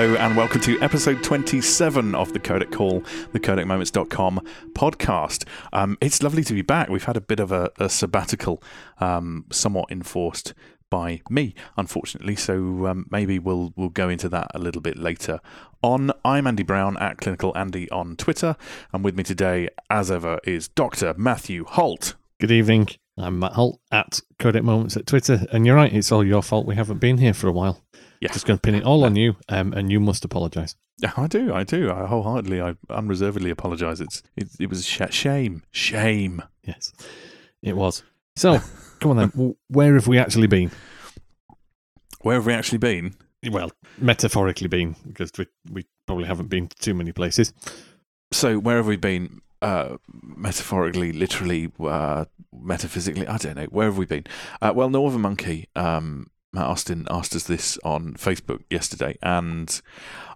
[0.00, 4.40] Hello and welcome to episode 27 of the Codec Call, the codecmoments.com
[4.72, 5.46] podcast.
[5.74, 6.88] Um, it's lovely to be back.
[6.88, 8.62] We've had a bit of a, a sabbatical,
[8.96, 10.54] um, somewhat enforced
[10.88, 12.34] by me, unfortunately.
[12.34, 15.38] So um, maybe we'll we'll go into that a little bit later
[15.82, 16.12] on.
[16.24, 18.56] I'm Andy Brown at Clinical Andy on Twitter,
[18.94, 21.12] and with me today, as ever, is Dr.
[21.18, 22.14] Matthew Holt.
[22.40, 22.88] Good evening.
[23.18, 26.64] I'm Matt Holt at Codec Moments at Twitter, and you're right, it's all your fault
[26.64, 27.82] we haven't been here for a while.
[28.20, 28.32] Yeah.
[28.32, 30.76] Just going to pin it all on you, um, and you must apologise.
[31.16, 31.90] I do, I do.
[31.90, 34.00] I wholeheartedly, I unreservedly apologise.
[34.00, 36.42] It's it, it was sh- shame, shame.
[36.62, 36.92] Yes,
[37.62, 38.02] it was.
[38.36, 38.60] So,
[39.00, 39.54] come on then.
[39.68, 40.70] Where have we actually been?
[42.20, 43.14] Where have we actually been?
[43.50, 47.54] Well, metaphorically been, because we, we probably haven't been to too many places.
[48.32, 49.40] So where have we been?
[49.62, 53.64] Uh, metaphorically, literally, uh, metaphysically, I don't know.
[53.66, 54.24] Where have we been?
[54.60, 59.80] Uh, well, Northern Monkey, um, Matt Austin asked us this on Facebook yesterday, and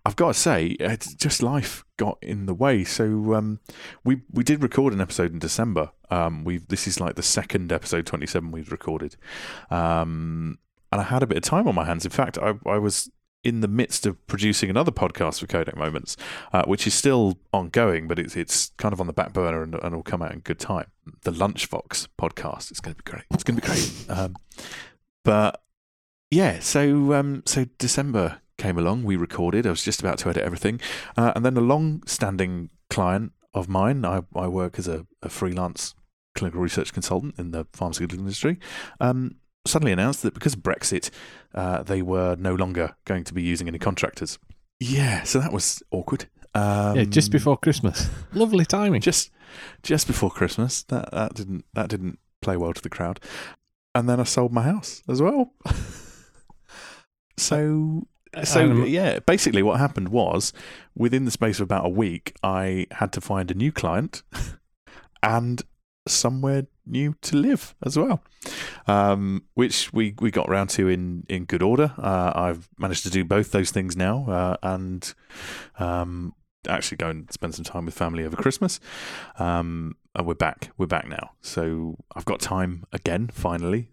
[0.04, 0.76] I've got to say,
[1.16, 2.84] just life got in the way.
[2.84, 3.60] So um,
[4.04, 5.90] we we did record an episode in December.
[6.10, 9.16] Um, we this is like the second episode twenty seven we've recorded,
[9.70, 10.58] um,
[10.92, 12.04] and I had a bit of time on my hands.
[12.04, 13.10] In fact, I, I was
[13.42, 16.16] in the midst of producing another podcast for Codec Moments,
[16.52, 19.74] uh, which is still ongoing, but it's it's kind of on the back burner and,
[19.74, 20.86] and will come out in good time.
[21.22, 22.70] The Lunchbox podcast.
[22.70, 23.24] It's going to be great.
[23.32, 24.06] It's going to be great.
[24.08, 24.36] Um,
[25.24, 25.60] but
[26.34, 29.04] yeah, so um, so December came along.
[29.04, 29.66] We recorded.
[29.66, 30.80] I was just about to edit everything,
[31.16, 34.04] uh, and then a long-standing client of mine.
[34.04, 35.94] I, I work as a, a freelance
[36.34, 38.58] clinical research consultant in the pharmaceutical industry.
[39.00, 41.10] Um, suddenly announced that because of Brexit,
[41.54, 44.38] uh, they were no longer going to be using any contractors.
[44.80, 46.26] Yeah, so that was awkward.
[46.52, 48.08] Um, yeah, just before Christmas.
[48.32, 49.00] Lovely timing.
[49.00, 49.30] just
[49.84, 50.82] just before Christmas.
[50.82, 53.20] That that didn't that didn't play well to the crowd.
[53.94, 55.52] And then I sold my house as well.
[57.36, 58.06] so
[58.42, 60.52] so Um, yeah, basically what happened was
[60.96, 64.22] within the space of about a week, I had to find a new client
[65.22, 65.62] and
[66.06, 68.22] somewhere new to live as well,
[68.86, 71.92] um, which we, we got round to in, in good order.
[71.96, 75.14] Uh, I've managed to do both those things now, uh, and
[75.78, 76.34] um,
[76.68, 78.80] actually go and spend some time with family over Christmas.
[79.38, 80.70] Um, and we're back.
[80.76, 83.28] We're back now, so I've got time again.
[83.32, 83.90] Finally,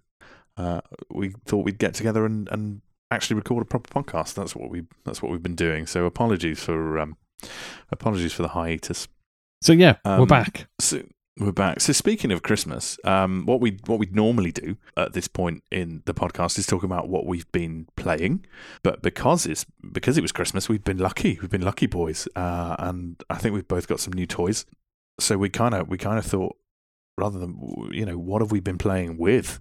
[0.57, 4.33] uh, we thought we'd get together and, and actually record a proper podcast.
[4.33, 5.85] That's what we that's what we've been doing.
[5.85, 7.17] So apologies for um,
[7.91, 9.07] apologies for the hiatus.
[9.61, 10.67] so, yeah, we're um, back.
[10.79, 11.03] So
[11.37, 11.81] we're back.
[11.81, 16.01] So speaking of Christmas, um, what we what we'd normally do at this point in
[16.05, 18.45] the podcast is talk about what we've been playing.
[18.83, 21.37] But because it's because it was Christmas, we've been lucky.
[21.41, 24.65] We've been lucky boys, uh, and I think we've both got some new toys.
[25.19, 26.55] So we kind of we kind of thought
[27.17, 29.59] rather than you know what have we been playing with.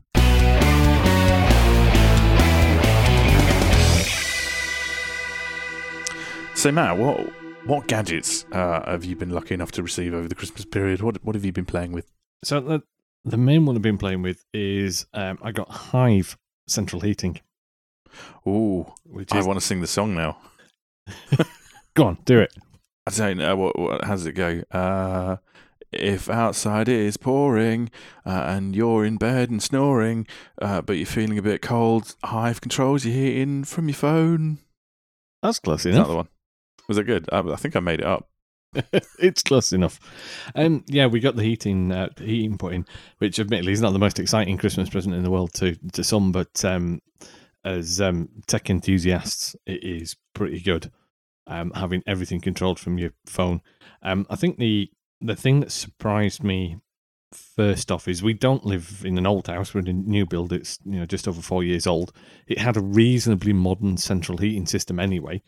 [6.60, 7.19] So Matt, what
[7.65, 11.00] what gadgets uh, have you been lucky enough to receive over the Christmas period?
[11.00, 12.12] What what have you been playing with?
[12.44, 12.82] So, the,
[13.25, 17.41] the main one I've been playing with is um, I got Hive central heating,
[18.47, 19.47] Ooh, which I is.
[19.47, 20.37] want to sing the song now.
[21.94, 22.53] Go on, do it.
[23.06, 24.62] I don't know what, what how does it go?
[24.70, 25.37] Uh,
[25.93, 27.91] if outside it is pouring
[28.26, 30.26] uh, and you're in bed and snoring,
[30.60, 34.59] uh, but you're feeling a bit cold, Hive controls your heating from your phone.
[35.43, 36.28] That's close Is that the one?
[36.91, 37.28] Was it good?
[37.31, 38.28] I, I think I made it up.
[39.21, 40.01] it's close enough.
[40.56, 42.84] Um, yeah, we got the heating uh, heating put in,
[43.19, 46.33] which admittedly is not the most exciting Christmas present in the world to to some,
[46.33, 47.00] but um,
[47.65, 50.91] as um, tech enthusiasts, it is pretty good.
[51.47, 53.61] Um, having everything controlled from your phone.
[54.03, 54.91] Um, I think the
[55.21, 56.79] the thing that surprised me
[57.33, 59.75] first off is we don't live in an old house.
[59.75, 60.53] We're in a new build.
[60.53, 62.12] It's you know just over four years old.
[62.49, 65.41] It had a reasonably modern central heating system anyway.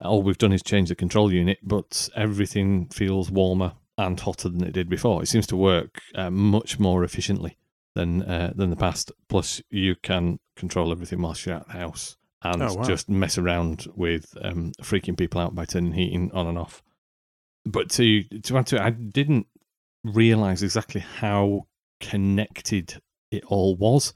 [0.00, 4.62] All we've done is change the control unit, but everything feels warmer and hotter than
[4.64, 5.22] it did before.
[5.22, 7.56] It seems to work uh, much more efficiently
[7.94, 9.10] than uh, than the past.
[9.28, 12.82] Plus, you can control everything whilst you're at the house and Oh, wow.
[12.84, 16.82] just mess around with um, freaking people out by turning heating on and off.
[17.64, 19.48] But to to add to it, I didn't
[20.04, 21.66] realize exactly how
[22.00, 23.00] connected
[23.32, 24.14] it all was.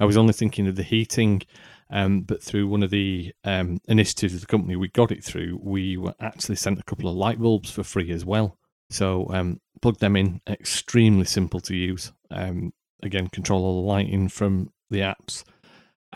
[0.00, 1.42] I was only thinking of the heating,
[1.90, 5.58] um, but through one of the um, initiatives of the company we got it through,
[5.62, 8.58] we were actually sent a couple of light bulbs for free as well.
[8.90, 12.12] So um, plug them in, extremely simple to use.
[12.30, 15.44] Um, again, control all the lighting from the apps,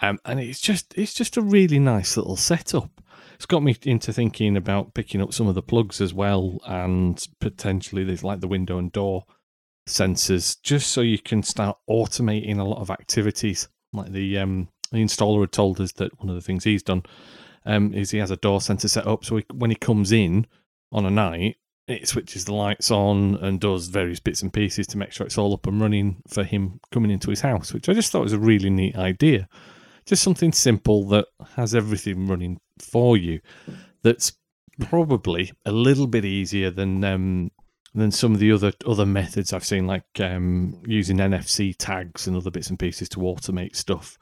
[0.00, 2.90] um, and it's just it's just a really nice little setup.
[3.34, 7.26] It's got me into thinking about picking up some of the plugs as well, and
[7.40, 9.24] potentially there's like the window and door
[9.88, 13.68] sensors, just so you can start automating a lot of activities.
[13.92, 17.02] Like the um, the installer had told us that one of the things he's done
[17.64, 20.46] um, is he has a door sensor set up, so he, when he comes in
[20.92, 21.56] on a night,
[21.88, 25.38] it switches the lights on and does various bits and pieces to make sure it's
[25.38, 28.32] all up and running for him coming into his house, which I just thought was
[28.32, 29.48] a really neat idea.
[30.06, 33.40] Just something simple that has everything running for you.
[34.02, 34.32] That's
[34.80, 37.50] probably a little bit easier than um,
[37.94, 42.36] than some of the other other methods I've seen, like um, using NFC tags and
[42.36, 44.18] other bits and pieces to automate stuff.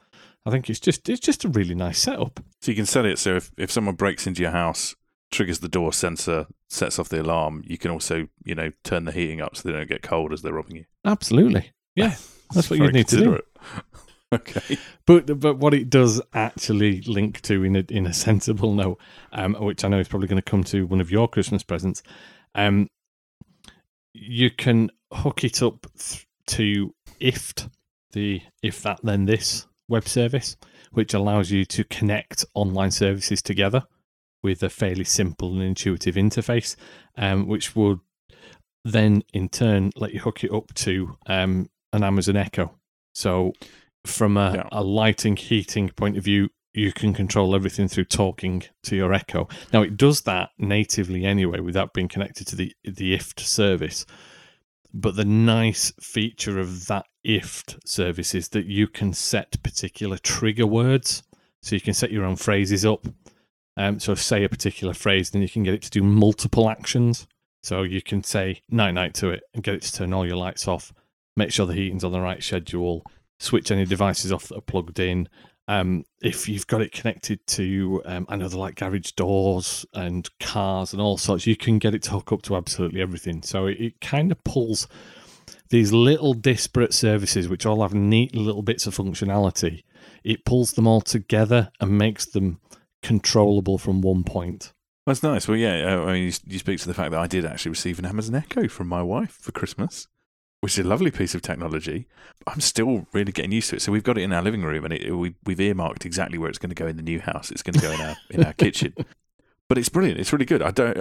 [0.46, 2.40] I think it's just it's just a really nice setup.
[2.62, 4.94] So you can set it so if, if someone breaks into your house,
[5.30, 9.12] triggers the door sensor, sets off the alarm, you can also, you know, turn the
[9.12, 10.84] heating up so they don't get cold as they're robbing you.
[11.04, 11.72] Absolutely.
[11.94, 12.14] Yeah.
[12.54, 13.40] That's what you need to do.
[14.34, 14.78] okay.
[15.06, 18.98] But but what it does actually link to in a in a sensible note,
[19.32, 22.02] um, which I know is probably going to come to one of your Christmas presents,
[22.54, 22.88] um,
[24.12, 27.70] you can hook it up th- to IFT,
[28.12, 30.56] the if that then this web service,
[30.92, 33.82] which allows you to connect online services together
[34.42, 36.76] with a fairly simple and intuitive interface,
[37.18, 38.00] um, which would
[38.84, 42.74] then in turn let you hook it up to um, an Amazon Echo.
[43.14, 43.52] So
[44.06, 44.68] from a, Yeah.
[44.72, 49.48] a lighting, heating point of view, you can control everything through talking to your Echo.
[49.72, 54.06] Now it does that natively anyway, without being connected to the the IFT service.
[54.92, 60.66] But the nice feature of that IFT service is that you can set particular trigger
[60.66, 61.22] words.
[61.62, 63.06] So you can set your own phrases up.
[63.76, 67.26] Um, so say a particular phrase, then you can get it to do multiple actions.
[67.62, 70.36] So you can say night night to it and get it to turn all your
[70.36, 70.92] lights off,
[71.36, 73.04] make sure the heating's on the right schedule,
[73.38, 75.28] switch any devices off that are plugged in.
[75.68, 81.00] Um, if you've got it connected to, um, they're like garage doors and cars and
[81.00, 83.42] all sorts, you can get it to hook up to absolutely everything.
[83.42, 84.88] So it, it kind of pulls
[85.68, 89.84] these little disparate services, which all have neat little bits of functionality.
[90.24, 92.60] It pulls them all together and makes them
[93.02, 94.72] controllable from one point.
[95.06, 95.48] That's nice.
[95.48, 97.70] Well, yeah, uh, I mean, you, you speak to the fact that I did actually
[97.70, 100.08] receive an Amazon Echo from my wife for Christmas,
[100.60, 102.06] which is a lovely piece of technology.
[102.46, 103.82] I'm still really getting used to it.
[103.82, 106.48] So we've got it in our living room, and it, we, we've earmarked exactly where
[106.48, 107.50] it's going to go in the new house.
[107.50, 108.94] It's going to go in our in our kitchen.
[109.68, 110.18] But it's brilliant.
[110.18, 110.62] It's really good.
[110.62, 110.98] I don't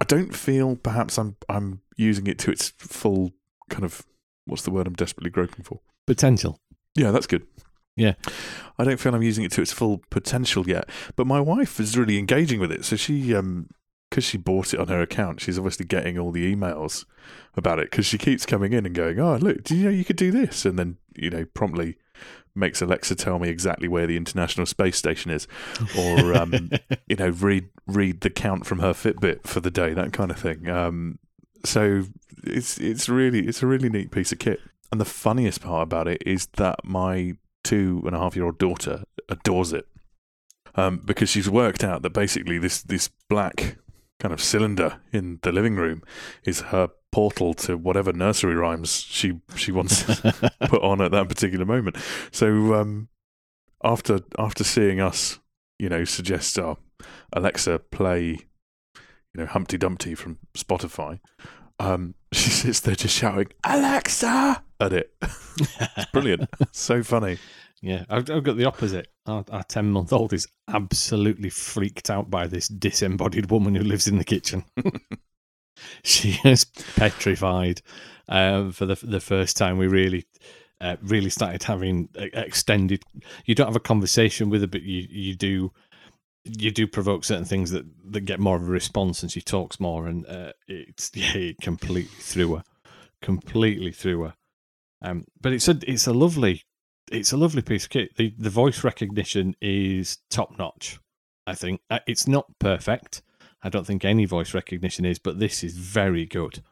[0.00, 3.32] I don't feel perhaps I'm I'm using it to its full
[3.68, 4.02] kind of
[4.46, 5.80] what's the word I'm desperately groping for.
[6.06, 6.58] Potential.
[6.94, 7.46] Yeah, that's good.
[7.96, 8.14] Yeah.
[8.78, 10.88] I don't feel I'm using it to its full potential yet.
[11.16, 12.84] But my wife is really engaging with it.
[12.84, 13.68] So she, um,
[14.08, 17.04] because she bought it on her account, she's obviously getting all the emails
[17.56, 20.04] about it because she keeps coming in and going, "Oh, look, do you know you
[20.04, 21.96] could do this?" And then you know promptly
[22.54, 25.46] makes Alexa tell me exactly where the International Space Station is,
[25.96, 26.70] or um,
[27.06, 30.38] you know read read the count from her Fitbit for the day, that kind of
[30.38, 30.68] thing.
[30.68, 31.18] Um,
[31.64, 32.04] so
[32.44, 34.60] it's it's really it's a really neat piece of kit.
[34.90, 38.58] And the funniest part about it is that my two and a half year old
[38.58, 39.86] daughter adores it
[40.74, 43.76] um, because she's worked out that basically this this black
[44.20, 46.02] kind of cylinder in the living room
[46.44, 51.28] is her portal to whatever nursery rhymes she she wants to put on at that
[51.28, 51.96] particular moment.
[52.30, 53.08] So um,
[53.82, 55.38] after after seeing us,
[55.78, 56.74] you know, suggest uh,
[57.32, 61.20] Alexa play, you know, Humpty Dumpty from Spotify,
[61.78, 65.12] um, she sits there just shouting Alexa at it.
[65.22, 67.38] it's brilliant, so funny.
[67.80, 69.08] Yeah, I've, I've got the opposite.
[69.26, 74.18] Our, 10 month old is absolutely freaked out by this disembodied woman who lives in
[74.18, 74.64] the kitchen.
[76.02, 77.82] she is petrified.
[78.28, 80.26] Um, for the the first time, we really,
[80.80, 83.02] uh, really started having extended.
[83.46, 85.72] You don't have a conversation with her, but you you do.
[86.44, 89.80] You do provoke certain things that, that get more of a response, and she talks
[89.80, 92.64] more, and uh, it's yeah, it completely threw her,
[93.22, 94.34] completely threw her.
[95.00, 96.64] Um, but it's a it's a lovely
[97.12, 98.16] it's a lovely piece of kit.
[98.16, 100.98] The the voice recognition is top notch.
[101.46, 103.22] I think Uh, it's not perfect.
[103.62, 106.62] I don't think any voice recognition is, but this is very good.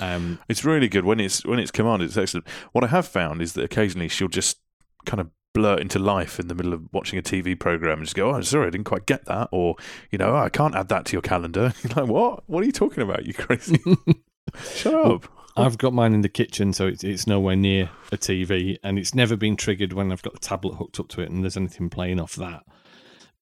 [0.00, 2.06] Um, It's really good when it's when it's commanded.
[2.08, 2.46] It's excellent.
[2.72, 4.58] What I have found is that occasionally she'll just
[5.06, 8.14] kind of blurt into life in the middle of watching a TV program and just
[8.14, 9.76] go, "Oh, sorry, I didn't quite get that," or
[10.10, 12.42] you know, oh, "I can't add that to your calendar." You're like, "What?
[12.48, 13.24] What are you talking about?
[13.26, 13.80] You crazy?
[14.74, 15.28] Shut up!"
[15.58, 19.14] I've got mine in the kitchen, so it's it's nowhere near a TV, and it's
[19.14, 21.90] never been triggered when I've got the tablet hooked up to it and there's anything
[21.90, 22.64] playing off that.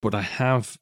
[0.00, 0.78] But I have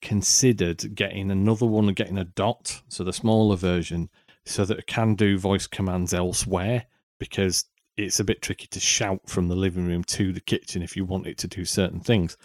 [0.00, 4.08] considered getting another one getting a dot, so the smaller version,
[4.46, 6.86] so that it can do voice commands elsewhere
[7.18, 7.66] because
[7.96, 11.04] it's a bit tricky to shout from the living room to the kitchen if you
[11.04, 12.36] want it to do certain things.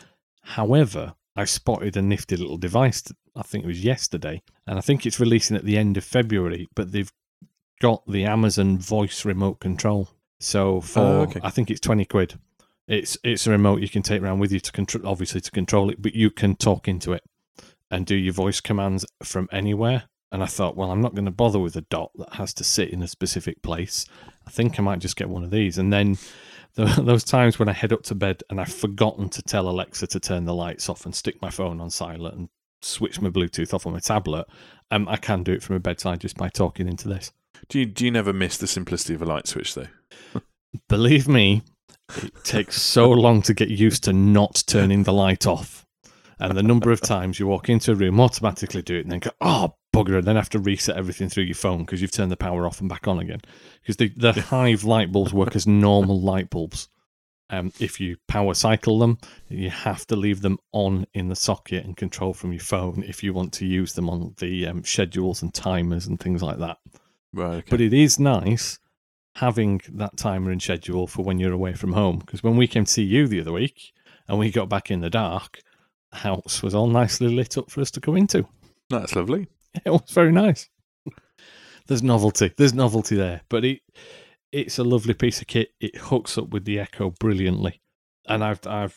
[0.42, 3.04] However, I spotted a nifty little device,
[3.36, 6.68] I think it was yesterday, and I think it's releasing at the end of February,
[6.76, 7.12] but they've
[7.84, 10.08] got the Amazon voice remote control.
[10.40, 11.42] So for Oh, okay.
[11.44, 12.40] I think it's twenty quid.
[12.88, 15.90] It's it's a remote you can take around with you to control, obviously to control
[15.90, 17.24] it, but you can talk into it
[17.92, 20.04] and do your voice commands from anywhere.
[20.32, 22.64] And I thought, well, I'm not going to bother with a dot that has to
[22.64, 24.06] sit in a specific place.
[24.48, 25.78] I think I might just get one of these.
[25.78, 26.18] And then
[26.76, 30.20] those times when I head up to bed and I've forgotten to tell Alexa to
[30.22, 32.50] turn the lights off and stick my phone on silent and
[32.82, 34.48] switch my Bluetooth off on my tablet.
[34.90, 37.32] Um, I can do it from a bedside just by talking into this.
[37.70, 39.88] Do you do you never miss the simplicity of a light switch though?
[40.90, 41.64] Believe me,
[42.18, 45.86] it takes so long to get used to not turning the light off.
[46.40, 49.20] And the number of times you walk into a room, automatically do it, and then
[49.20, 52.32] go, oh, bugger, and then have to reset everything through your phone because you've turned
[52.32, 53.40] the power off and back on again.
[53.82, 56.90] Because the, the Hive light bulbs work as normal light bulbs.
[57.50, 61.86] Um, if you power cycle them, you have to leave them on in the socket
[61.86, 65.44] and control from your phone if you want to use them on the um, schedules
[65.44, 66.78] and timers and things like that.
[67.34, 67.56] Right.
[67.56, 67.68] Okay.
[67.70, 68.80] But it is nice
[69.36, 72.20] having that timer and schedule for when you're away from home.
[72.20, 73.94] Because when we came to see you the other week
[74.28, 75.62] and we got back in the dark,
[76.12, 78.48] the house was all nicely lit up for us to go into.
[78.90, 79.48] That's lovely.
[79.84, 80.70] It was very nice.
[81.88, 82.52] There's novelty.
[82.56, 83.82] There's novelty there, but it
[84.52, 85.70] it's a lovely piece of kit.
[85.80, 87.82] It hooks up with the Echo brilliantly,
[88.28, 88.96] and I've I've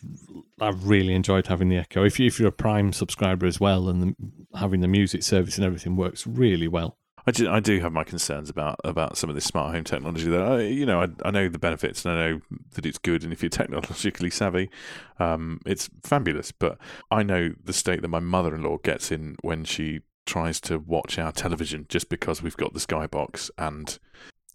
[0.61, 2.05] I've really enjoyed having the Echo.
[2.05, 5.57] If you if you're a Prime subscriber as well, and the, having the music service
[5.57, 6.99] and everything works really well.
[7.27, 10.29] I do, I do have my concerns about, about some of this smart home technology.
[10.29, 12.41] That I, you know, I, I know the benefits and I know
[12.75, 14.71] that it's good, and if you're technologically savvy,
[15.19, 16.53] um, it's fabulous.
[16.53, 16.79] But
[17.11, 21.33] I know the state that my mother-in-law gets in when she tries to watch our
[21.33, 23.99] television just because we've got the Skybox and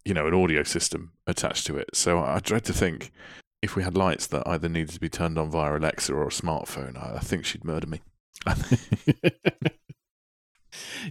[0.04, 1.90] you know an audio system attached to it.
[1.94, 3.12] So I dread to think
[3.60, 6.30] if we had lights that either needed to be turned on via Alexa or a
[6.30, 8.00] smartphone, I, I think she'd murder me.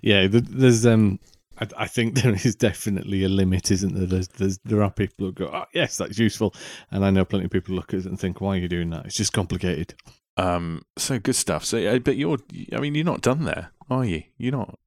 [0.02, 1.20] yeah, there's um
[1.62, 4.08] I, I, think there is definitely a limit, isn't there?
[4.08, 6.54] There's, there's, there are people who go, oh, yes, that's useful.
[6.90, 8.90] And I know plenty of people look at it and think, why are you doing
[8.90, 9.06] that?
[9.06, 9.94] It's just complicated.
[10.38, 11.64] Um, so good stuff.
[11.64, 12.40] So, but you're,
[12.74, 14.24] I mean, you're not done there, are you?
[14.38, 14.78] You're not,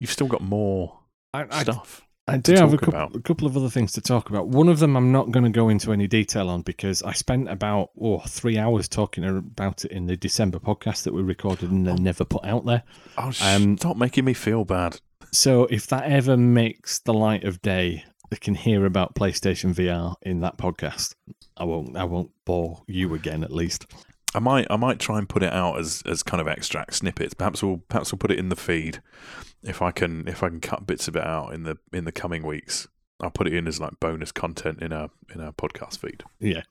[0.00, 1.00] you've still got more
[1.32, 2.02] I, stuff.
[2.02, 4.48] I, I do have a couple, a couple, of other things to talk about.
[4.48, 7.48] One of them I'm not going to go into any detail on because I spent
[7.48, 11.86] about oh, three hours talking about it in the December podcast that we recorded and
[11.86, 12.84] then never put out there.
[13.18, 15.00] Oh, um, stop making me feel bad.
[15.32, 20.14] So if that ever makes the light of day, they can hear about PlayStation VR
[20.22, 21.14] in that podcast.
[21.56, 21.96] I won't.
[21.96, 23.44] I won't bore you again.
[23.44, 23.86] At least.
[24.34, 24.66] I might.
[24.70, 27.34] I might try and put it out as, as kind of extract snippets.
[27.34, 29.02] Perhaps we'll perhaps we'll put it in the feed
[29.62, 32.12] if I can if I can cut bits of it out in the in the
[32.12, 32.88] coming weeks.
[33.20, 36.22] I'll put it in as like bonus content in our in our podcast feed.
[36.38, 36.62] Yeah,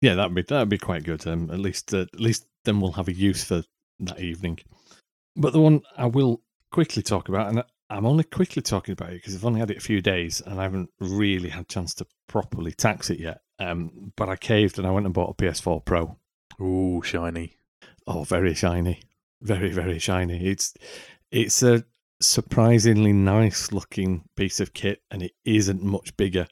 [0.00, 1.26] yeah, that'd be that'd be quite good.
[1.26, 3.64] Um, at least uh, at least then we'll have a use for
[4.00, 4.60] that evening.
[5.36, 9.16] But the one I will quickly talk about, and I'm only quickly talking about it
[9.16, 11.92] because I've only had it a few days and I haven't really had a chance
[11.94, 13.40] to properly tax it yet.
[13.58, 16.16] Um, but I caved and I went and bought a PS4 Pro.
[16.60, 17.56] Ooh, shiny.
[18.06, 19.02] Oh, very shiny.
[19.42, 20.46] Very, very shiny.
[20.48, 20.72] It's
[21.30, 21.84] it's a
[22.22, 26.46] surprisingly nice looking piece of kit and it isn't much bigger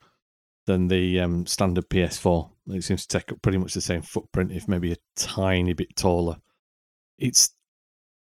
[0.66, 2.50] than the um, standard PS4.
[2.68, 5.96] It seems to take up pretty much the same footprint, if maybe a tiny bit
[5.96, 6.36] taller.
[7.18, 7.50] It's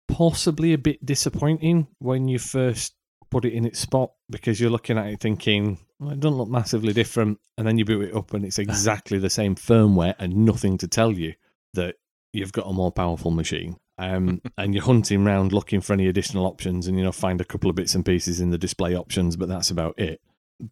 [0.08, 2.94] possibly a bit disappointing when you first
[3.30, 6.48] put it in its spot because you're looking at it thinking well, it doesn't look
[6.48, 10.36] massively different, and then you boot it up and it's exactly the same firmware and
[10.36, 11.34] nothing to tell you
[11.74, 11.96] that
[12.32, 13.76] you've got a more powerful machine.
[13.98, 17.44] Um, and you're hunting around looking for any additional options, and you know find a
[17.44, 20.20] couple of bits and pieces in the display options, but that's about it.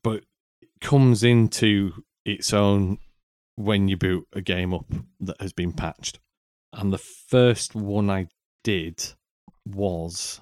[0.02, 0.24] But
[0.60, 2.98] it comes into its own
[3.54, 4.86] when you boot a game up
[5.20, 6.18] that has been patched.
[6.72, 8.28] And the first one I
[8.64, 9.14] did
[9.74, 10.40] was,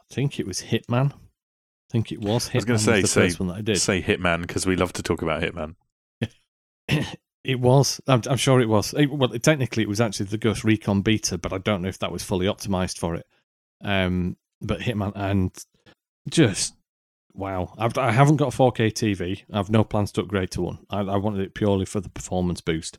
[0.00, 1.12] I think it was Hitman.
[1.12, 2.48] I think it was.
[2.48, 3.78] Hitman I was going to say, say, one that I did.
[3.78, 5.76] say Hitman because we love to talk about Hitman.
[7.44, 8.00] it was.
[8.06, 8.94] I'm, I'm, sure it was.
[8.94, 11.98] It, well, technically, it was actually the Ghost Recon beta, but I don't know if
[12.00, 13.26] that was fully optimized for it.
[13.82, 15.52] Um, but Hitman and
[16.28, 16.74] just
[17.38, 19.44] wow, I've, I haven't got a 4K TV.
[19.52, 20.78] I've no plans to upgrade to one.
[20.90, 22.98] I, I wanted it purely for the performance boost.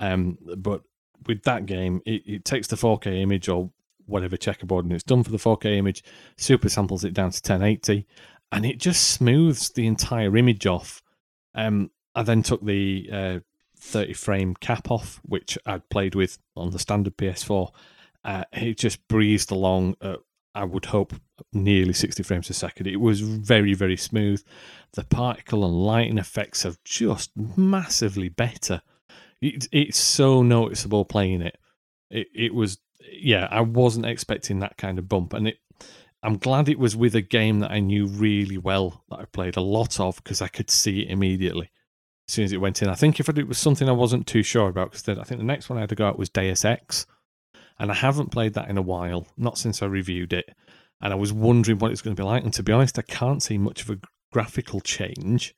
[0.00, 0.82] Um, but
[1.26, 3.70] with that game, it, it takes the 4K image or
[4.06, 6.02] whatever checkerboard and it's done for the 4K image,
[6.36, 8.06] super samples it down to 1080,
[8.52, 11.02] and it just smooths the entire image off.
[11.54, 13.38] Um, I then took the uh,
[13.78, 17.72] 30 frame cap off, which I'd played with on the standard PS4.
[18.24, 19.96] Uh, it just breezed along.
[20.00, 20.16] Uh,
[20.54, 21.12] I would hope
[21.52, 22.86] nearly 60 frames a second.
[22.86, 24.42] It was very, very smooth.
[24.94, 28.80] The particle and lighting effects are just massively better.
[29.42, 31.58] It, it's so noticeable playing it.
[32.10, 32.78] It, it was
[33.12, 35.58] yeah, I wasn't expecting that kind of bump, and it.
[36.22, 39.56] I'm glad it was with a game that I knew really well that I played
[39.56, 41.70] a lot of because I could see it immediately.
[42.28, 42.88] as soon as it went in.
[42.88, 45.46] I think if it was something I wasn't too sure about, because I think the
[45.46, 47.06] next one I had to go out was Deus Ex,
[47.78, 50.50] and I haven't played that in a while, not since I reviewed it.
[51.00, 52.42] And I was wondering what it's going to be like.
[52.42, 53.98] And to be honest, I can't see much of a
[54.32, 55.54] graphical change,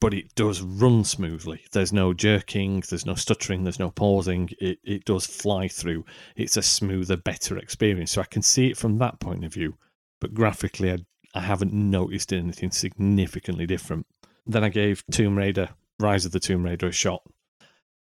[0.00, 1.60] but it does run smoothly.
[1.72, 4.48] There's no jerking, there's no stuttering, there's no pausing.
[4.58, 6.06] It, it does fly through.
[6.34, 8.12] It's a smoother, better experience.
[8.12, 9.76] So I can see it from that point of view.
[10.18, 10.98] But graphically, I,
[11.34, 14.06] I haven't noticed anything significantly different.
[14.46, 15.68] Then I gave Tomb Raider,
[16.00, 17.22] Rise of the Tomb Raider, a shot.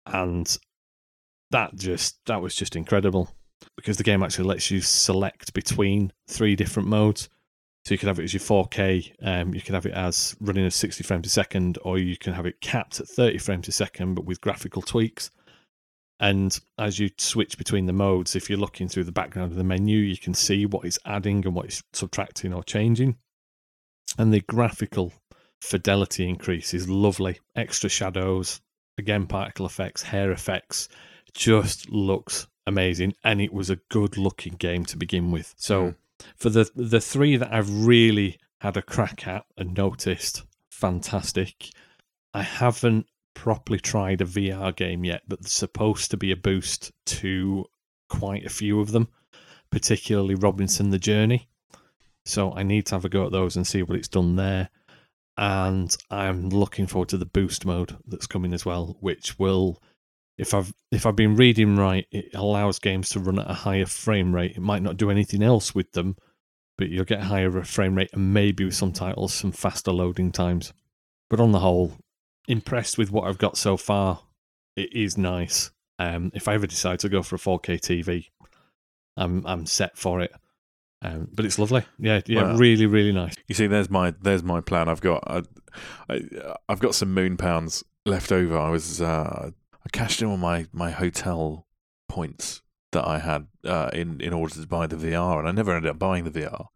[0.05, 0.57] And
[1.51, 3.29] that just that was just incredible
[3.75, 7.27] because the game actually lets you select between three different modes.
[7.85, 10.65] So you can have it as your 4K, um, you can have it as running
[10.65, 13.71] at 60 frames a second, or you can have it capped at 30 frames a
[13.71, 15.31] second, but with graphical tweaks.
[16.19, 19.63] And as you switch between the modes, if you're looking through the background of the
[19.63, 23.17] menu, you can see what it's adding and what it's subtracting or changing.
[24.19, 25.11] And the graphical
[25.61, 27.39] fidelity increase is lovely.
[27.55, 28.61] Extra shadows,
[29.00, 30.89] again, particle effects, hair effects,
[31.33, 33.15] just looks amazing.
[33.23, 35.55] And it was a good looking game to begin with.
[35.57, 35.95] So mm.
[36.35, 41.69] For the the three that I've really had a crack at and noticed, fantastic.
[42.33, 46.91] I haven't properly tried a VR game yet, but there's supposed to be a boost
[47.05, 47.65] to
[48.09, 49.07] quite a few of them,
[49.71, 51.49] particularly Robinson the Journey.
[52.25, 54.69] So I need to have a go at those and see what it's done there.
[55.37, 59.81] And I'm looking forward to the boost mode that's coming as well, which will
[60.41, 63.86] if I've if I've been reading right, it allows games to run at a higher
[63.86, 64.57] frame rate.
[64.57, 66.17] It might not do anything else with them,
[66.79, 70.31] but you'll get a higher frame rate and maybe with some titles some faster loading
[70.31, 70.74] times.
[71.29, 71.93] But on the whole,
[72.48, 74.19] impressed with what I've got so far.
[74.75, 75.69] It is nice.
[76.00, 78.25] Um, if I ever decide to go for a 4K TV,
[79.15, 80.31] I'm I'm set for it.
[81.03, 81.83] Um, but it's lovely.
[82.00, 83.36] Yeah, yeah, well, really, really nice.
[83.48, 84.89] You see, there's my there's my plan.
[84.89, 85.43] I've got I,
[86.10, 88.58] I, have got some moon pounds left over.
[88.58, 89.51] I was uh,
[89.86, 91.67] I cashed in on my my hotel
[92.08, 95.76] points that I had uh, in in order to buy the VR, and I never
[95.76, 96.67] ended up buying the VR.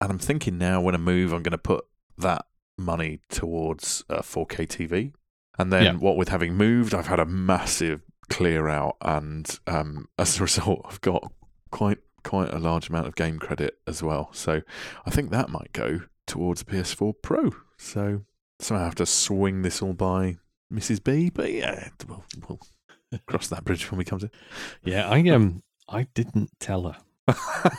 [0.00, 1.84] And I'm thinking now, when I move, I'm going to put
[2.18, 2.46] that
[2.76, 5.12] money towards a 4K TV.
[5.58, 5.92] And then, yeah.
[5.92, 10.82] what with having moved, I've had a massive clear out, and um, as a result,
[10.84, 11.32] I've got
[11.70, 14.30] quite quite a large amount of game credit as well.
[14.32, 14.62] So
[15.04, 17.50] I think that might go towards a PS4 Pro.
[17.76, 18.22] So
[18.60, 20.38] so I have to swing this all by
[20.74, 21.02] Mrs.
[21.02, 21.30] B.
[21.30, 22.60] But yeah, we'll, we'll
[23.26, 24.30] cross that bridge when we come to.
[24.84, 26.96] Yeah, I um, I didn't tell her.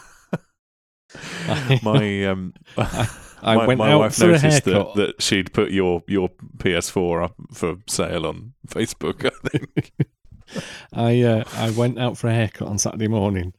[1.83, 3.09] my um, I,
[3.41, 7.25] I my, went my out wife for noticed that, that she'd put your your PS4
[7.25, 9.25] up for sale on Facebook.
[9.25, 9.91] I think.
[10.93, 13.53] I uh, I went out for a haircut on Saturday morning,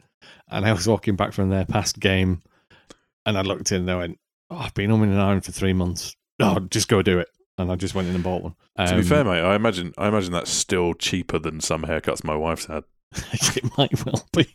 [0.49, 2.42] and I was walking back from their past game,
[3.25, 4.18] and I looked in and I went,
[4.51, 6.14] "Oh, I've been umming an ahhing for three months.
[6.40, 8.55] Oh, just go do it." And I just went in and bought one.
[8.77, 11.83] Um, to be fair, um, mate, I imagine I imagine that's still cheaper than some
[11.83, 12.85] haircuts my wife's had.
[13.33, 14.47] it might well be.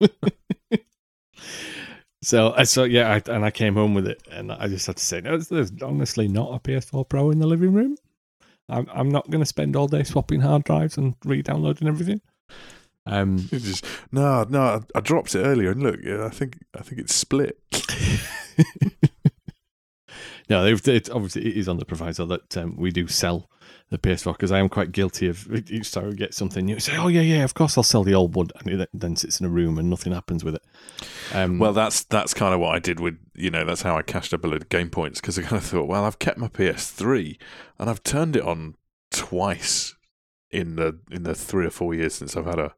[2.22, 4.96] so, uh, so yeah, I, and I came home with it, and I just had
[4.96, 7.96] to say, no, there's honestly not a PS4 Pro in the living room.
[8.68, 12.20] I'm, I'm not going to spend all day swapping hard drives and re-downloading everything.
[13.04, 16.82] Um, just, no, no, I, I dropped it earlier, and look, yeah, I think I
[16.82, 17.58] think it's split.
[20.48, 23.48] no, it, it, obviously it is on the proviso that um, we do sell
[23.90, 26.96] the PS4 because I am quite guilty of each time we get something new, say,
[26.96, 29.46] "Oh yeah, yeah, of course I'll sell the old one," and it then sits in
[29.46, 30.62] a room and nothing happens with it.
[31.32, 34.02] Um, well, that's that's kind of what I did with you know that's how I
[34.02, 36.38] cashed up a load of game points because I kind of thought, well, I've kept
[36.38, 37.38] my PS3
[37.78, 38.76] and I've turned it on
[39.10, 39.94] twice
[40.50, 42.74] in the in the three or four years since I've had a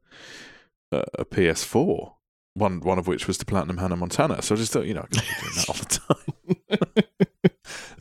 [0.91, 2.13] a, a PS4.
[2.55, 4.43] One one of which was the Platinum Hannah Montana.
[4.43, 7.17] So I just thought, you know, I could be doing that all the time.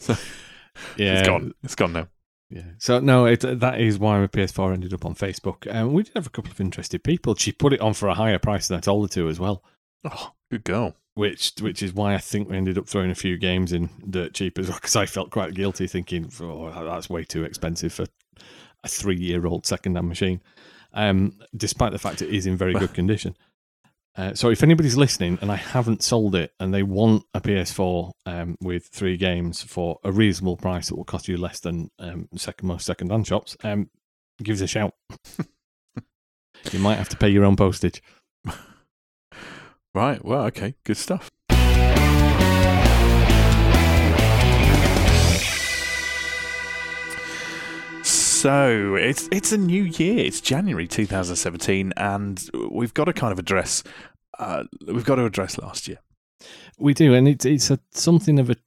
[0.03, 0.13] so
[0.97, 1.53] yeah, it's gone.
[1.63, 2.07] It's gone now.
[2.49, 2.71] Yeah.
[2.77, 5.65] So no, it, that is why my PS4 ended up on Facebook.
[5.65, 7.35] And um, we did have a couple of interested people.
[7.35, 9.63] She put it on for a higher price than I told her to as well.
[10.05, 10.95] Oh, good girl.
[11.15, 14.33] Which which is why I think we ended up throwing a few games in dirt
[14.33, 18.05] cheap as well because I felt quite guilty thinking, oh, that's way too expensive for
[18.83, 20.41] a three year old second hand machine.
[20.93, 23.35] Um, despite the fact it is in very good condition.
[24.15, 28.11] Uh, so if anybody's listening and I haven't sold it and they want a PS4
[28.27, 32.29] um, with three games for a reasonable price that will cost you less than um,
[32.35, 33.89] second most second-hand shops, um,
[34.41, 34.93] give us a shout.
[36.71, 38.03] you might have to pay your own postage.
[39.95, 40.23] Right.
[40.25, 40.75] Well, okay.
[40.83, 41.29] Good stuff.
[48.43, 50.25] So it's it's a new year.
[50.25, 53.85] It's January 2017, and we've got to kind of address
[54.37, 55.99] uh, we've got to address last year.
[56.77, 58.57] We do, and it's it's a, something of a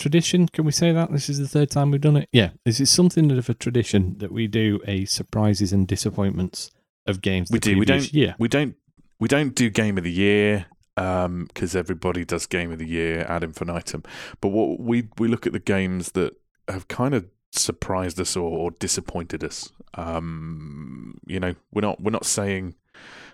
[0.00, 0.48] tradition.
[0.48, 2.28] Can we say that this is the third time we've done it?
[2.32, 6.72] Yeah, this is something of a tradition that we do a surprises and disappointments
[7.06, 7.48] of games.
[7.48, 7.78] We do.
[7.78, 8.12] We don't.
[8.12, 8.34] year.
[8.40, 8.74] We don't.
[9.20, 13.44] We don't do game of the year because everybody does game of the year ad
[13.44, 14.02] infinitum.
[14.40, 16.34] But what we we look at the games that
[16.66, 19.70] have kind of surprised us or, or disappointed us.
[19.94, 22.74] Um, you know, we're not we're not saying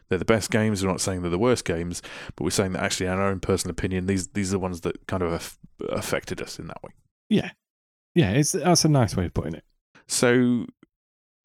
[0.09, 0.83] they're the best games.
[0.83, 2.03] We're not saying they're the worst games,
[2.35, 4.81] but we're saying that actually, in our own personal opinion, these these are the ones
[4.83, 6.91] that kind of aff- affected us in that way.
[7.29, 7.51] Yeah,
[8.15, 8.31] yeah.
[8.33, 9.65] It's that's a nice way of putting it.
[10.07, 10.67] So,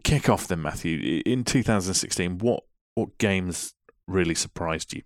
[0.04, 1.22] kick off then, Matthew.
[1.26, 2.64] In 2016, what
[2.96, 3.74] what games
[4.08, 5.04] really surprised you?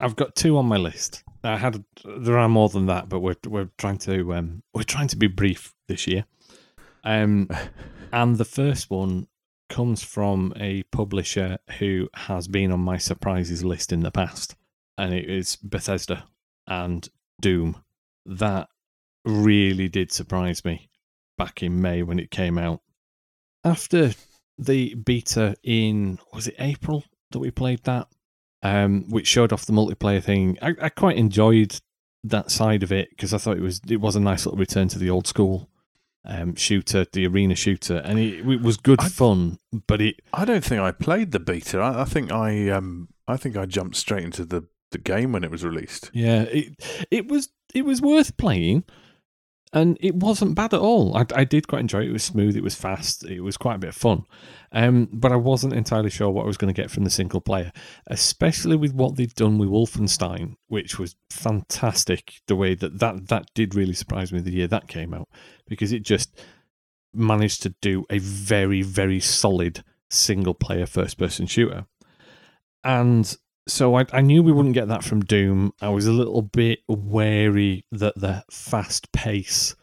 [0.00, 1.22] I've got two on my list.
[1.44, 5.08] I had there are more than that, but we're we're trying to um we're trying
[5.08, 6.26] to be brief this year.
[7.04, 7.48] Um,
[8.12, 9.28] and the first one
[9.68, 14.54] comes from a publisher who has been on my surprises list in the past,
[14.98, 16.24] and it is Bethesda
[16.66, 17.08] and
[17.40, 17.82] Doom.
[18.26, 18.68] That
[19.24, 20.90] really did surprise me
[21.38, 22.80] back in May when it came out.
[23.64, 24.12] After
[24.58, 28.08] the beta in was it April that we played that,
[28.62, 30.58] um, which showed off the multiplayer thing.
[30.60, 31.80] I, I quite enjoyed
[32.24, 34.88] that side of it because I thought it was it was a nice little return
[34.88, 35.68] to the old school
[36.24, 39.58] um, shooter, the arena shooter, and it, it was good I- fun.
[39.86, 41.78] But it I don't think I played the beta.
[41.80, 45.44] I, I think I um I think I jumped straight into the, the game when
[45.44, 46.10] it was released.
[46.12, 46.74] Yeah, it
[47.10, 48.84] it was it was worth playing,
[49.72, 51.16] and it wasn't bad at all.
[51.16, 52.08] I, I did quite enjoy it.
[52.10, 52.56] It was smooth.
[52.56, 53.24] It was fast.
[53.24, 54.24] It was quite a bit of fun.
[54.74, 57.40] Um, but I wasn't entirely sure what I was going to get from the single
[57.40, 57.72] player,
[58.06, 62.34] especially with what they'd done with Wolfenstein, which was fantastic.
[62.46, 65.28] The way that that that did really surprise me the year that came out
[65.72, 66.38] because it just
[67.14, 71.86] managed to do a very very solid single player first person shooter,
[72.84, 73.36] and
[73.68, 75.72] so I, I knew we wouldn't get that from Doom.
[75.80, 79.76] I was a little bit wary that the fast pace,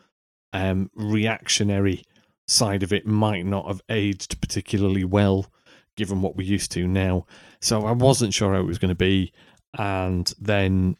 [0.52, 2.04] um, reactionary
[2.48, 5.48] side of it might not have aged particularly well,
[5.96, 7.26] given what we're used to now.
[7.62, 9.32] So I wasn't sure how it was going to be,
[9.78, 10.98] and then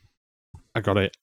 [0.74, 1.18] I got it,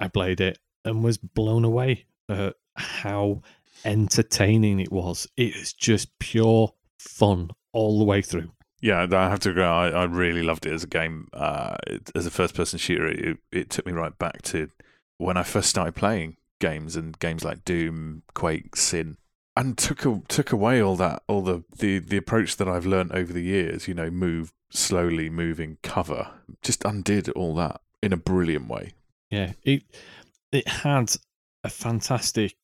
[0.00, 3.42] I played it, and was blown away at how
[3.84, 5.26] entertaining it was.
[5.36, 8.50] It is just pure fun all the way through.
[8.80, 9.62] Yeah, I have to agree.
[9.64, 11.28] I, I really loved it as a game.
[11.32, 14.70] Uh, it- as a first-person shooter, it, it took me right back to
[15.18, 19.16] when I first started playing games and games like Doom, Quake, Sin,
[19.56, 23.12] and took a, took away all that, all the, the the approach that I've learned
[23.12, 23.88] over the years.
[23.88, 26.28] You know, move slowly, moving, cover,
[26.60, 28.92] just undid all that in a brilliant way.
[29.30, 29.84] Yeah, it
[30.52, 31.16] it had
[31.64, 32.56] a fantastic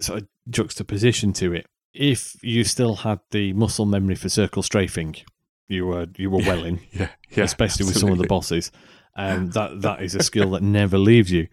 [0.00, 1.66] sort of juxtaposition to it.
[1.92, 5.16] If you still had the muscle memory for circle strafing,
[5.68, 8.28] you were you were well in, Yeah, yeah, especially with some of the absolutely.
[8.28, 8.72] bosses.
[9.16, 11.48] Um, that that is a skill that never leaves you.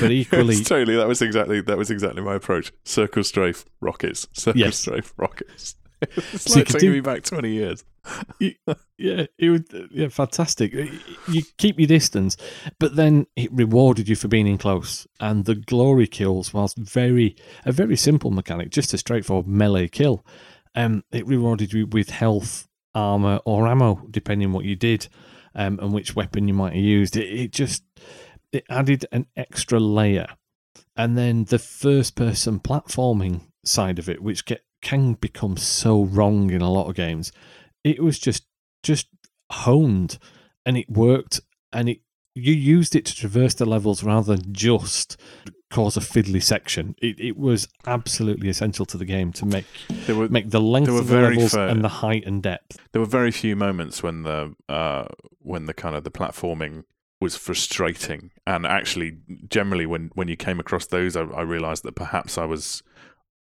[0.00, 2.72] But equally, totally that was exactly that was exactly my approach.
[2.84, 4.78] Circle strafe rockets, circle Yes.
[4.78, 5.76] strafe rockets.
[6.16, 7.84] It's So like taking do- me back twenty years.
[8.40, 10.72] yeah, it would yeah, fantastic.
[10.74, 12.36] You keep your distance,
[12.78, 15.06] but then it rewarded you for being in close.
[15.20, 20.24] And the glory kills, whilst very a very simple mechanic, just a straightforward melee kill,
[20.74, 25.08] um, it rewarded you with health, armor, or ammo, depending on what you did,
[25.54, 27.16] um, and which weapon you might have used.
[27.16, 27.84] It, it just
[28.52, 30.26] it added an extra layer,
[30.96, 36.50] and then the first person platforming side of it, which get, can become so wrong
[36.50, 37.32] in a lot of games.
[37.82, 38.44] It was just
[38.84, 39.08] just
[39.50, 40.18] honed
[40.66, 41.40] and it worked
[41.72, 41.98] and it
[42.36, 45.16] you used it to traverse the levels rather than just
[45.70, 46.94] cause a fiddly section.
[47.00, 49.66] It it was absolutely essential to the game to make
[50.06, 51.68] There were make the length of the levels fair.
[51.68, 52.78] and the height and depth.
[52.92, 55.06] there were very few moments when the uh,
[55.38, 56.84] when the kind of the platforming
[57.20, 59.16] was frustrating, and actually,
[59.48, 62.82] generally, when when you came across those, I, I realised that perhaps I was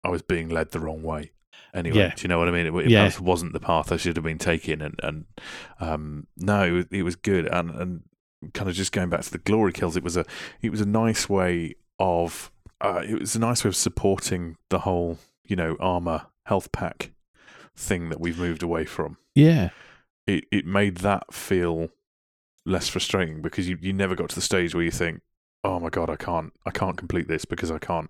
[0.05, 1.31] I was being led the wrong way.
[1.73, 2.13] Anyway, Yeah.
[2.15, 2.65] do you know what I mean?
[2.67, 2.99] It, it Yeah.
[3.03, 5.25] perhaps wasn't the path I should have been taking, and and
[5.79, 8.03] um, no, it was, it was good, and and
[8.53, 10.25] kind of just going back to the glory kills, it was a
[10.61, 14.79] it was a nice way of uh, it was a nice way of supporting the
[14.79, 17.11] whole you know armor health pack
[17.75, 19.69] thing that we've moved away from Yeah.
[20.27, 21.89] it, it made that feel
[22.65, 25.21] less frustrating because you, you never got to the stage where you think,
[25.63, 28.09] oh my god, I can't I can't complete this because I can't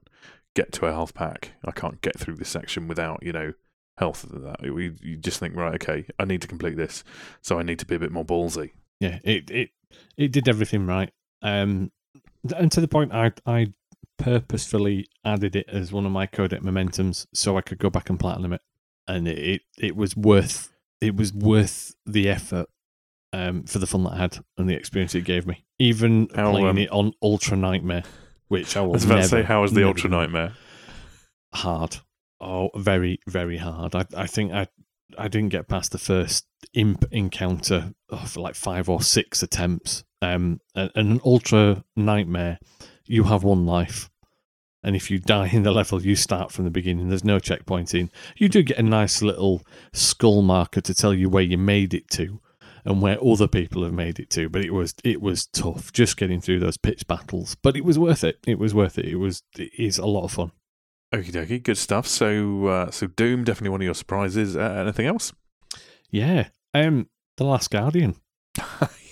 [0.55, 1.51] get to a health pack.
[1.63, 3.53] I can't get through this section without you know
[3.97, 4.63] health that.
[4.63, 7.03] You, you just think, right, okay, I need to complete this,
[7.41, 8.71] so I need to be a bit more ballsy.
[8.99, 9.19] Yeah.
[9.23, 9.69] It it
[10.17, 11.11] it did everything right.
[11.41, 11.91] Um
[12.55, 13.73] and to the point I I
[14.17, 18.19] purposefully added it as one of my codec momentums so I could go back and
[18.19, 18.61] platinum it.
[19.07, 22.67] And it, it, it was worth it was worth the effort
[23.33, 25.65] um, for the fun that I had and the experience it gave me.
[25.77, 28.03] Even How, playing um, it on Ultra Nightmare.
[28.47, 30.09] Which I I will was about never, to say, how was the Ultra.
[30.09, 30.53] Nightmare?
[31.55, 31.97] hard.
[32.39, 33.95] Oh, very, very hard.
[33.95, 34.67] I, I think I,
[35.17, 40.03] I didn't get past the first imp encounter oh, for like five or six attempts.
[40.21, 42.59] Um, and, and an ultra nightmare,
[43.05, 44.09] you have one life,
[44.83, 47.09] and if you die in the level, you start from the beginning.
[47.09, 48.09] There's no checkpointing.
[48.35, 49.61] You do get a nice little
[49.93, 52.39] skull marker to tell you where you made it to.
[52.85, 56.17] And where other people have made it to, but it was it was tough just
[56.17, 57.55] getting through those pitch battles.
[57.55, 58.37] But it was worth it.
[58.45, 59.05] It was worth it.
[59.05, 60.51] It was it is a lot of fun.
[61.11, 62.05] Okie dokie, good stuff.
[62.05, 64.55] So, uh, so Doom definitely one of your surprises.
[64.55, 65.33] Uh, anything else?
[66.11, 66.49] Yeah.
[66.75, 68.15] Um, The Last Guardian.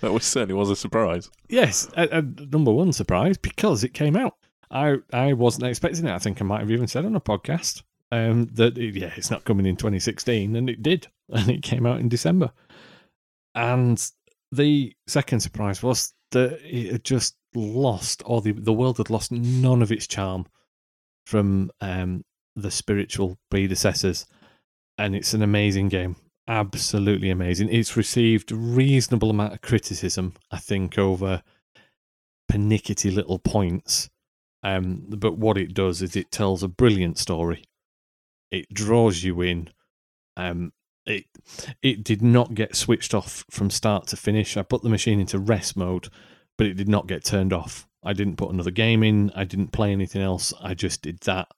[0.00, 1.30] That was certainly was a surprise.
[1.48, 4.34] Yes, a, a number one surprise because it came out.
[4.70, 6.12] I I wasn't expecting it.
[6.12, 9.30] I think I might have even said on a podcast um, that it, yeah, it's
[9.30, 12.52] not coming in 2016, and it did, and it came out in December.
[13.54, 14.10] And
[14.52, 19.32] the second surprise was that it had just lost, or the the world had lost
[19.32, 20.46] none of its charm
[21.26, 22.24] from um,
[22.56, 24.26] the spiritual predecessors,
[24.98, 26.16] and it's an amazing game
[26.50, 27.68] absolutely amazing.
[27.70, 31.42] It's received reasonable amount of criticism, I think, over
[32.48, 34.10] pernickety little points.
[34.64, 37.64] Um, but what it does is it tells a brilliant story.
[38.50, 39.68] It draws you in.
[40.36, 40.72] Um,
[41.06, 41.24] it
[41.82, 44.56] it did not get switched off from start to finish.
[44.56, 46.08] I put the machine into rest mode,
[46.58, 47.86] but it did not get turned off.
[48.02, 49.30] I didn't put another game in.
[49.34, 50.52] I didn't play anything else.
[50.60, 51.48] I just did that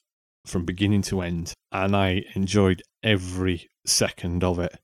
[0.45, 4.77] from beginning to end, and I enjoyed every second of it.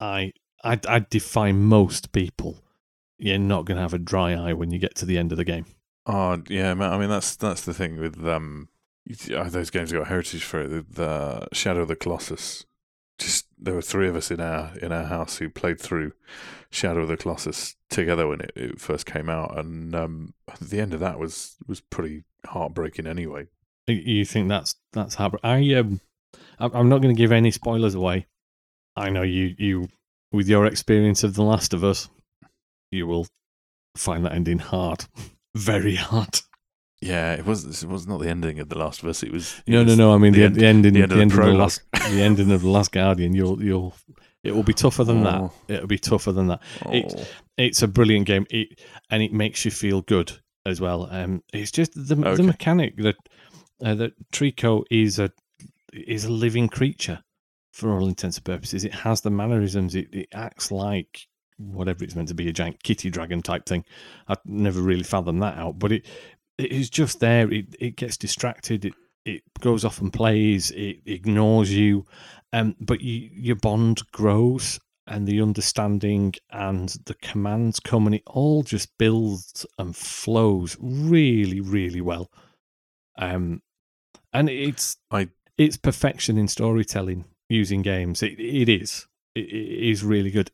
[0.00, 0.32] I
[0.64, 2.58] I I defy most people.
[3.18, 5.38] You're not going to have a dry eye when you get to the end of
[5.38, 5.66] the game.
[6.06, 8.68] Oh yeah, I mean that's that's the thing with um
[9.34, 10.68] uh, those games got heritage for it.
[10.68, 12.64] The, the Shadow of the Colossus.
[13.18, 16.12] Just there were three of us in our in our house who played through
[16.70, 20.94] Shadow of the Colossus together when it, it first came out, and um, the end
[20.94, 23.46] of that was was pretty heartbreaking anyway.
[23.86, 25.36] You- think that's that's hard?
[25.42, 26.00] I um,
[26.58, 28.26] I'm not going to give any spoilers away.
[28.96, 29.88] I know you you
[30.32, 32.08] with your experience of The Last of Us,
[32.90, 33.26] you will
[33.96, 35.04] find that ending hard,
[35.54, 36.40] very hard.
[37.02, 39.22] Yeah, it was it was not the ending of the Last of Us.
[39.22, 40.14] It was it No, no, was no.
[40.14, 41.82] I mean the the, end- the ending, the the end of the of the last,
[41.92, 43.34] the ending of the Last Guardian.
[43.34, 43.94] You'll you'll
[44.44, 45.40] it will be tougher than that.
[45.40, 45.52] Oh.
[45.68, 46.60] It'll be tougher than that.
[46.92, 47.24] It's- Oh.
[47.58, 50.32] it's a brilliant game it, and it makes you feel good
[50.64, 52.36] as well um it's just the Okay.
[52.36, 53.16] the mechanic that
[53.84, 55.30] uh, that trico is a
[55.92, 57.18] is a living creature
[57.72, 61.26] for all intents and purposes it has the mannerisms it, it acts like
[61.58, 63.84] whatever it's meant to be a giant kitty dragon type thing
[64.28, 66.06] i've never really fathomed that out but it
[66.64, 67.50] it is just there.
[67.52, 68.84] It it gets distracted.
[68.84, 68.94] It
[69.24, 70.70] it goes off and plays.
[70.72, 72.06] It ignores you.
[72.52, 78.22] Um but you, your bond grows and the understanding and the commands come and it
[78.26, 82.30] all just builds and flows really really well.
[83.18, 83.62] Um
[84.32, 88.22] and it's I- it's perfection in storytelling using games.
[88.22, 89.06] It, it is.
[89.34, 90.50] It, it is really good.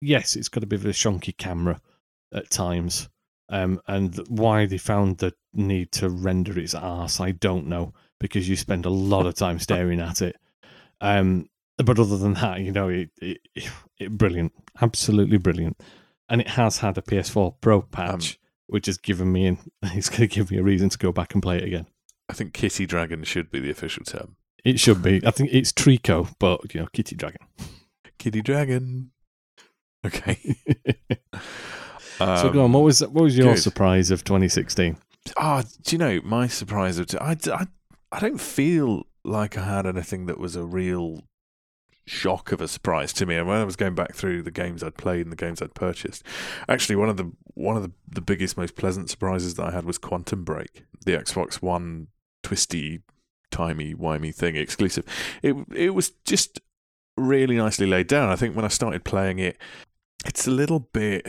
[0.00, 1.80] Yes it's got a bit of a shonky camera
[2.34, 3.08] at times
[3.52, 8.48] um and why they found the need to render its ass, i don't know because
[8.48, 10.36] you spend a lot of time staring at it
[11.00, 13.40] um but other than that, you know, it, it,
[13.98, 15.80] it brilliant, absolutely brilliant,
[16.28, 20.20] and it has had a PS4 Pro patch, which has given me, and it's going
[20.20, 21.86] to give me a reason to go back and play it again.
[22.28, 24.36] I think Kitty Dragon should be the official term.
[24.64, 25.20] It should be.
[25.26, 27.40] I think it's Trico, but you know, Kitty Dragon.
[28.18, 29.10] Kitty Dragon.
[30.06, 30.56] Okay.
[32.42, 32.72] so go on.
[32.72, 33.62] What was what was your Um, good.
[33.62, 34.96] surprise of 2016?
[35.36, 36.98] Ah, do you know my surprise?
[36.98, 37.66] Of I, I,
[38.10, 41.20] I don't feel like I had anything that was a real
[42.06, 43.36] shock of a surprise to me.
[43.36, 45.74] And when I was going back through the games I'd played and the games I'd
[45.74, 46.24] purchased,
[46.68, 49.84] actually one of the one of the, the biggest, most pleasant surprises that I had
[49.84, 52.08] was Quantum Break, the Xbox One
[52.42, 53.02] twisty,
[53.52, 55.04] timey, wimey thing exclusive.
[55.42, 56.60] It it was just
[57.16, 58.30] really nicely laid down.
[58.30, 59.56] I think when I started playing it.
[60.24, 61.26] It's a little bit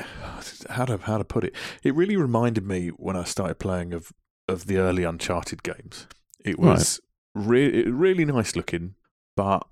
[0.69, 1.55] how to how to put it.
[1.83, 4.11] It really reminded me when I started playing of
[4.47, 6.07] of the early Uncharted games.
[6.43, 6.99] It was
[7.33, 8.95] re- really nice looking,
[9.35, 9.65] but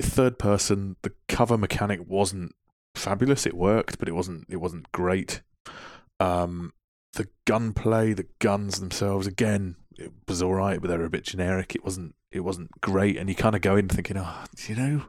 [0.00, 0.96] third person.
[1.02, 2.54] The cover mechanic wasn't
[2.94, 3.46] fabulous.
[3.46, 5.42] It worked, but it wasn't it wasn't great.
[6.18, 6.72] Um,
[7.14, 11.24] the gunplay, the guns themselves, again, it was all right, but they were a bit
[11.24, 11.74] generic.
[11.74, 15.02] It wasn't it wasn't great, and you kind of go in thinking, oh, you know.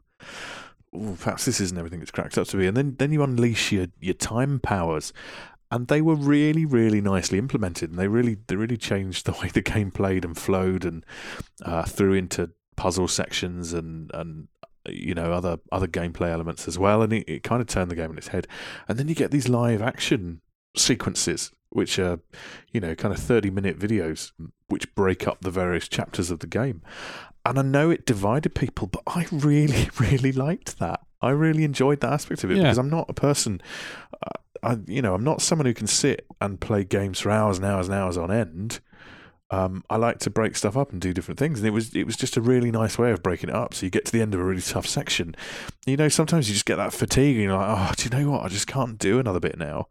[0.98, 3.72] "Ooh, perhaps this isn't everything it's cracked up to be, and then then you unleash
[3.72, 5.14] your your time powers,
[5.72, 7.90] and they were really really nicely implemented.
[7.90, 11.06] And they really they really changed the way the game played and flowed and
[11.64, 14.48] uh, threw into puzzle sections and and
[14.88, 17.02] you know other other gameplay elements as well.
[17.02, 18.48] And it, it kind of turned the game on its head.
[18.88, 20.42] And then you get these live action
[20.76, 22.20] sequences, which are,
[22.72, 24.32] you know, kind of 30 minute videos
[24.68, 26.82] which break up the various chapters of the game.
[27.46, 31.02] And I know it divided people, but I really, really liked that.
[31.22, 32.64] I really enjoyed that aspect of it Yeah.
[32.64, 33.62] because I'm not a person,
[34.64, 37.66] I, you know, I'm not someone who can sit and play games for hours and
[37.66, 38.80] hours and hours on end.
[39.50, 42.04] Um, I like to break stuff up and do different things, and it was it
[42.06, 43.74] was just a really nice way of breaking it up.
[43.74, 45.36] So you get to the end of a really tough section,
[45.86, 48.30] you know, sometimes you just get that fatigue, and you're like, oh, do you know
[48.32, 48.44] what?
[48.44, 49.88] I just can't do another bit now.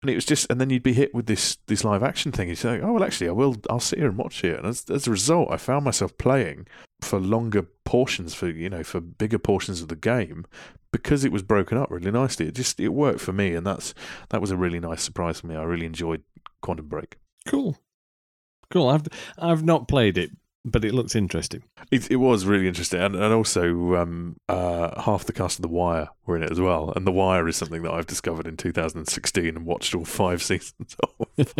[0.00, 2.48] And it was just, and then you'd be hit with this this live action thing.
[2.48, 3.56] You'd say, oh well, actually, I will.
[3.68, 4.56] I'll sit here and watch it.
[4.56, 6.68] And as, as a result, I found myself playing
[7.00, 10.46] for longer portions, for you know, for bigger portions of the game,
[10.92, 12.46] because it was broken up really nicely.
[12.46, 13.92] It just it worked for me, and that's
[14.28, 15.56] that was a really nice surprise for me.
[15.56, 16.22] I really enjoyed
[16.62, 17.18] Quantum Break.
[17.46, 17.76] Cool.
[18.70, 18.88] Cool.
[18.88, 20.30] I've I've not played it,
[20.70, 21.62] but it looks interesting.
[21.90, 25.68] It, it was really interesting, and, and also um, uh, half the cast of The
[25.68, 26.92] Wire were in it as well.
[26.94, 30.96] And The Wire is something that I've discovered in 2016 and watched all five seasons
[31.02, 31.28] of.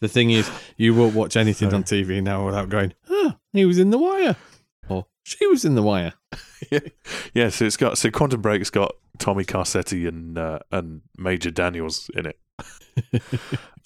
[0.00, 3.64] the thing is, you won't watch anything So- on TV now without going, "Oh, he
[3.64, 4.36] was in the wire,"
[4.88, 6.14] or "She was in the wire."
[7.34, 12.10] yeah, so it's got so Quantum Break's got Tommy Carcetti and uh, and Major Daniels
[12.14, 12.38] in it,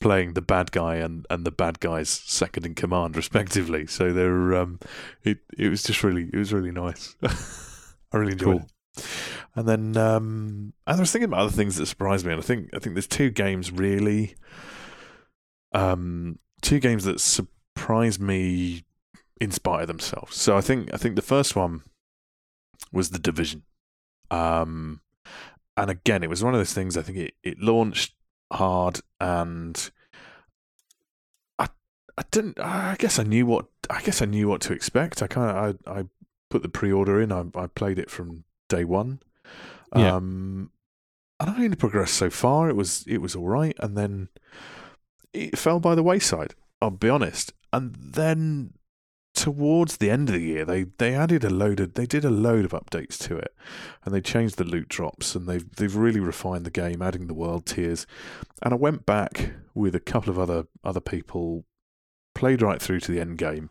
[0.00, 3.86] playing the bad guy and, and the bad guy's second in command, respectively.
[3.86, 4.78] So they're um,
[5.24, 7.16] it it was just really it was really nice.
[8.12, 8.66] I really enjoyed Cool.
[8.96, 9.06] it.
[9.54, 12.44] And then um, and I was thinking about other things that surprised me, and I
[12.44, 14.34] think I think there's two games really,
[15.72, 18.84] um, two games that surprised me
[19.40, 20.36] in spite of themselves.
[20.36, 21.82] So I think I think the first one
[22.92, 23.62] was the division.
[24.30, 25.00] Um,
[25.76, 26.96] and again, it was one of those things.
[26.96, 28.14] I think it, it launched
[28.52, 29.90] hard, and
[31.58, 31.68] I
[32.16, 32.58] I didn't.
[32.60, 35.22] I guess I knew what I guess I knew what to expect.
[35.22, 36.04] I kind of I I
[36.50, 37.32] put the pre order in.
[37.32, 39.20] I I played it from day one.
[39.94, 40.16] Yeah.
[40.16, 40.70] Um,
[41.40, 42.68] and I only progressed so far.
[42.68, 44.28] It was it was all right, and then
[45.32, 46.54] it fell by the wayside.
[46.80, 47.52] I'll be honest.
[47.72, 48.74] And then
[49.38, 52.30] towards the end of the year, they they added a load of they did a
[52.30, 53.54] load of updates to it,
[54.04, 57.34] and they changed the loot drops, and they've they've really refined the game, adding the
[57.34, 58.04] world tiers.
[58.62, 61.64] And I went back with a couple of other other people,
[62.34, 63.70] played right through to the end game,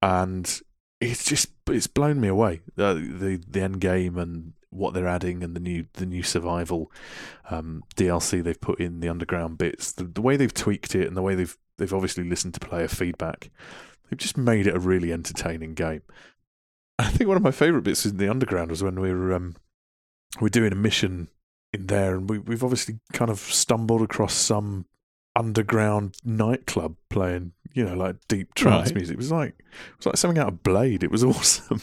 [0.00, 0.60] and
[0.98, 2.62] it's just it's blown me away.
[2.78, 6.90] Uh, the the end game and what they're adding and the new the new survival
[7.50, 11.18] um, DLC they've put in the underground bits, the, the way they've tweaked it, and
[11.18, 13.50] the way they've they've obviously listened to player feedback.
[14.12, 16.02] They've just made it a really entertaining game.
[16.98, 19.56] I think one of my favourite bits in the underground was when we were um,
[20.38, 21.28] we we're doing a mission
[21.72, 24.84] in there, and we, we've obviously kind of stumbled across some
[25.34, 28.96] underground nightclub playing, you know, like deep trance Right.
[28.96, 29.14] music.
[29.14, 31.02] It was like it was like something out of Blade.
[31.02, 31.80] It was awesome.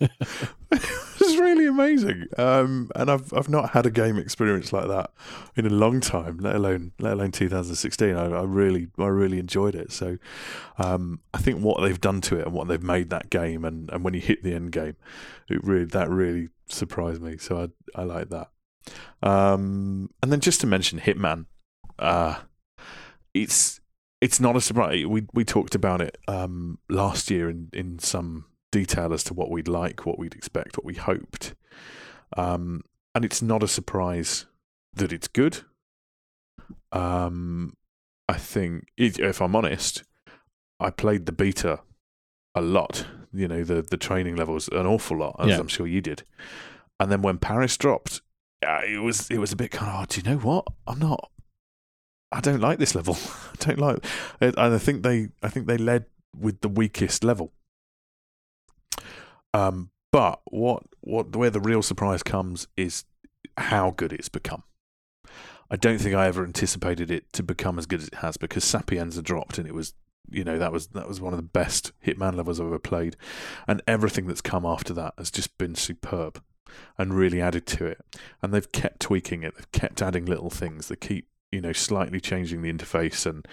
[1.34, 2.26] was really amazing.
[2.36, 5.10] Um, and I've I've not had a game experience like that
[5.56, 8.16] in a long time, let alone let alone 2016.
[8.16, 9.92] I, I really I really enjoyed it.
[9.92, 10.18] So
[10.78, 13.90] um, I think what they've done to it and what they've made that game, and,
[13.90, 14.96] and when you hit the end game,
[15.48, 17.38] it really that really surprised me.
[17.38, 18.50] So I I like that.
[19.22, 21.46] Um, and then just to mention Hitman,
[21.98, 22.40] uh,
[23.32, 23.80] it's
[24.20, 25.06] it's not a surprise.
[25.06, 29.50] We we talked about it um, last year in, in some detail as to what
[29.50, 31.54] we'd like, what we'd expect, what we hoped.
[32.36, 32.82] Um,
[33.14, 34.46] and it's not a surprise
[34.94, 35.60] that it's good.
[36.90, 37.76] Um,
[38.28, 40.02] I think, if I'm honest,
[40.80, 41.80] I played the beta
[42.54, 43.06] a lot.
[43.32, 45.58] You know, the the training levels an awful lot, as Yeah.
[45.60, 46.24] I'm sure you did.
[46.98, 48.22] And then when Paris dropped,
[48.66, 50.66] uh, it was it was a bit kind of, oh, do you know what?
[50.86, 51.30] I'm not.
[52.32, 53.16] I don't like this level.
[53.52, 54.04] I don't like,
[54.40, 56.06] and I think they I think they led
[56.36, 57.52] with the weakest level.
[59.54, 63.04] Um, but what what where the real surprise comes is
[63.56, 64.64] how good it's become.
[65.70, 68.64] I don't think I ever anticipated it to become as good as it has because
[68.64, 69.94] Sapienza dropped and it was
[70.30, 73.16] you know that was that was one of the best Hitman levels I've ever played,
[73.66, 76.42] and everything that's come after that has just been superb
[76.98, 77.98] and really added to it.
[78.42, 79.54] And they've kept tweaking it.
[79.54, 80.88] They've kept adding little things.
[80.88, 83.46] They keep you know slightly changing the interface, and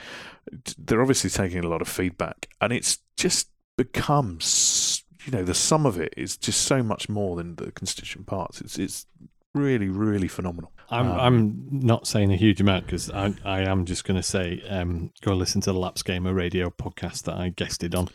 [0.77, 2.49] they're obviously taking a lot of feedback.
[2.59, 7.09] And it's just become s- you know the sum of it is just so much
[7.09, 8.61] more than the constituent parts.
[8.61, 9.05] It's it's
[9.53, 10.71] really really phenomenal.
[10.89, 14.23] I'm Um, I'm not saying a huge amount because I I am just going to
[14.23, 18.09] say um, go listen to the Laps Gamer Radio podcast that I guested on,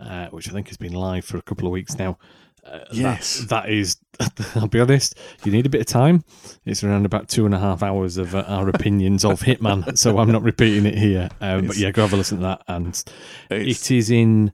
[0.00, 2.18] uh, which I think has been live for a couple of weeks now.
[2.64, 3.46] Uh, that- Yes.
[3.48, 3.96] that is.
[4.56, 5.16] I'll be honest.
[5.44, 6.24] You need a bit of time.
[6.64, 10.18] It's around about two and a half hours of uh, our opinions of Hitman, so
[10.18, 11.28] I'm not repeating it here.
[11.40, 12.62] Um, but yeah, go have a listen to that.
[12.66, 13.04] And
[13.50, 14.52] it is in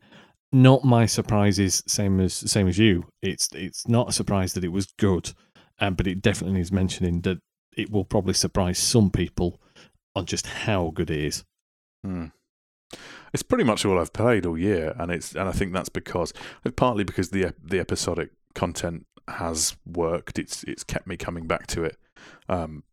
[0.53, 3.07] not my surprises, same as same as you.
[3.23, 5.33] It's it's not a surprise that it was good,
[5.81, 7.39] um, but it definitely needs mentioning that
[7.77, 9.61] it will probably surprise some people
[10.15, 11.45] on just how good it is.
[12.05, 12.27] Hmm.
[13.33, 16.33] It's pretty much all I've played all year, and it's and I think that's because
[16.77, 20.39] partly because the the episodic content has worked.
[20.39, 21.97] It's it's kept me coming back to it,
[22.49, 22.85] um,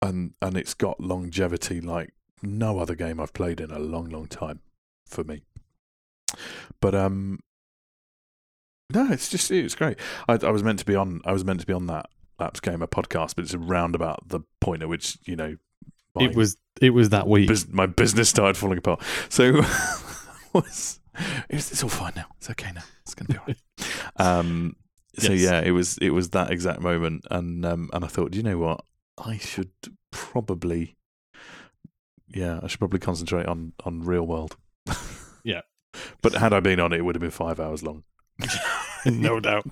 [0.00, 4.26] and and it's got longevity like no other game I've played in a long, long
[4.26, 4.60] time
[5.06, 5.42] for me.
[6.80, 7.40] But um,
[8.92, 9.98] no, it's just it's great.
[10.28, 12.06] I, I was meant to be on I was meant to be on that
[12.38, 15.56] Laps Gamer podcast, but it's around about the point at which you know
[16.18, 17.48] It was it was that week.
[17.48, 19.02] bus- my business started falling apart.
[19.28, 19.52] So
[20.52, 21.00] was,
[21.48, 22.26] it's, it's all fine now.
[22.38, 22.82] It's okay now.
[23.02, 23.56] It's gonna be all right.
[24.16, 24.76] Um,
[25.18, 25.42] so Yes.
[25.42, 28.42] yeah, it was it was that exact moment, and um, and I thought, do you
[28.42, 28.84] know what?
[29.22, 29.70] I should
[30.10, 30.96] probably,
[32.28, 34.56] yeah, I should probably concentrate on on real world.
[36.22, 36.30] Yeah.
[36.30, 38.04] But had I been on it, it would have been five hours long.
[39.06, 39.66] no doubt.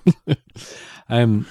[1.08, 1.46] um,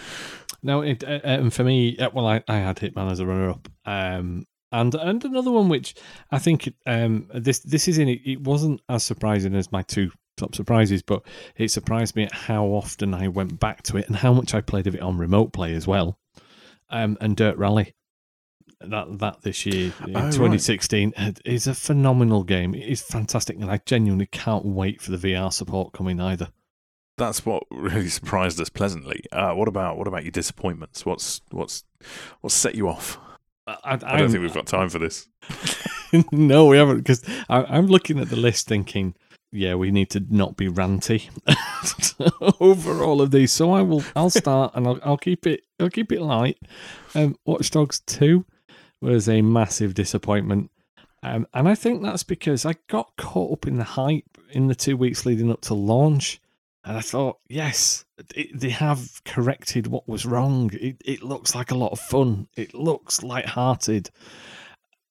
[0.64, 3.68] no, it, uh, um, for me, uh, well, I, I had Hitman as a runner-up,
[3.86, 5.96] um, and and another one which
[6.32, 8.20] I think um, this this is in it.
[8.26, 11.24] It wasn't as surprising as my two top surprises, but
[11.56, 14.62] it surprised me at how often I went back to it and how much I
[14.62, 16.20] played of it on remote play as well.
[16.90, 17.94] Um, and Dirt Rally.
[18.82, 20.32] That that this year, in Oh, right.
[20.34, 22.76] 2016, it is a phenomenal game.
[22.76, 26.50] It is fantastic, and I genuinely can't wait for the VR support coming either.
[27.18, 29.24] That's what really surprised us pleasantly.
[29.32, 31.06] Uh, what about what about your disappointments?
[31.08, 31.84] What's what's
[32.42, 33.18] what's set you off?
[33.66, 35.28] I, I don't I'm- think we've got time for this.
[36.32, 36.98] no, we haven't.
[36.98, 39.16] Because I'm looking at the list, thinking,
[39.52, 41.30] yeah, we need to not be ranty
[42.62, 43.52] over all of these.
[43.52, 44.04] So I will.
[44.16, 45.62] I'll start, and I'll, I'll keep it.
[45.80, 46.60] I'll keep it light.
[47.16, 48.46] Um, Watch Dogs Two
[49.02, 50.72] was a massive disappointment,
[51.24, 54.76] um, and I think that's because I got caught up in the hype in the
[54.76, 56.40] two weeks leading up to launch.
[56.84, 60.72] And I thought, yes, it, they have corrected what was wrong.
[60.74, 62.48] It, it looks like a lot of fun.
[62.56, 64.10] It looks light-hearted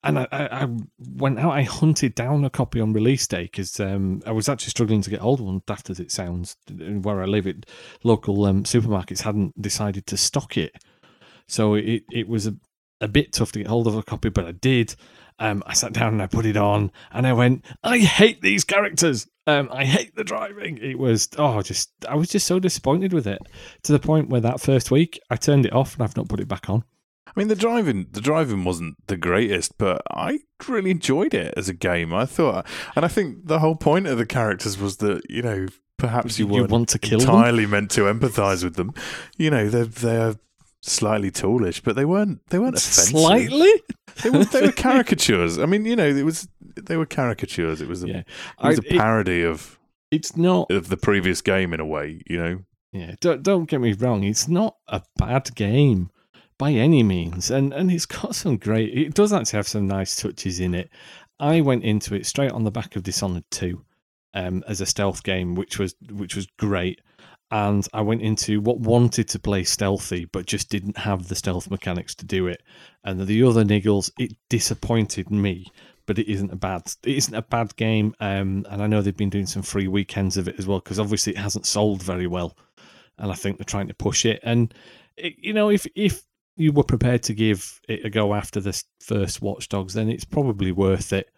[0.07, 0.69] and I, I, I
[1.17, 1.51] went out.
[1.51, 5.11] I hunted down a copy on release day because um, I was actually struggling to
[5.11, 5.63] get hold of one.
[5.67, 7.67] Daft as it sounds, where I live, it
[8.05, 10.77] local um, supermarkets hadn't decided to stock it,
[11.49, 12.55] so it it was a,
[13.01, 14.29] a bit tough to get hold of a copy.
[14.29, 14.95] But I did.
[15.39, 18.65] Um, I sat down and I put it on, and I went, I hate these
[18.65, 19.29] characters.
[19.47, 20.79] Um, I hate the driving.
[20.79, 23.41] It was oh, just I was just so disappointed with it
[23.83, 26.41] to the point where that first week I turned it off and I've not put
[26.41, 26.85] it back on.
[27.29, 31.69] I mean, the driving the driving wasn't the greatest, but I really enjoyed it as
[31.69, 32.15] a game.
[32.15, 32.67] I thought,
[32.97, 35.67] and I think the whole point of the characters was that you know
[35.99, 37.29] perhaps you, You weren't want to kill them?
[37.29, 38.95] entirely meant to empathise with them.
[39.37, 40.35] You know, they're they're
[40.87, 43.19] slightly tallish, but they weren't they weren't offensive.
[43.19, 43.73] Slightly.
[44.23, 45.59] They were, they were caricatures.
[45.59, 47.81] I mean, you know, it was they were caricatures.
[47.81, 48.19] It was a, Yeah.
[48.19, 48.27] it
[48.63, 49.79] was I- a parody of
[50.11, 50.71] It's not.
[50.71, 52.21] of the previous game in a way.
[52.29, 52.59] You know,
[52.93, 54.25] Yeah, don't don't get me wrong.
[54.25, 56.11] It's not a bad game
[56.59, 58.97] by any means, and and it's got some great.
[58.97, 60.89] It does actually have some nice touches in it.
[61.39, 63.85] I went into it straight on the back of Dishonored Two,
[64.33, 67.03] um, as a stealth game, which was which was great.
[67.51, 71.71] And I went into what wanted to play stealthy, but just didn't have the stealth
[71.71, 72.63] mechanics to do it.
[73.05, 75.67] And the other niggles, it disappointed me
[76.07, 79.17] but it isn't a bad it isn't a bad game um and i know they've
[79.17, 82.27] been doing some free weekends of it as well because obviously it hasn't sold very
[82.27, 82.57] well
[83.19, 84.73] and i think they're trying to push it and
[85.17, 86.23] it, you know if if
[86.57, 90.73] you were prepared to give it a go after this first watchdogs then it's probably
[90.73, 91.31] worth it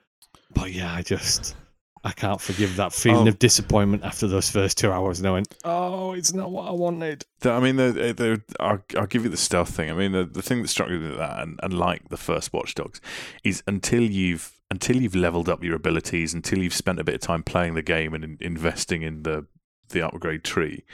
[0.55, 1.57] but yeah i just
[2.05, 3.29] i can't forgive that feeling Oh.
[3.29, 6.73] of disappointment after those first two hours and i went oh it's not what i
[6.73, 9.91] wanted The- I mean, the, the, I'll, I'll give you the stealth thing.
[9.91, 12.53] I mean, the, the thing that struck me with that, and, and like the first
[12.53, 13.01] Watch Dogs,
[13.45, 17.21] is until you've until you've leveled up your abilities, until you've spent a bit of
[17.21, 19.47] time playing the game and in, investing in the
[19.91, 20.85] the upgrade tree,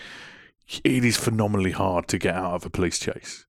[0.84, 3.46] it is phenomenally hard to get out of a police chase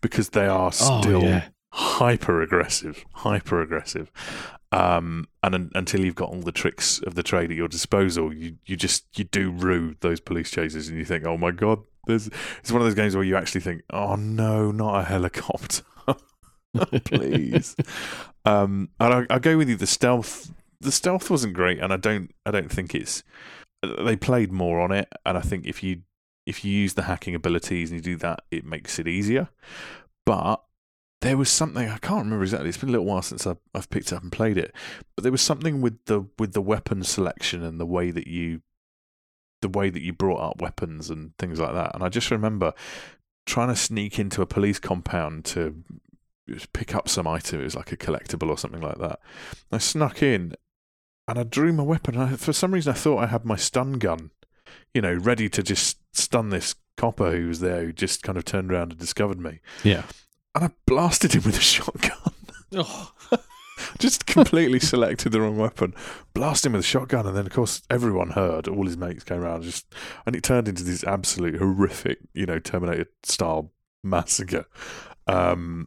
[0.00, 4.10] because they are oh still yeah hyper aggressive, hyper aggressive.
[4.70, 8.34] Um, and un- until you've got all the tricks of the trade at your disposal,
[8.34, 11.80] you, you just you do rue those police chases, and you think, oh my god,
[12.06, 12.28] there's
[12.60, 15.84] it's one of those games where you actually think, oh no, not a helicopter,
[17.04, 17.76] please.
[18.44, 19.76] um, and I, I go with you.
[19.76, 23.22] The stealth, the stealth wasn't great, and I don't I don't think it's
[23.82, 26.02] they played more on it, and I think if you
[26.46, 29.48] if you use the hacking abilities and you do that, it makes it easier.
[30.24, 30.62] But
[31.20, 32.68] there was something I can't remember exactly.
[32.68, 34.72] It's been a little while since I've, I've picked up and played it,
[35.16, 38.62] but there was something with the with the weapon selection and the way that you
[39.60, 41.94] the way that you brought up weapons and things like that.
[41.94, 42.72] And I just remember
[43.46, 45.82] trying to sneak into a police compound to
[46.72, 47.60] pick up some item.
[47.60, 49.18] It was like a collectible or something like that.
[49.72, 50.54] I snuck in
[51.26, 52.16] and I drew my weapon.
[52.16, 54.30] I, for some reason, I thought I had my stun gun,
[54.94, 58.44] you know, ready to just stun this copper who was there, who just kind of
[58.44, 60.02] turned around and discovered me yeah
[60.58, 62.32] and I blasted him with a shotgun.
[62.74, 63.12] Oh,
[64.00, 65.94] just completely selected the wrong weapon,
[66.34, 68.66] blast him with a shotgun, and then of course everyone heard.
[68.66, 69.86] All his mates came around, just
[70.26, 73.70] and it turned into this absolute horrific, you know, Terminator style
[74.02, 74.66] massacre.
[75.28, 75.86] Um,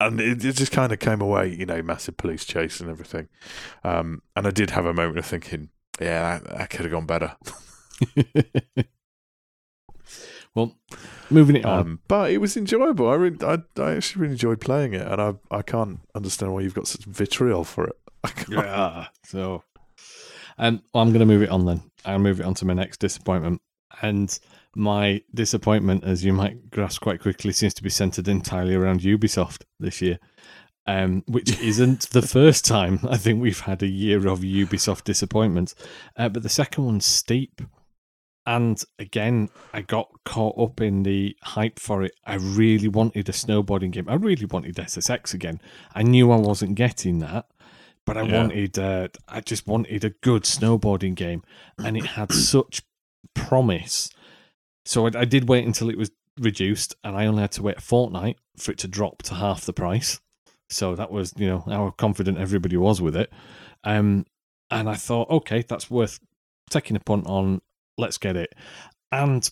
[0.00, 3.28] and it, it just kind of came away, you know, massive police chase and everything.
[3.84, 5.68] Um, and I did have a moment of thinking,
[6.00, 7.36] yeah, that, that could have gone better.
[10.56, 10.76] well,
[11.32, 11.78] moving it on.
[11.78, 13.08] Um, but it was enjoyable.
[13.08, 16.60] I, really, I I actually really enjoyed playing it, and I I can't understand why
[16.60, 17.96] you've got such vitriol for it.
[18.48, 19.06] Yeah.
[19.24, 19.64] So,
[20.58, 21.82] um, well, I'm going to move it on then.
[22.04, 23.60] I'll move it on to my next disappointment.
[24.00, 24.38] And
[24.74, 29.64] my disappointment, as you might grasp quite quickly, seems to be centered entirely around Ubisoft
[29.78, 30.18] this year.
[30.86, 35.74] Um, which isn't the first time I think we've had a year of Ubisoft disappointments.
[36.16, 37.60] Uh, but the second one's steep.
[38.44, 42.12] And again, I got caught up in the hype for it.
[42.26, 44.08] I really wanted a snowboarding game.
[44.08, 45.60] I really wanted SSX again.
[45.94, 47.46] I knew I wasn't getting that,
[48.04, 48.38] but I Yeah.
[48.38, 48.78] wanted.
[48.78, 51.42] Uh, I just wanted a good snowboarding game,
[51.84, 52.82] and it had such
[53.34, 54.10] promise.
[54.84, 57.78] So I, I did wait until it was reduced, and I only had to wait
[57.78, 60.20] a fortnight for it to drop to half the price.
[60.68, 63.30] So that was, you know, how confident everybody was with it.
[63.84, 64.24] Um,
[64.70, 66.18] and I thought, okay, that's worth
[66.70, 67.60] taking a punt on.
[67.98, 68.54] Let's get it.
[69.10, 69.48] And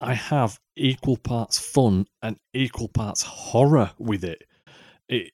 [0.00, 4.44] I have equal parts fun and equal parts horror with it.
[5.08, 5.32] It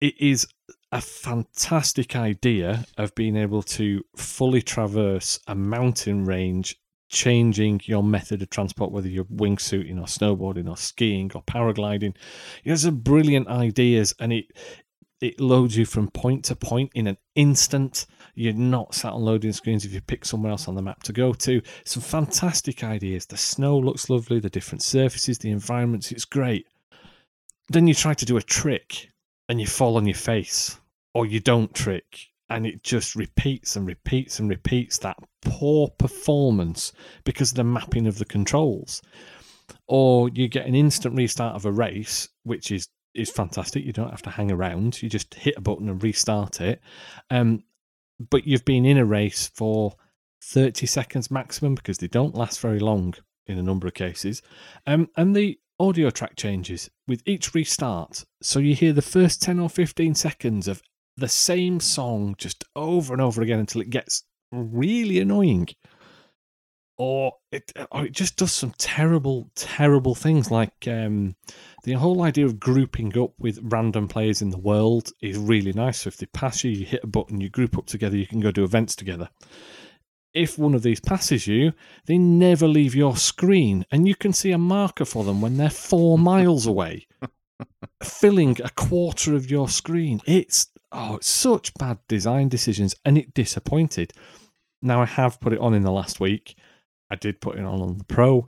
[0.00, 0.46] it is
[0.90, 6.76] a fantastic idea of being able to fully traverse a mountain range,
[7.08, 12.14] changing your method of transport, whether you're wingsuiting or snowboarding or skiing or paragliding.
[12.64, 14.46] There's some brilliant ideas, and it
[15.20, 18.06] it loads you from point to point in an instant.
[18.34, 21.12] You're not sat on loading screens if you pick somewhere else on the map to
[21.12, 21.60] go to.
[21.84, 23.26] Some fantastic ideas.
[23.26, 26.66] The snow looks lovely, the different surfaces, the environments, it's great.
[27.68, 29.10] Then you try to do a trick
[29.48, 30.78] and you fall on your face,
[31.14, 36.92] or you don't trick, and it just repeats and repeats and repeats that poor performance
[37.24, 39.02] because of the mapping of the controls.
[39.88, 43.84] Or you get an instant restart of a race, which is is fantastic.
[43.84, 45.02] You don't have to hang around.
[45.02, 46.80] You just hit a button and restart it.
[47.30, 47.62] Um,
[48.18, 49.94] but you've been in a race for
[50.42, 53.14] 30 seconds maximum because they don't last very long
[53.46, 54.42] in a number of cases.
[54.86, 58.24] Um, and the audio track changes with each restart.
[58.40, 60.82] So you hear the first 10 or 15 seconds of
[61.16, 65.68] the same song just over and over again until it gets really annoying.
[67.04, 71.34] Or it, or it just does some terrible, terrible things like um,
[71.82, 76.02] the whole idea of grouping up with random players in the world is really nice.
[76.02, 78.38] So if they pass you, you hit a button, you group up together, you can
[78.38, 79.28] go do events together.
[80.32, 81.72] If one of these passes you,
[82.06, 85.70] they never leave your screen, and you can see a marker for them when they're
[85.70, 87.08] four miles away,
[88.04, 90.20] filling a quarter of your screen.
[90.24, 94.12] It's oh, it's such bad design decisions, and it disappointed.
[94.80, 96.54] Now I have put it on in the last week.
[97.12, 98.46] I did put it on on the Pro.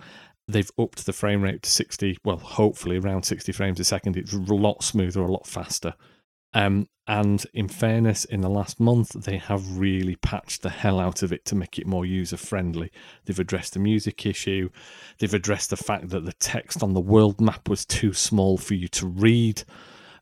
[0.48, 4.16] They've upped the frame rate to 60 well hopefully around 60 frames a second.
[4.16, 5.94] It's a lot smoother a lot faster.
[6.54, 11.22] Um, and in fairness in the last month they have really patched the hell out
[11.22, 12.90] of it to make it more user friendly
[13.24, 14.70] they've addressed the music issue.
[15.18, 18.74] They've addressed the fact that the text on the world map was too small for
[18.74, 19.62] you to read.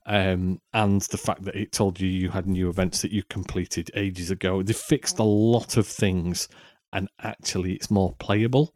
[0.05, 3.89] Um, and the fact that it told you you had new events that you completed
[3.95, 4.61] ages ago.
[4.61, 6.49] They fixed a lot of things
[6.93, 8.75] and actually it's more playable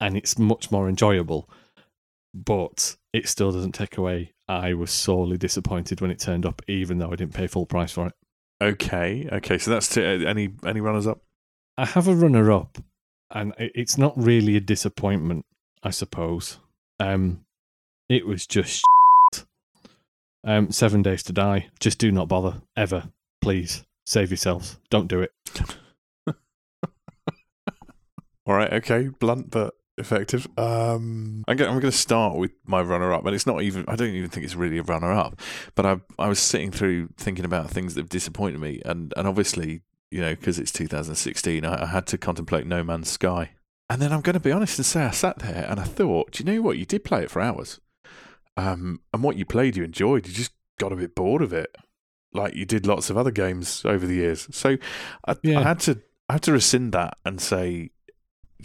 [0.00, 1.48] and it's much more enjoyable.
[2.34, 4.32] But it still doesn't take away.
[4.48, 7.92] I was sorely disappointed when it turned up, even though I didn't pay full price
[7.92, 8.14] for it.
[8.62, 9.58] Okay, okay.
[9.58, 11.20] So that's t- uh, any any runners up.
[11.76, 12.78] I have a runner up,
[13.30, 15.44] and it's not really a disappointment,
[15.82, 16.58] I suppose.
[17.00, 17.44] Um,
[18.08, 18.84] it was just
[20.44, 21.68] um, seven days to die.
[21.80, 23.84] Just do not bother ever, please.
[24.04, 24.78] Save yourselves.
[24.90, 25.32] Don't do it.
[28.46, 30.46] All right, okay, blunt but effective.
[30.56, 31.80] Um, I'm going.
[31.80, 33.84] To start with my runner-up, and it's not even.
[33.88, 35.40] I don't even think it's really a runner-up,
[35.74, 39.28] but I I was sitting through thinking about things that have disappointed me, and and
[39.28, 43.50] obviously, you know, because it's 2016, I, I had to contemplate No Man's Sky,
[43.88, 46.32] and then I'm going to be honest and say I sat there and I thought,
[46.32, 46.78] do you know what?
[46.78, 47.80] You did play it for hours,
[48.56, 50.26] um, and what you played, you enjoyed.
[50.26, 51.76] You just got a bit bored of it,
[52.32, 54.48] like you did lots of other games over the years.
[54.50, 54.78] So
[55.26, 55.60] I, Yeah.
[55.60, 57.90] I had to I had to rescind that and say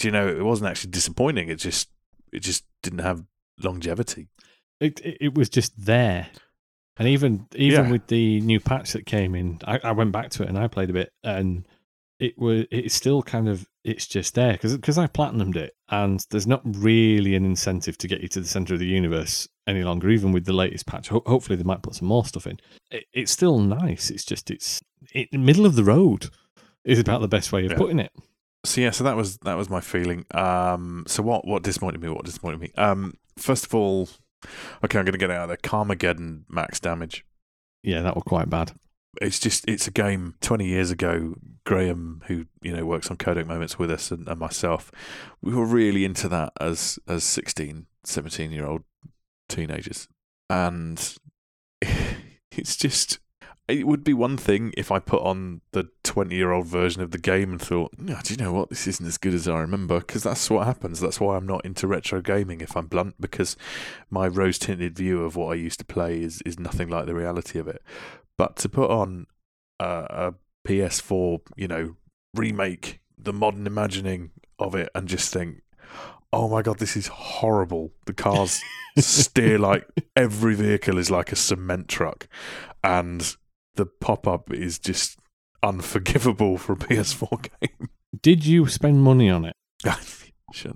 [0.03, 1.89] you know it wasn't actually disappointing it just
[2.31, 3.23] it just didn't have
[3.61, 4.27] longevity
[4.79, 6.27] it, it was just there.
[6.99, 7.91] And even even Yeah.
[7.91, 10.67] with the new patch that came in, I, I went back to it and I
[10.67, 11.67] played a bit, and
[12.19, 16.23] it was it's still kind of it's just there because because I platinumed it, and
[16.29, 19.83] there's not really an incentive to get you to the center of the universe any
[19.83, 21.07] longer, even with the latest patch.
[21.09, 22.59] Ho- hopefully, they might put some more stuff in.
[22.91, 24.09] It, it's still nice.
[24.11, 24.79] It's just it's
[25.13, 26.29] it, middle of the road
[26.83, 27.77] is about the best way of Yeah.
[27.77, 28.11] putting it.
[28.65, 30.25] So yeah, so that was that was my feeling.
[30.31, 32.09] Um, so what what disappointed me?
[32.09, 32.71] What disappointed me?
[32.77, 34.09] Um, first of all,
[34.83, 35.57] okay, I'm going to get out of there.
[35.57, 37.25] Carmageddon max damage.
[37.83, 38.73] Yeah, that was quite bad.
[39.21, 40.35] It's just it's a game.
[40.41, 41.35] Twenty years ago,
[41.65, 44.91] Graham, who you know works on Codec Moments with us, and, and myself,
[45.41, 48.83] we were really into that as as 16, 17 year old
[49.49, 50.07] teenagers,
[50.49, 51.15] and
[52.51, 53.19] it's just.
[53.68, 57.11] It would be one thing if I put on the 20 year old version of
[57.11, 58.70] the game and thought, "Yeah, do you know what?
[58.70, 59.99] This isn't as good as I remember.
[59.99, 61.01] Because that's what happens.
[61.01, 63.57] That's why I'm not into retro gaming, if I'm blunt, because
[64.09, 67.15] my rose tinted view of what I used to play is, is nothing like the
[67.15, 67.82] reality of it.
[68.38, 69.28] But to put on
[69.80, 70.34] a, a
[70.65, 71.95] PS4, you know,
[72.34, 75.61] remake, the modern imagining of it, and just think,
[76.32, 77.91] oh my God, this is horrible.
[78.05, 78.61] The cars
[78.97, 82.28] steer like every vehicle is like a cement truck.
[82.84, 83.36] And
[83.78, 85.17] the pop up is just
[85.63, 87.89] unforgivable for a PS4 game.
[88.21, 89.55] Did you spend money on it?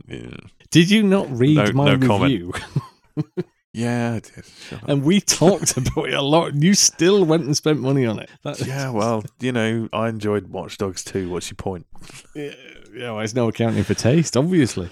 [0.07, 0.31] Yeah.
[0.69, 2.23] Did you not read No- my no comment.
[2.23, 2.53] review?
[3.73, 4.43] Yeah, I did.
[4.85, 6.51] And we talked about it a lot.
[6.51, 8.29] and You still went and spent money on it.
[8.43, 11.29] That- yeah, well, you know, I enjoyed Watch Dogs 2.
[11.29, 11.85] What's your point?
[12.35, 12.51] yeah,
[12.93, 14.89] yeah, well, it's no accounting for taste, obviously.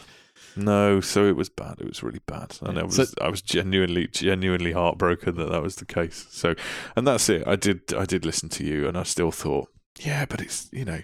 [0.56, 1.76] No, so it was bad.
[1.80, 5.50] It was really bad, and Yeah, I was so- I was genuinely genuinely heartbroken that
[5.52, 6.28] that was the case.
[6.30, 6.56] So,
[6.96, 7.48] and that's it.
[7.48, 9.70] I did I did listen to you, and I still thought,
[10.00, 11.02] yeah, but it's you know,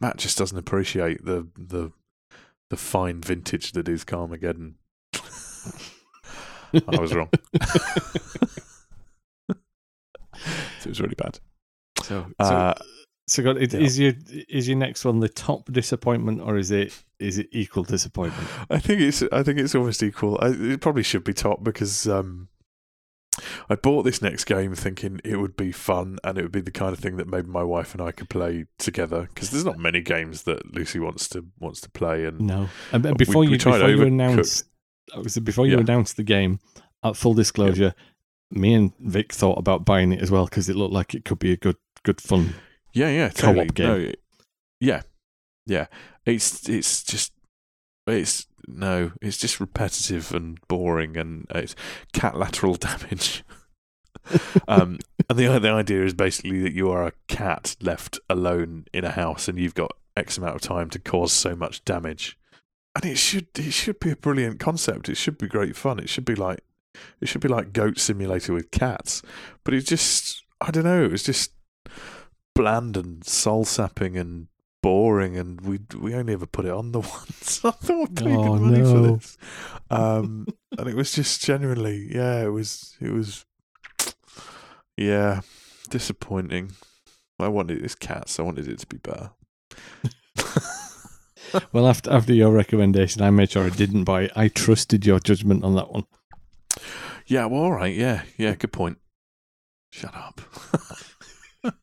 [0.00, 1.92] Matt just doesn't appreciate the the
[2.70, 4.74] the fine vintage that is Carmageddon.
[5.14, 7.28] I was wrong.
[9.50, 9.54] so
[10.80, 11.38] it was really bad.
[12.02, 12.74] So, so, Uh,
[13.32, 13.80] so God, it, yeah.
[13.80, 14.12] is your
[14.46, 18.46] is your next one the top disappointment, or is it is it equal disappointment?
[18.68, 20.38] I think it's I think it's almost equal.
[20.42, 22.48] I, it probably should be top because um,
[23.70, 26.70] I bought this next game thinking it would be fun and it would be the
[26.70, 29.30] kind of thing that maybe my wife and I could play together.
[29.32, 32.68] Because there's not many games that Lucy wants to wants to play, and No.
[32.92, 34.66] And, and We- before we you tried before you announced,
[35.42, 35.80] before you Yeah.
[35.80, 36.60] announced the game.
[37.02, 37.94] At full disclosure,
[38.50, 41.38] me and Vic thought about buying it as well because it looked like it could
[41.38, 42.54] be a good good fun.
[42.92, 43.86] Yeah, yeah, Co-op game.
[43.86, 44.20] No, it-
[44.80, 45.02] yeah,
[45.66, 45.86] yeah.
[46.26, 47.32] It's it's just
[48.06, 51.74] it's no, it's just repetitive and boring, and it's
[52.12, 53.44] Catlateral damage.
[54.68, 59.04] um, and the the idea is basically that you are a cat left alone in
[59.04, 62.38] a house, and you've got X amount of time to cause so much damage.
[62.94, 65.08] And it should it should be a brilliant concept.
[65.08, 65.98] It should be great fun.
[65.98, 66.60] It should be like
[67.20, 69.22] it should be like Goat Simulator with cats.
[69.64, 71.04] But it just I don't know.
[71.04, 71.52] It was just
[72.54, 74.48] bland and soul sapping and
[74.82, 77.64] boring, and we we only ever put it on the once.
[77.64, 78.90] I thought I paid Oh, good money no.
[78.90, 79.38] for this,
[79.90, 80.46] um,
[80.78, 82.42] and it was just genuinely yeah.
[82.42, 83.44] It was it was
[84.96, 85.40] yeah
[85.90, 86.72] disappointing.
[87.38, 88.38] I wanted this cats.
[88.38, 89.30] I wanted it to be better.
[91.72, 94.32] Well, after after your recommendation, I made sure I didn't buy it.
[94.34, 96.04] I trusted your judgment on that one.
[97.26, 97.94] Yeah, well, all right.
[97.94, 98.54] Yeah, yeah.
[98.54, 98.96] Good point.
[99.90, 100.40] Shut up.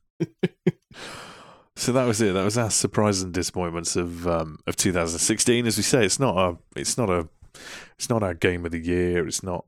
[1.80, 2.34] so that was it.
[2.34, 5.66] That was our surprises and disappointments of um, of 2016.
[5.66, 7.30] As we say, it's not a, it's not a,
[7.98, 9.26] it's not our game of the year.
[9.26, 9.66] It's not,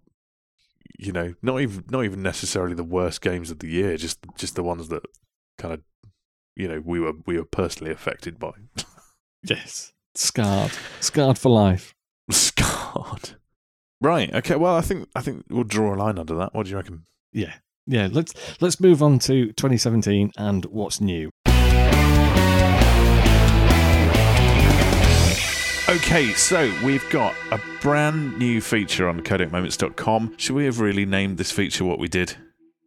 [0.99, 3.95] you know, not even not even necessarily the worst games of the year.
[3.95, 5.03] Just just the ones that
[5.57, 5.81] kind of,
[6.55, 8.51] you know, we were we were personally affected by.
[9.43, 11.95] Yes, scarred, scarred for life.
[12.29, 13.37] Scarred.
[13.99, 14.31] Right.
[14.33, 14.55] Okay.
[14.55, 16.53] Well, I think I think we'll draw a line under that.
[16.53, 17.05] What do you reckon?
[17.33, 17.55] Yeah,
[17.87, 18.07] yeah.
[18.11, 21.31] Let's let's move on to 2017 and what's new.
[25.91, 30.35] Okay, so we've got a brand new feature on codecmoments.com.
[30.37, 32.37] Should we have really named this feature what we did?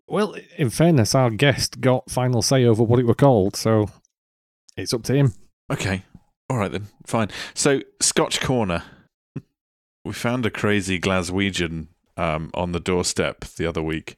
[0.08, 3.90] Well, in fairness, our guest got final say over what it were called, so
[4.78, 5.34] it's up to him.
[5.70, 6.02] Okay.
[6.48, 6.86] All right then.
[7.04, 7.28] Fine.
[7.52, 8.84] So, Scotch Corner.
[10.06, 14.16] we found a crazy Glaswegian um, on the doorstep the other week,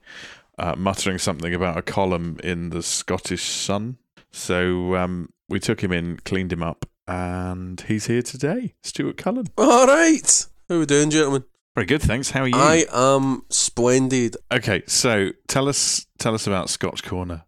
[0.61, 3.99] uh, muttering something about a column in the Scottish Sun.
[4.31, 8.75] So, um, we took him in, cleaned him up, and he's here today.
[8.83, 9.47] Stuart Cullen.
[9.59, 10.47] All right.
[10.69, 11.45] How are we doing, gentlemen?
[11.75, 12.31] Very good, thanks.
[12.31, 12.57] How are you?
[12.57, 14.37] I am splendid.
[14.51, 17.45] Okay, so tell us tell us about Scotch Corner.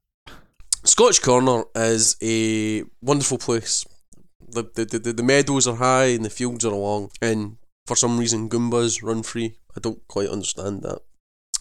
[0.84, 3.86] Scotch Corner is a wonderful place.
[4.50, 7.56] The, the, the, the meadows are high and the fields are long, and
[7.86, 9.56] for some reason, Goombas run free.
[9.76, 11.00] I don't quite understand that.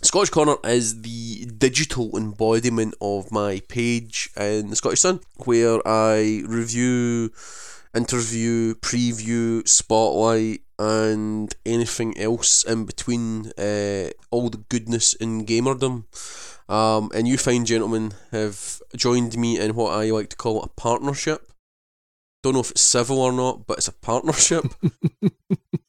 [0.02, 6.44] Scotch Corner is the digital embodiment of my page in the Scottish Sun, where I
[6.46, 7.32] review,
[7.98, 16.06] interview, preview, spotlight, and anything else in between, uh, all the goodness in gamerdom.
[16.70, 20.68] Um, and you fine gentlemen have joined me in what I like to call a
[20.68, 21.52] partnership.
[22.44, 24.66] Don't know if it's civil or not, but it's a partnership.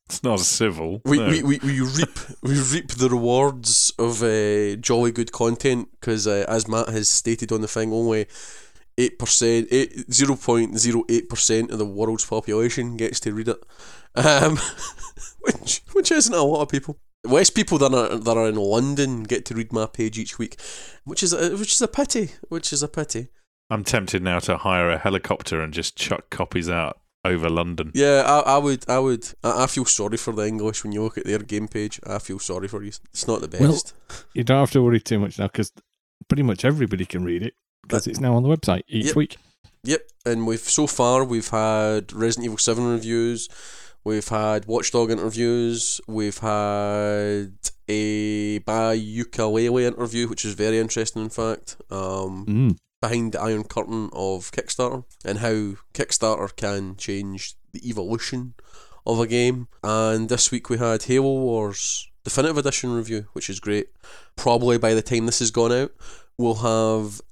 [0.09, 1.03] It's not civil.
[1.05, 1.29] we, no.
[1.29, 6.47] we, we, we reap we reap the rewards of uh, jolly good content because uh,
[6.49, 8.27] as Matt has stated on the thing, only
[8.99, 9.69] eight percent,
[10.13, 13.63] zero point zero eight percent of the world's population gets to read it,
[14.15, 14.59] um,
[15.41, 16.99] which which isn't a lot of people.
[17.25, 20.61] Less people that are that are in London get to read my page each week,
[21.05, 22.31] which is a, which is a pity.
[22.49, 23.29] Which is a pity.
[23.71, 27.91] I'm tempted now to hire a helicopter and just chuck copies out over London.
[27.95, 31.03] Yeah, I, I would I would I, I feel sorry for the English when you
[31.03, 32.01] look at their game page.
[32.07, 32.93] I feel sorry for you.
[33.13, 33.95] It's not the Well, best.
[34.33, 35.73] You don't have to worry too much now because
[36.29, 39.17] pretty much everybody can read it because it's now on the website each Yep.
[39.17, 39.37] week.
[39.85, 43.49] Yep, and we've so far we've had Resident Evil Seven reviews,
[44.05, 47.53] we've had Watchdog interviews, we've had
[47.89, 51.23] a Yooka-Laylee interview, which is very interesting.
[51.23, 52.77] In fact, um, Mm.
[53.01, 58.55] behind the iron curtain of Kickstarter and how Kickstarter can change the evolution
[59.07, 59.69] of a game.
[59.83, 63.89] And this week we had Halo Wars Definitive Edition review, which is great.
[64.37, 65.93] Probably by the time this has gone out,
[66.37, 67.23] we'll have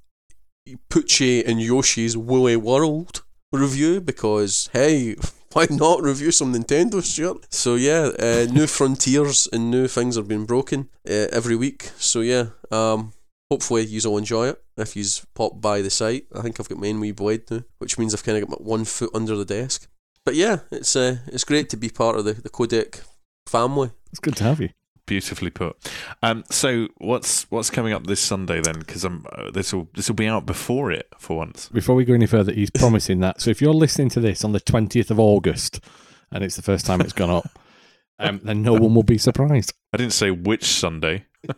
[0.89, 5.15] Poochy and Yoshi's Woolly World review because hey,
[5.53, 7.51] why not review some Nintendo shit?
[7.53, 11.91] So yeah, uh, new frontiers and new things are being broken uh, every week.
[11.97, 13.13] So yeah, um,
[13.49, 14.61] hopefully you all enjoy it.
[14.77, 17.63] If you's pop by the site, I think I've got my own wee blade now,
[17.79, 19.87] which means I've kind of got my one foot under the desk.
[20.25, 23.01] But yeah, it's uh, it's great to be part of the the Codec
[23.47, 23.91] family.
[24.11, 24.69] It's good to have you.
[25.07, 25.77] Beautifully put.
[26.21, 28.79] Um, so what's what's coming up this Sunday then?
[28.79, 31.69] Because uh, this will this will be out before it for once.
[31.69, 33.41] Before we go any further, he's promising that.
[33.41, 35.79] So if you're listening to this on the 20th of August
[36.31, 37.47] and it's the first time it's gone up,
[38.19, 39.73] um, then no one will be surprised.
[39.93, 41.25] I didn't say which Sunday.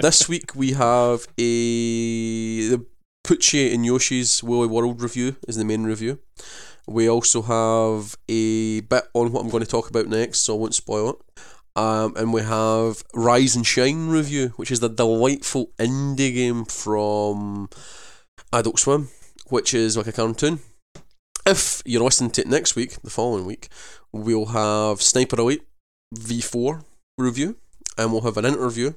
[0.00, 2.86] this week we have a the
[3.24, 6.18] Poochy and Yoshi's Woolly World review is the main review.
[6.86, 10.58] We also have a bit on what I'm going to talk about next, so I
[10.58, 11.16] won't spoil it.
[11.76, 17.68] Um, and we have Rise and Shine review, which is the delightful indie game from
[18.52, 19.08] Adult Swim,
[19.48, 20.60] which is like a cartoon.
[21.46, 23.68] If you're listening to it next week, the following week,
[24.12, 25.66] we'll have Sniper Elite
[26.14, 26.84] V4
[27.18, 27.56] review,
[27.98, 28.94] and we'll have an interview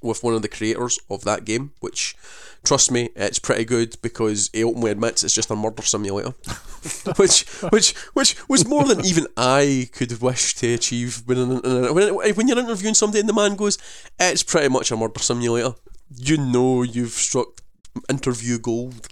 [0.00, 2.16] with one of the creators of that game, which,
[2.64, 6.30] trust me, it's pretty good because he openly admits it's just a murder simulator,
[7.16, 11.22] which, which, which was more than even I could wish to achieve.
[11.26, 13.78] When, when, when you're interviewing somebody and the man goes,
[14.18, 15.74] "It's pretty much a murder simulator,"
[16.14, 17.62] you know you've struck
[18.08, 19.08] interview gold.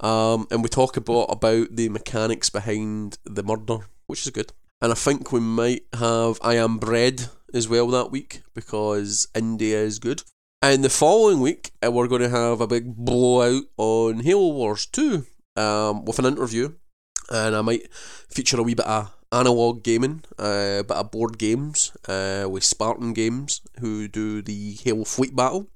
[0.00, 4.52] Um, and we talk about about the mechanics behind the murder, which is good.
[4.82, 9.78] And I think we might have I Am Bread as well that week because India
[9.78, 10.22] is good.
[10.62, 14.86] And the following week, uh, we're going to have a big blowout on Halo Wars
[14.86, 15.24] 2
[15.56, 16.74] um, with an interview.
[17.30, 21.38] And I might feature a wee bit of analog gaming, uh, a bit of board
[21.38, 25.68] games uh, with Spartan Games, who do the Halo Fleet Battle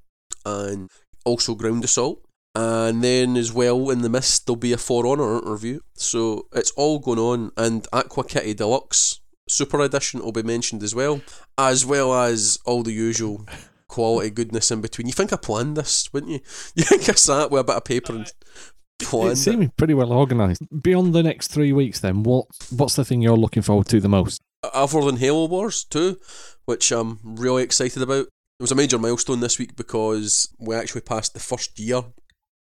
[0.45, 0.91] and
[1.25, 2.21] also Ground Assault.
[2.55, 5.81] And then as well in the mist there'll be a For Honor interview.
[5.95, 9.21] So it's all going on and Aqua Kitty Deluxe
[9.55, 11.21] Super Edition will be mentioned as well.
[11.57, 13.47] As well as all the usual
[13.89, 15.07] quality goodness in between.
[15.07, 16.41] You think I planned this, wouldn't you?
[16.75, 18.33] You think I sat with a bit of paper and
[19.01, 19.37] planned it?
[19.37, 20.63] seeming pretty well organised.
[20.83, 24.09] Beyond the next three weeks, then, what what's the thing you're looking forward to the
[24.09, 24.43] most?
[24.73, 26.19] other than Halo Wars 2,
[26.65, 28.27] which I'm really excited about.
[28.59, 32.03] It was a major milestone this week because we actually passed the first year,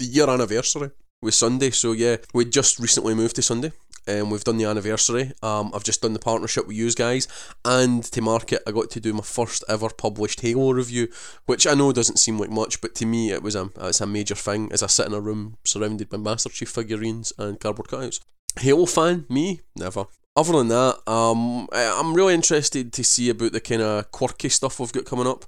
[0.01, 0.91] the year anniversary
[1.21, 1.71] with Sunday.
[1.71, 3.71] So yeah, we just recently moved to Sunday
[4.07, 5.33] and we've done the anniversary.
[5.43, 7.29] Um, I've just done the partnership with you guys,
[7.65, 11.09] and to market, I got to do my first ever published Halo review,
[11.47, 14.07] which I know doesn't seem like much, but to me it was a it's a
[14.07, 17.89] major thing as I sit in a room surrounded by Master Chief figurines and cardboard
[17.89, 18.21] cutouts.
[18.59, 20.07] Halo fan, me never.
[20.35, 24.81] Other than that, um, I'm really interested to see about the kind of quirky stuff
[24.81, 25.45] we've got coming up.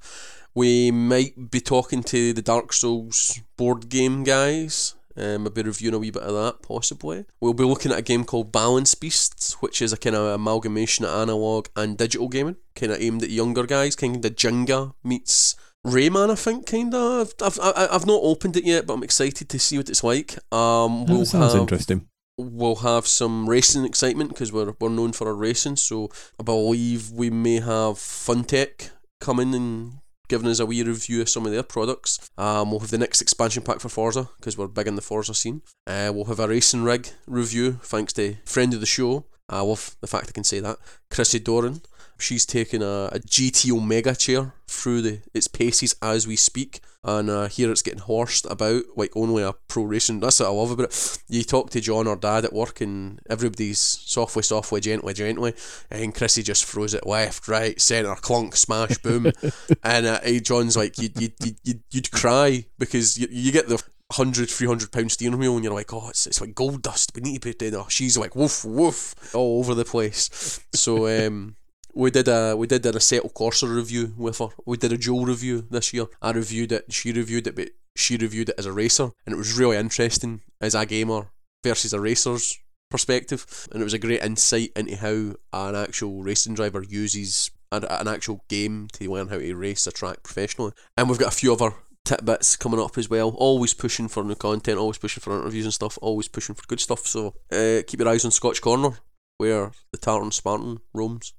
[0.55, 4.95] We might be talking to the Dark Souls board game guys.
[5.17, 7.25] Um, maybe reviewing a wee bit of that, possibly.
[7.41, 11.05] We'll be looking at a game called Balance Beasts, which is a kind of amalgamation
[11.05, 15.55] of analog and digital gaming, kind of aimed at younger guys, kind of Jenga meets
[15.87, 17.35] Rayman, I think, kind of.
[17.41, 20.37] I've, I've, I've not opened it yet, but I'm excited to see what it's like.
[20.51, 22.09] Um, we'll that sounds have, interesting.
[22.39, 25.77] we'll have some racing excitement because we're, we're known for our racing.
[25.77, 26.11] So
[26.41, 28.91] I believe we may have Fanatec
[29.21, 29.93] coming in and
[30.29, 32.31] giving us a wee review of some of their products.
[32.39, 35.35] Um, we'll have the next expansion pack for Forza because we're big in the Forza
[35.35, 35.63] scene.
[35.87, 39.97] Uh, we'll have a racing rig review thanks to friend of the show, I love
[40.01, 40.79] the fact I can say that.
[41.11, 41.83] Chrissy Doran,
[42.19, 47.29] she's taking a, a GT Omega chair through the its paces as we speak, and
[47.29, 50.21] uh, here it's getting horsed about like only a pro racing.
[50.21, 51.19] That's what I love about it.
[51.29, 55.55] You talk to John or Dad at work, and everybody's softly, softly, gently, gently,
[55.91, 59.31] and Chrissy just throws it left, right, centre, clunk, smash, boom,
[59.83, 63.83] and uh, John's like you'd you'd, you'd, you'd, you'd cry because you, you get the
[64.09, 67.23] 100 300 pound steering wheel and you're like oh it's, it's like gold dust we
[67.23, 71.09] need to put it in oh, she's like woof woof all over the place so
[71.09, 71.57] um
[71.95, 74.49] we did a we did an Assetto Corsa review with her.
[74.67, 76.07] We did a Joel review this year.
[76.21, 79.39] I reviewed it, she reviewed it, but she reviewed it as a racer, and it
[79.39, 81.31] was really interesting as a gamer
[81.63, 82.59] versus a racer's
[82.91, 87.85] perspective, and it was a great insight into how an actual racing driver uses an,
[87.85, 90.73] an actual game to learn how to race a track professionally.
[90.97, 91.75] And we've got a few other
[92.05, 93.31] tidbits coming up as well.
[93.31, 96.81] Always pushing for new content, always pushing for interviews and stuff, always pushing for good
[96.81, 97.07] stuff.
[97.07, 98.91] So uh, keep your eyes on Scotch Corner,
[99.39, 101.33] where the Tartan Spartan roams.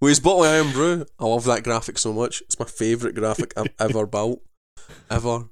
[0.00, 2.42] With his bottle of Irn-Bru, I love that graphic so much.
[2.42, 4.42] It's my favourite graphic I've ever built.
[5.10, 5.44] Ever.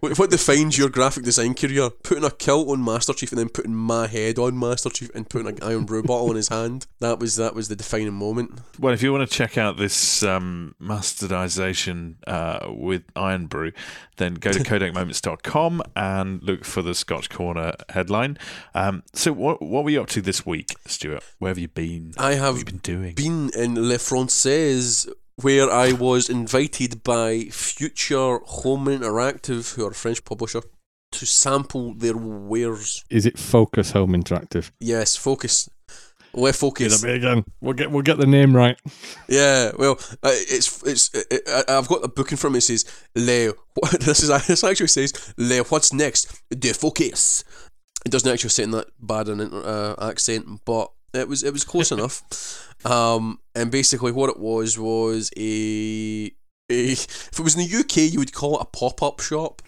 [0.00, 1.90] What, what defines your graphic design career?
[1.90, 5.28] Putting a kilt on Master Chief and then putting my head on Master Chief and
[5.28, 6.86] putting an Irn-Bru bottle in his hand.
[7.00, 8.60] That was that was the defining moment.
[8.78, 13.72] Well, if you want to check out this um, mustardization uh, with Irn-Bru,
[14.16, 18.38] then go to codecmoments.com and look for the Scotch Corner headline.
[18.74, 21.22] Um, so, what what were you up to this week, Stuart?
[21.38, 22.14] Where have you been?
[22.16, 23.14] I What have have you been doing?
[23.14, 25.12] been in Le Française
[25.42, 30.62] where I was invited by Future Home Interactive, who are a French publisher,
[31.12, 33.04] to sample their wares.
[33.10, 34.70] Is it Focus Home Interactive?
[34.80, 35.68] Yes, focus.
[36.32, 37.00] Le Is Focus.
[37.00, 37.44] that me again?
[37.60, 38.78] We'll get we'll get the name right.
[39.28, 41.10] Yeah, well, uh, it's it's.
[41.12, 42.58] It, I, I've got the booking from it.
[42.58, 42.84] It says
[43.16, 43.52] Le.
[44.00, 45.64] This is this actually says Le.
[45.64, 46.40] What's next?
[46.50, 47.42] De focus.
[48.06, 51.64] It doesn't actually say in that bad an uh, accent, but it was it was
[51.64, 52.22] close enough.
[52.84, 56.32] Um, and basically, what it was was a,
[56.70, 59.62] a if it was in the UK, you would call it a pop up shop.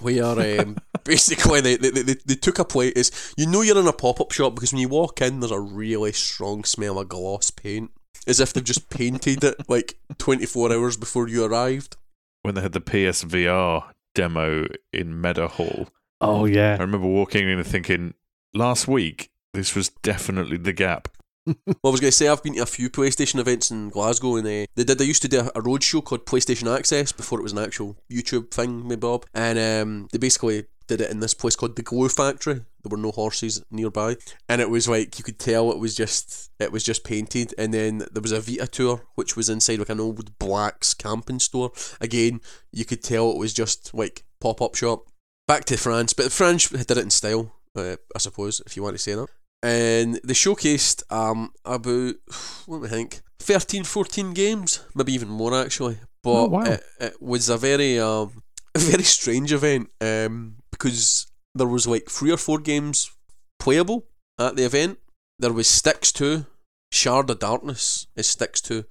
[0.00, 0.24] Where
[0.60, 3.92] um, basically they, they, they, they took a plate is you know you're in a
[3.92, 7.50] pop up shop because when you walk in there's a really strong smell of gloss
[7.50, 7.90] paint
[8.28, 11.96] as if they've just painted it like 24 hours before you arrived.
[12.42, 15.88] When they had the PSVR demo in Meadowhall.
[16.20, 16.76] Oh yeah.
[16.78, 18.14] I remember walking in and thinking,
[18.54, 21.08] last week, this was definitely the gap.
[21.66, 24.36] Well, I was going to say I've been to a few PlayStation events in Glasgow,
[24.36, 24.98] and uh, they did.
[24.98, 27.96] They used to do a road show called PlayStation Access before it was an actual
[28.10, 29.24] YouTube thing, maybe Bob.
[29.34, 32.54] And um, they basically did it in this place called the Glue Factory.
[32.54, 34.16] There were no horses nearby,
[34.48, 37.54] and it was like you could tell it was just it was just painted.
[37.56, 41.38] And then there was a Vita tour, which was inside like an old Blacks camping
[41.38, 41.72] store.
[42.00, 42.40] Again,
[42.72, 45.06] you could tell it was just like pop up shop.
[45.46, 48.94] Back to France, but France did it in style, uh, I suppose, if you want
[48.96, 49.28] to say that.
[49.62, 52.14] And they showcased um about
[52.66, 55.98] do we think 13 14 games maybe even more actually.
[56.22, 56.62] But Oh, wow.
[56.62, 58.42] it, it was a very um
[58.74, 63.10] a very strange event um because there was like three or four games
[63.58, 64.06] playable
[64.38, 64.98] at the event.
[65.40, 66.44] There was Styx 2
[66.92, 68.84] Shard of Darkness is Styx 2 um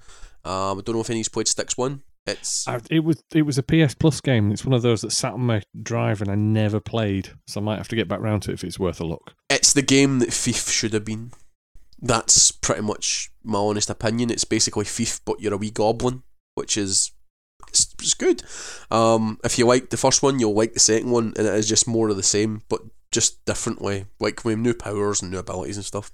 [0.79, 3.63] I don't know if any's played Styx 1 it's I, it was it was a
[3.63, 4.51] PS Plus game.
[4.51, 7.63] It's one of those that sat on my drive and I never played, so I
[7.63, 9.33] might have to get back round to it if it's worth a look.
[9.49, 11.31] it's the game that Thief should have been.
[11.99, 14.29] That's pretty much my honest opinion.
[14.29, 16.23] It's basically Thief, but you're a wee goblin,
[16.55, 17.11] which is
[17.69, 18.43] it's, it's good.
[18.91, 21.67] Um, if you like the first one, you'll like the second one, and it is
[21.67, 25.77] just more of the same, but just differently, like with new powers and new abilities
[25.77, 26.11] and stuff.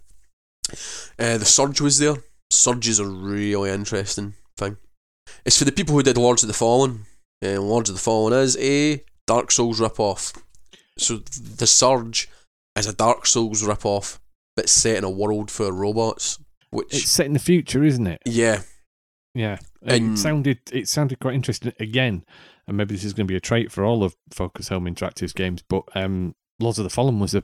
[1.20, 2.16] Uh, the Surge was there.
[2.50, 4.78] Surge is a really interesting thing.
[5.46, 7.06] It's for the people who did Lords of the Fallen.
[7.42, 10.34] And Lords of the Fallen is a Dark Souls rip-off.
[10.98, 12.30] So the Surge
[12.78, 14.20] is a Dark Souls rip-off,
[14.56, 16.40] but set in a world for robots.
[16.70, 18.22] Which It's set in the future, isn't it?
[18.26, 18.62] yeah,
[19.36, 19.60] Yeah.
[19.82, 22.24] And- it sounded it sounded quite interesting again,
[22.68, 25.34] and maybe this is going to be a trait for all of Focus Home Interactive's
[25.34, 25.62] games.
[25.68, 27.44] But um, Lords of the Fallen was a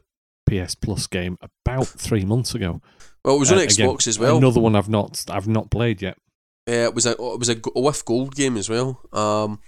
[0.49, 2.81] PS Plus game about three months ago.
[3.25, 4.37] well, it was on Uh, again, Xbox as well.
[4.37, 6.17] Another one I've not I've not played yet.
[6.69, 9.01] Uh, it was a it was a, a with gold game as well.
[9.11, 9.59] Um,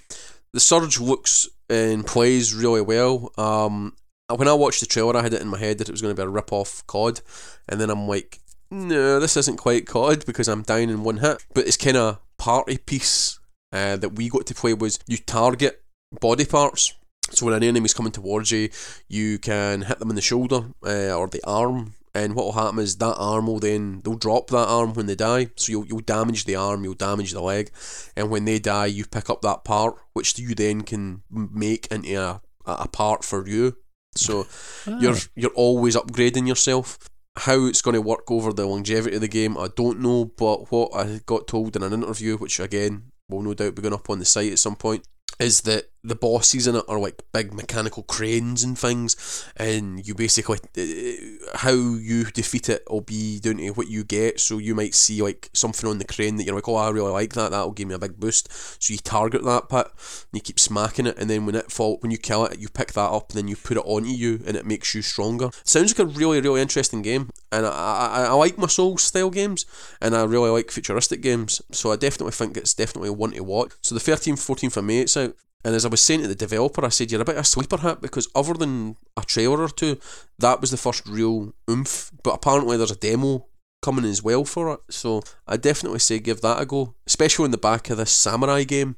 [0.53, 3.31] the Surge looks and plays really well.
[3.37, 3.95] Um,
[4.35, 6.15] when I watched the trailer, I had it in my head that it was going
[6.15, 7.21] to be a rip off COD,
[7.67, 8.39] and then I'm like,
[8.69, 11.43] no, this isn't quite COD because I'm dying in one hit.
[11.53, 13.39] But it's kind of party piece
[13.71, 15.83] uh, that we got to play was you target
[16.19, 16.93] body parts.
[17.31, 18.69] So when an enemy's coming towards you,
[19.07, 22.79] you can hit them in the shoulder uh, or the arm, and what will happen
[22.79, 25.49] is that arm will then they'll drop that arm when they die.
[25.55, 27.71] So you'll you'll damage the arm, you'll damage the leg,
[28.15, 32.13] and when they die, you pick up that part, which you then can make into
[32.19, 33.75] a a part for you
[34.15, 34.47] So
[34.87, 34.97] Ah.
[35.01, 36.97] you're you're always upgrading yourself.
[37.37, 40.25] How it's going to work over the longevity of the game, I don't know.
[40.25, 43.93] But what I got told in an interview, which again will no doubt be going
[43.93, 45.07] up on the site at some point,
[45.39, 50.15] is that the bosses in it are like big mechanical cranes and things, and you
[50.15, 54.39] basically uh, how you defeat it will be down to what you get.
[54.39, 57.11] So you might see like something on the crane that you're like, oh, I really
[57.11, 57.51] like that.
[57.51, 58.51] That'll give me a big boost.
[58.81, 61.97] So you target that pit, and you keep smacking it, and then when it fall,
[61.99, 64.41] when you kill it, you pick that up, and then you put it onto you,
[64.47, 65.49] and it makes you stronger.
[65.63, 69.29] Sounds like a really, really interesting game, and I, I, I like my Souls style
[69.29, 69.65] games,
[70.01, 71.61] and I really like futuristic games.
[71.71, 73.73] So I definitely think it's definitely one to watch.
[73.81, 75.35] So the 13th, 14th of May, it's out.
[75.63, 77.45] And as I was saying to the developer, I said, You're a bit of a
[77.45, 79.99] sleeper hit because other than a trailer or two,
[80.39, 82.11] that was the first real oomph.
[82.23, 83.45] But apparently, there's a demo
[83.83, 84.79] coming as well for it.
[84.89, 88.63] So I definitely say give that a go, especially on the back of this samurai
[88.63, 88.95] game.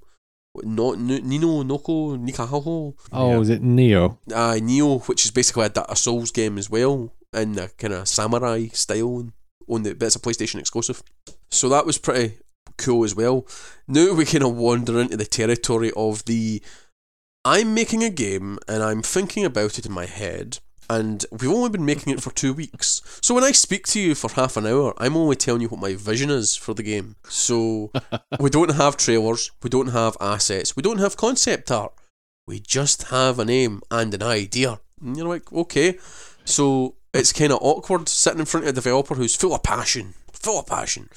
[0.55, 2.93] Not Nino Noko Nikahaho.
[3.11, 3.39] Oh, Yeah.
[3.39, 4.17] is it Nioh?
[4.31, 7.93] Uh, Nioh, which is basically a, da- a Souls game as well, in a kind
[7.93, 9.33] of samurai style, and
[9.67, 11.01] on the but it's a PlayStation exclusive.
[11.49, 12.37] So that was pretty
[12.77, 13.45] cool as well.
[13.87, 16.61] Now we kind of wander into the territory of the
[17.45, 20.59] I'm making a game and I'm thinking about it in my head.
[20.89, 23.01] And we've only been making it for two weeks.
[23.21, 25.81] So when I speak to you for half an hour, I'm only telling you what
[25.81, 27.15] my vision is for the game.
[27.27, 27.91] So
[28.39, 31.93] we don't have trailers, we don't have assets, we don't have concept art.
[32.45, 34.79] We just have a name and an idea.
[35.01, 35.97] And you're like, okay.
[36.45, 40.13] So it's kind of awkward sitting in front of a developer who's full of passion,
[40.31, 41.09] full of passion.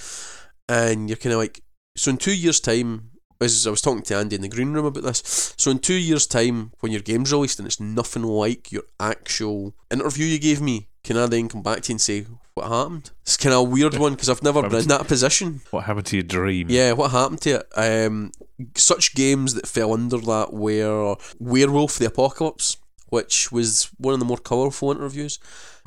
[0.68, 1.62] And you're kind of like,
[1.96, 3.10] so in two years' time,
[3.40, 5.94] as I was talking to Andy in the green room about this, so in two
[5.94, 10.60] years' time, when your game's released and it's nothing like your actual interview you gave
[10.60, 13.10] me, can I then come back to you and say, what happened?
[13.22, 15.60] It's kind of a weird one because I've never been in that position.
[15.70, 16.68] What happened to your dream?
[16.70, 17.66] Yeah, what happened to it?
[17.76, 18.32] Um,
[18.74, 24.26] such games that fell under that were Werewolf the Apocalypse, which was one of the
[24.26, 25.38] more colourful interviews.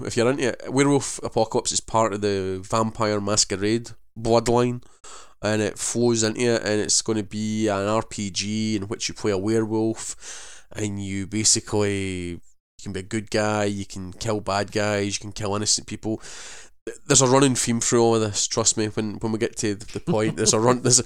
[0.06, 3.92] If you're into it, Werewolf Apocalypse is part of the Vampire Masquerade
[4.22, 4.84] bloodline,
[5.42, 9.16] and it flows into it, and it's going to be an RPG in which you
[9.16, 12.42] play a werewolf, and you basically
[12.80, 15.88] you can be a good guy, you can kill bad guys, you can kill innocent
[15.88, 16.22] people.
[17.06, 18.48] There's a running theme through all of this.
[18.48, 18.88] Trust me.
[18.88, 20.82] When when we get to the point, there's a run.
[20.82, 21.04] There's a,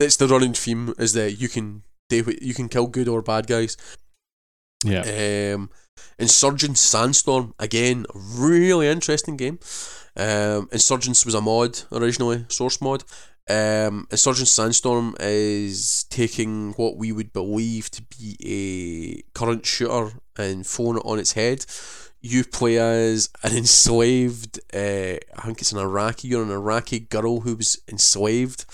[0.00, 3.76] it's the running theme is that you can you can kill good or bad guys.
[4.84, 5.54] Yeah.
[5.54, 5.70] Um,
[6.18, 9.58] Insurgents Sandstorm again, really interesting game.
[10.20, 13.04] Um, Insurgents was a mod originally, source mod.
[13.48, 20.66] Um, Insurgents Sandstorm is taking what we would believe to be a current shooter and
[20.66, 21.64] throwing it on its head.
[22.20, 27.40] You play as an enslaved, uh, I think it's an Iraqi, you're an Iraqi girl
[27.40, 28.66] who was enslaved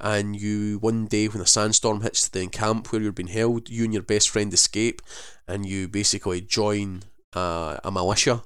[0.00, 3.84] and you one day when a sandstorm hits the camp where you're being held, you
[3.84, 5.00] and your best friend escape,
[5.46, 8.42] and you basically join uh, a militia,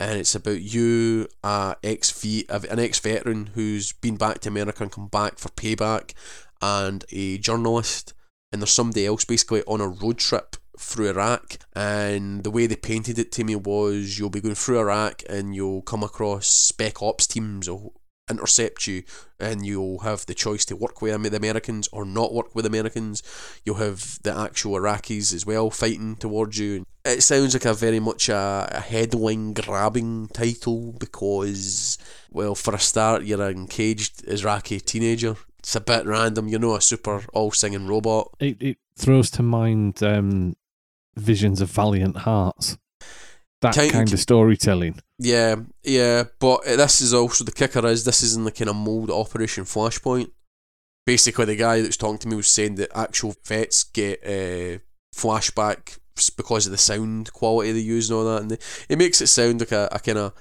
[0.00, 4.90] and it's about you, uh, ex an ex veteran who's been back to America and
[4.90, 6.14] come back for payback,
[6.62, 8.14] and a journalist,
[8.50, 11.58] and there's somebody else basically on a road trip through Iraq.
[11.74, 15.54] And the way they painted it to me was you'll be going through Iraq and
[15.54, 17.68] you'll come across spec ops teams.
[17.68, 17.92] or
[18.30, 19.02] intercept you
[19.38, 23.22] and you'll have the choice to work with the Americans or not work with Americans.
[23.64, 26.84] You'll have the actual Iraqis as well fighting towards you.
[27.04, 31.98] It sounds like a very much a, a headline grabbing title because,
[32.30, 35.36] well, for a start, you're an caged Iraqi teenager.
[35.58, 38.30] It's a bit random, you're not a super all singing robot.
[38.38, 40.56] It, it throws to mind um,
[41.16, 42.78] visions of Valiant Hearts.
[43.62, 45.00] That Kind- kind of storytelling.
[45.18, 48.76] Yeah, yeah, but this is also the kicker is this is in the kind of
[48.76, 50.30] mold Operation Flashpoint.
[51.04, 54.78] Basically, the guy that was talking to me was saying that actual vets get uh,
[55.14, 55.98] flashback
[56.36, 58.58] because of the sound quality they use and all that, and the,
[58.88, 60.32] it makes it sound like a, a kind of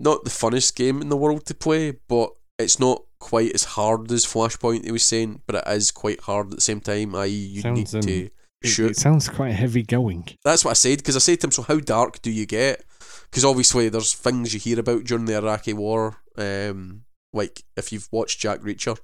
[0.00, 4.10] not the funnest game in the world to play, but it's not quite as hard
[4.10, 4.84] as Flashpoint.
[4.84, 7.14] He was saying, but it is quite hard at the same time.
[7.14, 8.30] I.e., you Sounds, need to
[8.64, 10.28] It, it sounds quite heavy going.
[10.44, 12.84] that's what I said because I said to him, "So how dark do you get?"
[13.30, 16.16] Because obviously there's things you hear about during the Iraqi War.
[16.36, 17.02] Um,
[17.32, 18.98] like if you've watched Jack Reacher,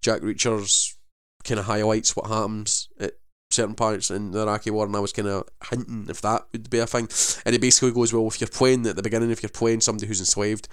[0.00, 0.96] Jack Reacher's
[1.44, 3.12] kind of highlights what happens at
[3.50, 6.70] certain parts in the Iraqi War, and I was kind of hinting if that would
[6.70, 7.08] be a thing.
[7.44, 10.06] And it basically goes, "Well, if you're playing at the beginning, if you're playing somebody
[10.06, 10.68] who's enslaved."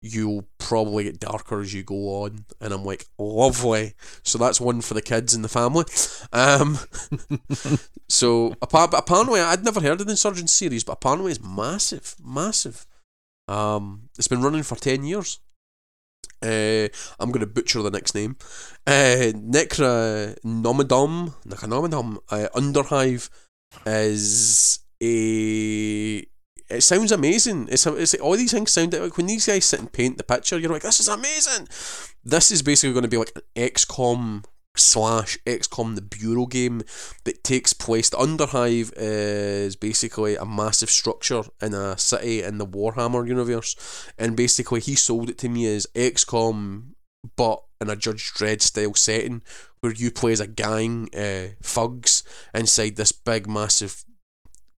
[0.00, 3.94] You'll probably get darker as you go on, and I'm like, lovely.
[4.22, 5.84] So that's one for the kids and the family.
[6.32, 6.78] Um,
[8.08, 12.14] so apart, but apparently, I'd never heard of the Insurgent series, but apparently it's massive,
[12.24, 12.86] massive.
[13.48, 15.40] Um, it's been running for ten years.
[16.40, 16.86] Uh,
[17.18, 18.36] I'm going to butcher the next name.
[18.86, 21.34] Uh, Necra Nomadom,
[22.30, 23.28] uh, Underhive
[23.84, 26.24] is a
[26.68, 27.68] it sounds amazing.
[27.70, 30.58] It's, it's all these things sound like when these guys sit and paint the picture,
[30.58, 31.68] you're like, this is amazing.
[32.24, 34.44] This is basically going to be like an XCOM
[34.76, 36.82] slash XCOM the Bureau game
[37.24, 38.10] that takes place.
[38.10, 44.36] The Underhive is basically a massive structure in a city in the Warhammer universe, and
[44.36, 46.92] basically he sold it to me as XCOM
[47.36, 49.42] but in a Judge Dredd style setting
[49.80, 52.22] where you play as a gang uh, thugs
[52.54, 54.04] inside this big massive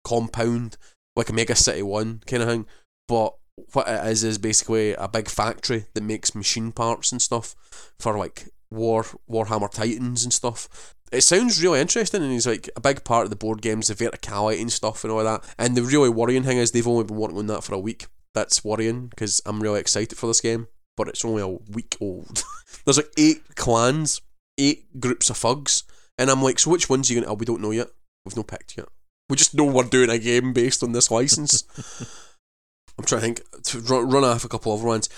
[0.05, 0.77] compound
[1.17, 2.67] like a Mega City One kind of thing.
[3.09, 3.35] But
[3.73, 7.55] what it is is basically a big factory that makes machine parts and stuff
[7.99, 10.95] for like War Warhammer Titans and stuff.
[11.13, 13.95] It sounds really interesting, and it's like a big part of the board games, the
[13.95, 15.45] verticality and stuff and all that.
[15.59, 18.07] And the really worrying thing is they've only been working on that for a week.
[18.33, 22.45] That's worrying because I'm really excited for this game, but it's only a week old.
[22.85, 24.21] There's like eight clans,
[24.57, 25.83] eight groups of thugs,
[26.17, 27.33] and I'm like, so which ones are you gonna?
[27.33, 27.89] Oh, we don't know yet.
[28.25, 28.87] We've no picked yet.
[29.31, 31.65] We just know we're doing a game based on this license.
[32.99, 35.09] I'm trying to think to run, run off a couple other ones.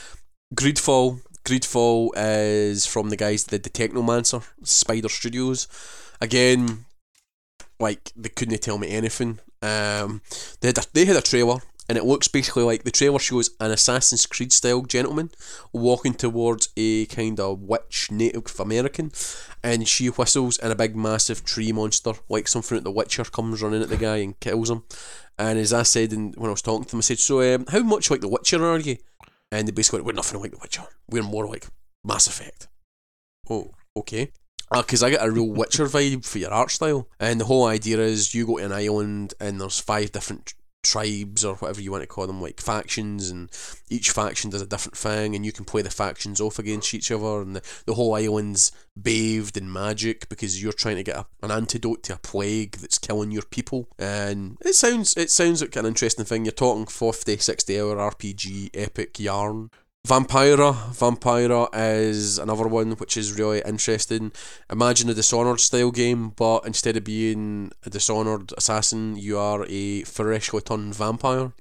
[0.54, 1.20] Greedfall.
[1.44, 5.66] Greedfall is from the guys that did the Technomancer, Spider Studios.
[6.20, 6.84] Again,
[7.80, 9.40] like they couldn't tell me anything.
[9.62, 10.20] Um,
[10.60, 11.58] they had a, they had a trailer,
[11.92, 15.30] and it looks basically like the trailer shows an Assassin's Creed style gentleman
[15.74, 19.12] walking towards a kind of witch Native American,
[19.62, 23.60] and she whistles, and a big massive tree monster, like something at The Witcher, comes
[23.60, 24.84] running at the guy and kills him.
[25.38, 27.66] And as I said in, when I was talking to them, I said, "So, um,
[27.68, 28.96] how much like The Witcher are you?"
[29.50, 30.84] And they basically went, "We're nothing like The Witcher.
[31.10, 31.66] We're more like
[32.02, 32.68] Mass Effect."
[33.50, 34.32] Oh, okay.
[34.74, 37.98] Because I get a real Witcher vibe for your art style, and the whole idea
[37.98, 42.02] is you go to an island and there's five different tribes or whatever you want
[42.02, 43.50] to call them, like factions, and
[43.88, 47.10] each faction does a different thing, and you can play the factions off against each
[47.10, 51.26] other, and the, the whole island's bathed in magic because you're trying to get a,
[51.42, 53.88] an antidote to a plague that's killing your people.
[53.98, 56.44] And it sounds it sounds like an interesting thing.
[56.44, 59.70] You're talking 50, 60 hour RPG epic yarn.
[60.06, 60.72] Vampira.
[60.92, 64.32] Vampira is another one which is really interesting.
[64.70, 70.02] Imagine a Dishonored style game, but instead of being a Dishonored assassin, you are a
[70.02, 71.52] freshly turned vampire.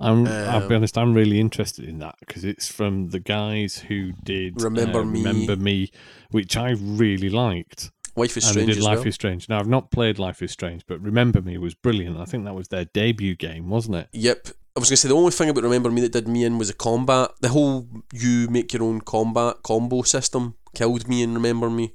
[0.00, 3.78] I'm, I'll be Um, honest, I'm really interested in that because it's from the guys
[3.78, 5.24] who did Remember uh, Me.
[5.24, 5.90] Remember Me,
[6.30, 7.90] which I really liked.
[8.14, 9.08] Life is and they did Life well.
[9.08, 9.48] is Strange.
[9.48, 12.16] Now, I've not played Life is Strange, but Remember Me was brilliant.
[12.16, 14.08] I think that was their debut game, wasn't it?
[14.12, 14.48] Yep.
[14.78, 16.56] I was going to say the only thing about Remember Me that did me in
[16.56, 17.32] was the combat.
[17.40, 21.94] The whole you make your own combat combo system killed me in Remember Me.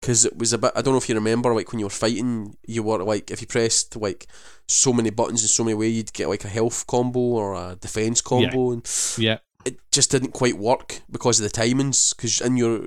[0.00, 1.90] Because it was a bit, I don't know if you remember, like when you were
[1.90, 4.28] fighting, you were like, if you pressed like
[4.68, 7.74] so many buttons in so many ways, you'd get like a health combo or a
[7.74, 8.70] defense combo.
[8.70, 9.38] And Yeah.
[9.64, 12.14] it just didn't quite work because of the timings.
[12.14, 12.84] Because in your,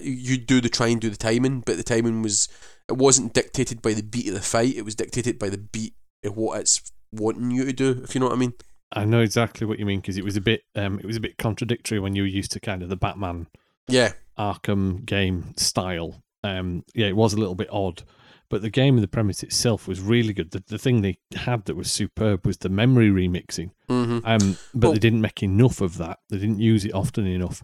[0.00, 2.48] you do the try and do the timing, but the timing was,
[2.88, 5.94] it wasn't dictated by the beat of the fight, it was dictated by the beat
[6.24, 8.52] of what it's wanting you to do, if you know what I mean.
[8.92, 11.20] I know exactly what you mean because it was a bit, um, it was a
[11.20, 13.46] bit contradictory when you were used to kind of the Batman
[13.88, 16.22] Yeah, Arkham game style.
[16.42, 18.02] Um, yeah, it was a little bit odd,
[18.48, 20.52] but the game and the premise itself was really good.
[20.52, 23.70] The, the thing they had that was superb was the memory remixing.
[23.88, 26.20] hmm Um, but Well- they didn't make enough of that.
[26.30, 27.62] They didn't use it often enough.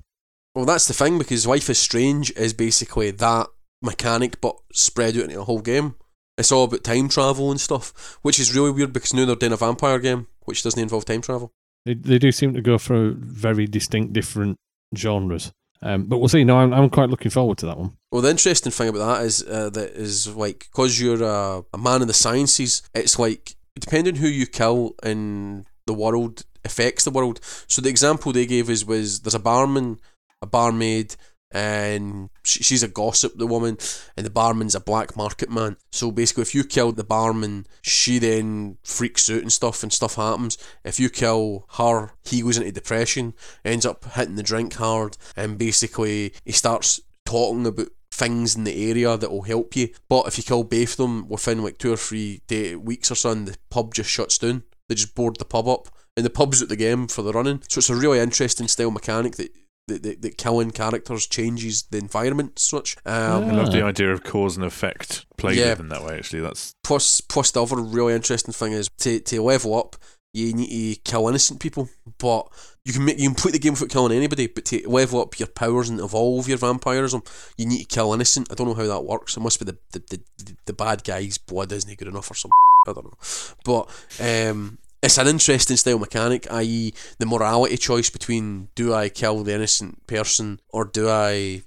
[0.55, 3.47] Well, that's the thing because Life is Strange is basically that
[3.83, 5.95] mechanic, but spread out into a whole game.
[6.37, 9.53] It's all about time travel and stuff, which is really weird because now they're doing
[9.53, 11.53] a vampire game, which doesn't involve time travel.
[11.85, 14.59] They they do seem to go for very distinct, different
[14.97, 15.53] genres.
[15.83, 16.45] Um, but we'll see.
[16.45, 17.97] No, I'm I'm quite looking forward to that one.
[18.11, 21.79] Well, the interesting thing about that is uh, that is like because you're a, a
[21.79, 27.11] man of the sciences, it's like depending who you kill in the world affects the
[27.11, 27.41] world.
[27.67, 30.01] So the example they gave is was there's a barman,
[30.41, 31.17] a barmaid,
[31.55, 33.79] and she's a gossip, the woman,
[34.17, 35.77] and the barman's a black market man.
[35.93, 40.17] So basically, if you kill the barman, she then freaks out and stuff, and stuff
[40.17, 40.59] happens.
[40.83, 45.57] If you kill her, he goes into depression, ends up hitting the drink hard, and
[45.57, 49.91] basically he starts talking about things in the area that will help you.
[50.09, 53.15] But if you kill both of them within like two or three day, weeks or
[53.15, 54.65] something, the pub just shuts down.
[54.89, 57.63] They just board the pub up, and the pub's at the game for the running.
[57.69, 59.51] So it's a really interesting style mechanic that.
[59.87, 62.97] That, that, that killing characters changes the environment such.
[63.05, 65.71] Um, I love the idea of cause and effect played Yeah.
[65.71, 66.17] with in that way.
[66.17, 69.97] Actually, that's plus, plus the other really interesting thing is to, to level up,
[70.33, 72.49] you need to kill innocent people, but
[72.87, 74.47] you can make you can play the game without killing anybody.
[74.47, 77.23] But to level up your powers and evolve your vampirism,
[77.59, 78.49] you need to kill innocent.
[78.51, 79.37] I don't know how that works.
[79.37, 79.99] It must be the the,
[80.39, 82.53] the, the bad guy's blood isn't good enough or something.
[82.89, 83.19] I don't know,
[83.65, 86.51] but um, it's an interesting style mechanic.
[86.51, 91.63] I.e., the morality choice between do I kill the innocent person or do I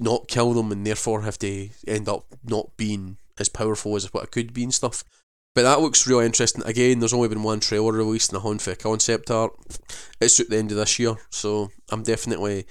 [0.00, 4.22] not kill them and therefore have to end up not being as powerful as what
[4.22, 5.02] I could be and stuff.
[5.54, 6.62] But that looks really interesting.
[6.64, 9.52] Again, there's only been one trailer released and a hunt for concept art.
[10.20, 12.66] It's at the end of this year, so I'm definitely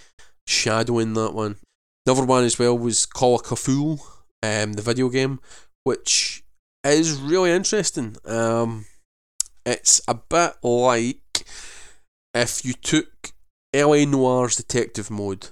[0.48, 1.58] shadowing that one.
[2.06, 4.00] Another one as well was Call of Cthulhu,
[4.44, 5.40] um, the video game,
[5.84, 6.44] which
[6.86, 8.16] is really interesting.
[8.24, 8.86] Um,
[9.66, 11.46] it's a bit like
[12.34, 13.34] if you took
[13.74, 15.48] LA Noire's detective mode,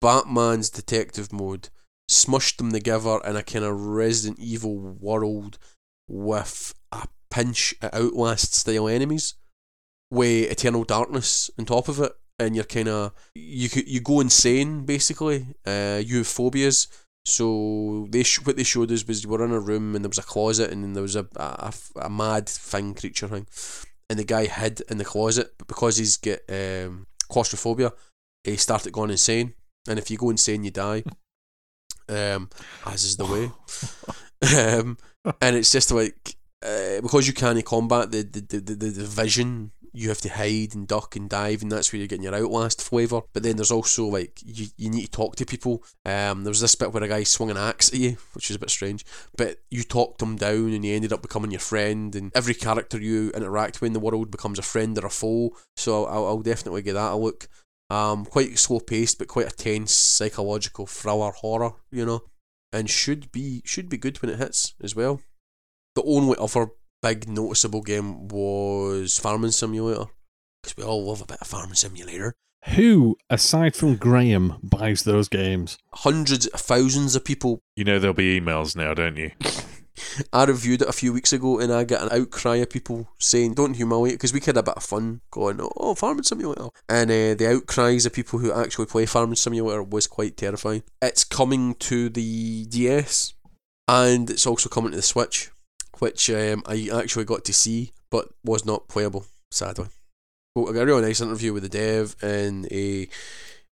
[0.00, 1.68] Batman's detective mode,
[2.10, 5.58] smushed them together in a kind of Resident Evil world
[6.08, 9.34] with a pinch of Outlast style enemies
[10.10, 14.86] with Eternal Darkness on top of it, and you're kind of you you go insane
[14.86, 15.54] basically.
[15.66, 16.88] Uh, you have phobias.
[17.24, 20.08] So they sh- what they showed us was we were in a room and there
[20.08, 23.46] was a closet and there was a, a, a mad thing creature thing,
[24.08, 27.92] and the guy hid in the closet, but because he's got um, claustrophobia,
[28.44, 29.54] he started going insane.
[29.88, 31.04] And if you go insane, you die.
[32.10, 32.48] Um,
[32.86, 33.50] as is the way.
[34.56, 34.96] um,
[35.40, 39.72] and it's just like uh, because you can't combat the the, the, the, the vision
[39.98, 42.80] you have to hide and duck and dive and that's where you're getting your outlast
[42.80, 45.82] flavour but then there's also like you, you need to talk to people.
[46.04, 48.56] Um, there was this bit where a guy swung an axe at you which is
[48.56, 49.04] a bit strange
[49.36, 52.98] but you talked him down and he ended up becoming your friend and every character
[52.98, 55.50] you interact with in the world becomes a friend or a foe.
[55.76, 57.48] So I'll, I'll definitely give that a look.
[57.90, 62.22] Um, quite slow paced but quite a tense psychological thriller horror you know
[62.70, 65.20] and should be should be good when it hits as well.
[65.94, 66.68] The only other
[67.02, 70.06] big noticeable game was Farming Simulator
[70.62, 72.34] because we all love a bit of Farming Simulator.
[72.74, 75.78] Who, aside from Graham, buys those games?
[75.92, 77.60] Hundreds, thousands of people.
[77.76, 79.30] You know there'll be emails now, don't you?
[80.32, 83.54] I reviewed it a few weeks ago and I got an outcry of people saying,
[83.54, 86.68] don't humiliate, because we had a bit of fun going, oh, Farming Simulator.
[86.88, 90.82] And uh, the outcries of people who actually play Farming Simulator was quite terrifying.
[91.02, 93.34] It's coming to the DS
[93.86, 95.50] and it's also coming to the Switch
[95.98, 99.86] which um, I actually got to see, but was not playable, sadly.
[100.54, 103.08] But I got a really nice interview with the dev, and a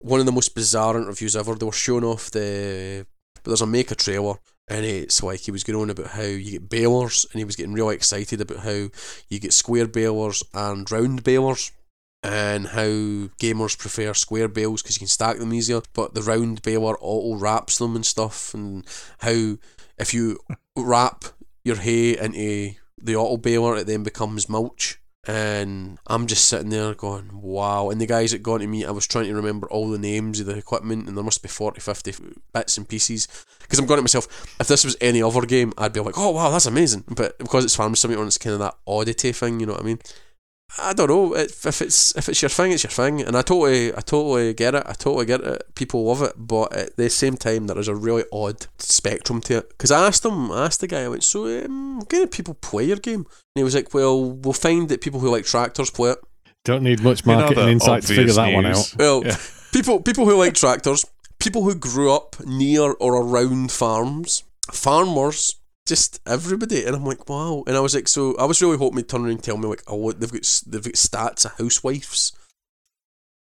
[0.00, 1.54] one of the most bizarre interviews ever.
[1.54, 4.36] They were showing off the, but there's a maker trailer,
[4.68, 7.56] and it's like he was going on about how you get balers, and he was
[7.56, 8.88] getting really excited about how
[9.28, 11.72] you get square balers and round balers.
[12.22, 12.82] And how
[13.40, 17.40] gamers prefer square bales because you can stack them easier, but the round baler auto
[17.40, 18.84] wraps them and stuff, and
[19.20, 19.56] how
[19.96, 20.38] if you
[20.76, 21.24] wrap
[21.64, 24.98] your hay into the auto baler, it then becomes mulch.
[25.26, 27.90] And I'm just sitting there going, wow.
[27.90, 30.40] And the guys that got to me, I was trying to remember all the names
[30.40, 32.14] of the equipment, and there must be 40, 50
[32.54, 33.28] bits and pieces.
[33.60, 34.26] Because I'm going to myself,
[34.58, 37.04] if this was any other game, I'd be like, oh, wow, that's amazing.
[37.08, 39.84] But because it's Farm Simulator, it's kind of that oddity thing, you know what I
[39.84, 40.00] mean?
[40.78, 43.92] I don't know if it's if it's your thing, it's your thing, and I totally
[43.92, 44.84] I totally get it.
[44.86, 45.74] I totally get it.
[45.74, 49.58] People love it, but at the same time, there is a really odd spectrum to
[49.58, 49.68] it.
[49.70, 52.30] Because I asked him, I asked the guy, I went, "So, um, what kind of
[52.30, 55.44] people play your game?" And he was like, "Well, we'll find that people who like
[55.44, 56.18] tractors play it.
[56.64, 58.94] Don't need much In marketing other insight to figure obvious that one out.
[58.96, 59.36] Well, Yeah.
[59.72, 61.04] people people who like tractors,
[61.40, 65.56] people who grew up near or around farms, farmers."
[65.90, 67.64] Just everybody, and I'm like, wow.
[67.66, 69.66] And I was like, so I was really hoping he'd turn around and tell me
[69.66, 72.30] like, oh, they've got, they've got stats of housewives.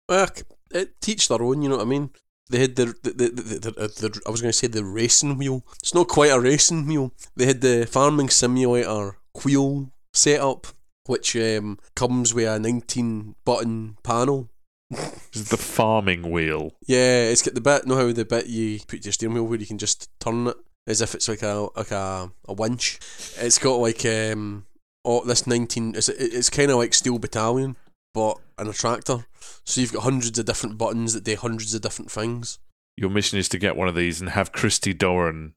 [0.08, 0.26] Well,
[0.72, 2.12] it, teach their own, you know what I mean?
[2.50, 5.66] They had the the, the, the, I was going to say the racing wheel.
[5.82, 7.12] It's not quite a racing wheel.
[7.36, 10.68] They had the farming simulator wheel setup,
[11.08, 14.50] which um, comes with a 19 button panel.
[15.32, 16.72] The farming wheel.
[16.88, 17.86] Yeah, it's got the bit.
[17.86, 20.56] Know how the bit you put your steering wheel where you can just turn it
[20.90, 23.00] as if it's like a like a, a winch.
[23.38, 24.66] It's got like um
[25.06, 25.96] oh this 19.
[25.96, 27.78] It's it's kind of like Steel Battalion,
[28.14, 29.26] but an a tractor.
[29.64, 32.60] So you've got hundreds of different buttons that do hundreds of different things.
[32.98, 35.54] Your mission is to get one of these and have Christie Doran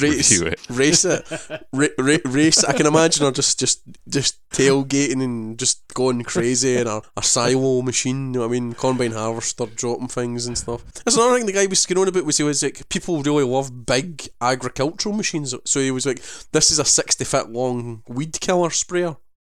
[0.00, 0.58] Race, it.
[0.70, 1.30] race it,
[1.72, 2.64] ra- ra- race.
[2.64, 7.22] I can imagine her just, just, just tailgating and just going crazy in a, a
[7.22, 8.28] silo machine.
[8.28, 8.72] You know what I mean?
[8.72, 10.82] Combine harvester dropping things and stuff.
[11.04, 13.44] That's another thing the guy was going on about was he was like people really
[13.44, 15.54] love big agricultural machines.
[15.66, 16.22] So he was like,
[16.52, 19.16] this is a sixty foot long weed killer sprayer,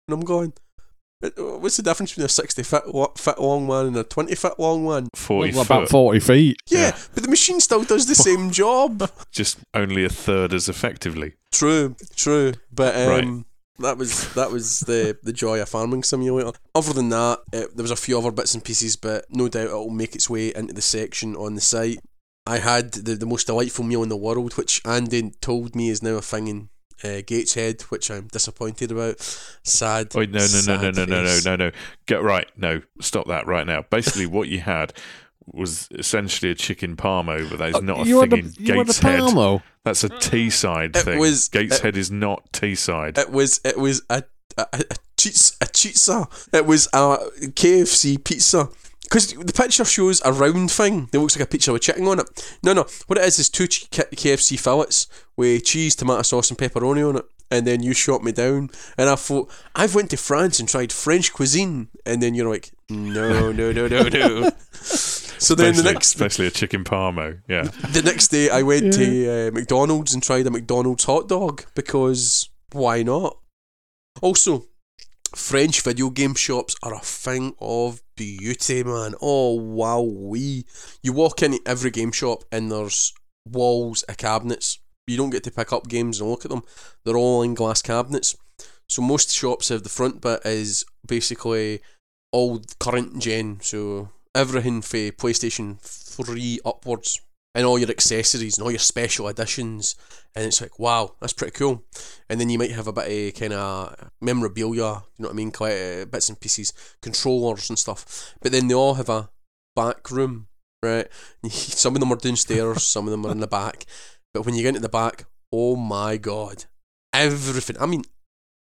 [0.08, 0.54] and I'm going.
[1.22, 4.34] "Uh, What's the difference between a sixty foot lo- foot long one and a twenty
[4.34, 5.08] foot long one?
[5.14, 5.74] 40 Well, foot.
[5.76, 6.56] about 40 feet.
[6.68, 6.96] Yeah, Yeah.
[7.14, 9.10] but the machine still does the same job.
[9.32, 11.34] Just only a third as effectively.
[11.52, 12.52] True, true.
[12.72, 13.44] But um, Right.
[13.78, 16.52] that was that was the the joy of farming simulator.
[16.74, 19.66] Other than that, uh, there was a few other bits and pieces, but no doubt
[19.68, 21.98] it'll make its way into the section on the site.
[22.48, 26.02] I had the, the most delightful meal in the world, which Andy told me is
[26.02, 26.68] now a thing in
[27.04, 29.20] uh, Gateshead, which I'm disappointed about.
[29.62, 30.12] Sad.
[30.14, 31.44] Oh, no, no, no, no, sad no, no, no, face.
[31.44, 31.70] no, no.
[32.06, 32.48] Get right.
[32.56, 33.84] No, stop that right now.
[33.90, 34.92] Basically, what you had
[35.52, 39.62] was essentially a chicken parmo, but that is Uh, not a thing had in Gateshead.
[39.84, 41.18] That's a Teesside It thing.
[41.20, 43.16] was- Gateshead is not Teesside.
[43.18, 44.24] It was it was a
[44.58, 44.80] a, a,
[45.60, 46.28] a pizza.
[46.52, 47.18] It was a
[47.54, 48.68] KFC pizza.
[49.08, 52.18] Because the picture shows a round thing that looks like a pizza with chicken on
[52.18, 52.58] it.
[52.62, 52.86] No, no.
[53.06, 55.06] What it is is two KFC fillets
[55.36, 57.24] with cheese, tomato sauce, and pepperoni on it.
[57.48, 60.92] And then you shot me down, and I thought I've went to France and tried
[60.92, 64.50] French cuisine, and then you're like, no, no, no, no, no.
[64.72, 67.40] so then the next especially a chicken parmo.
[67.48, 67.62] Yeah.
[67.92, 72.50] the next day I went to uh, McDonald's and tried a McDonald's hot dog because
[72.72, 73.38] why not?
[74.22, 74.66] Also,
[75.36, 79.14] French video game shops are a thing of beauty, man.
[79.20, 80.64] Oh wow, we
[81.02, 83.12] you walk into every game shop and there's
[83.46, 84.78] walls of cabinets.
[85.06, 86.62] You don't get to pick up games and look at them.
[87.04, 88.34] They're all in glass cabinets.
[88.88, 91.80] So most shops have the front bit is basically
[92.32, 97.20] all current gen, so everything for PlayStation 3 upwards,
[97.56, 99.96] and all your accessories and all your special editions.
[100.34, 101.84] And it's like, wow, that's pretty cool.
[102.28, 104.74] And then you might have a bit of kind of memorabilia,
[105.16, 105.50] you know what I mean?
[105.50, 108.34] Quite uh, bits and pieces, controllers and stuff.
[108.42, 109.30] But then they all have a
[109.74, 110.48] back room,
[110.82, 111.08] right?
[111.48, 113.86] Some of them are downstairs, some of them are in the back.
[114.34, 116.66] But when you get into the back, oh my god,
[117.14, 117.76] everything.
[117.80, 118.04] I mean,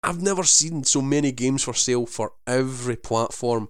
[0.01, 3.69] I've never seen so many games for sale for every platform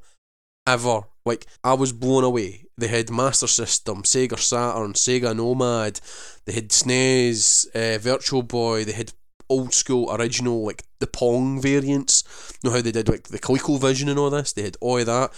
[0.69, 1.01] ever.
[1.25, 2.65] Like I was blown away.
[2.77, 5.99] They had Master System, Sega Saturn, Sega Nomad.
[6.45, 8.85] They had SNES, uh, Virtual Boy.
[8.85, 9.13] They had
[9.49, 12.23] old school original like the Pong variants.
[12.63, 14.53] You know how they did like the ColecoVision and all this.
[14.53, 15.33] They had all of that.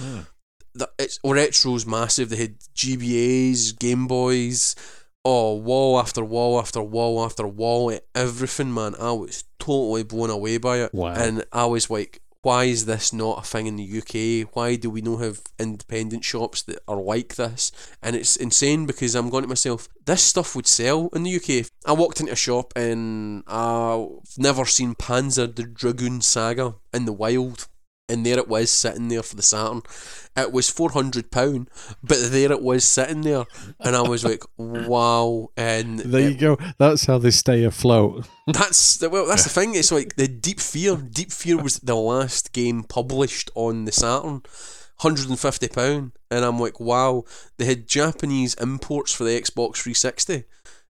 [0.74, 2.30] The, it's retro's massive.
[2.30, 4.76] They had GBA's, Game Boys.
[5.24, 8.96] Oh, wall after wall after wall after wall, everything, man.
[9.00, 10.94] I was totally blown away by it.
[10.94, 11.14] Wow.
[11.14, 14.50] And I was like, why is this not a thing in the UK?
[14.56, 17.72] Why do we not have independent shops that are like this?
[18.02, 21.68] And it's insane because I'm going to myself, this stuff would sell in the UK.
[21.86, 27.14] I walked into a shop and I've never seen Panzer the Dragoon Saga in the
[27.14, 27.68] wild.
[28.12, 29.82] And there it was sitting there for the Saturn.
[30.36, 31.70] It was four hundred pound,
[32.04, 33.46] but there it was sitting there,
[33.80, 36.58] and I was like, "Wow!" And There it you go.
[36.78, 38.28] That's how they stay afloat.
[38.48, 39.76] that's the, well, that's the thing.
[39.76, 40.98] It's like the Deep Fear.
[40.98, 44.44] Deep Fear was the last game published on the Saturn,
[45.00, 47.24] hundred and fifty pound, and I'm like, wow.
[47.58, 50.46] They had Japanese imports for the Xbox 360,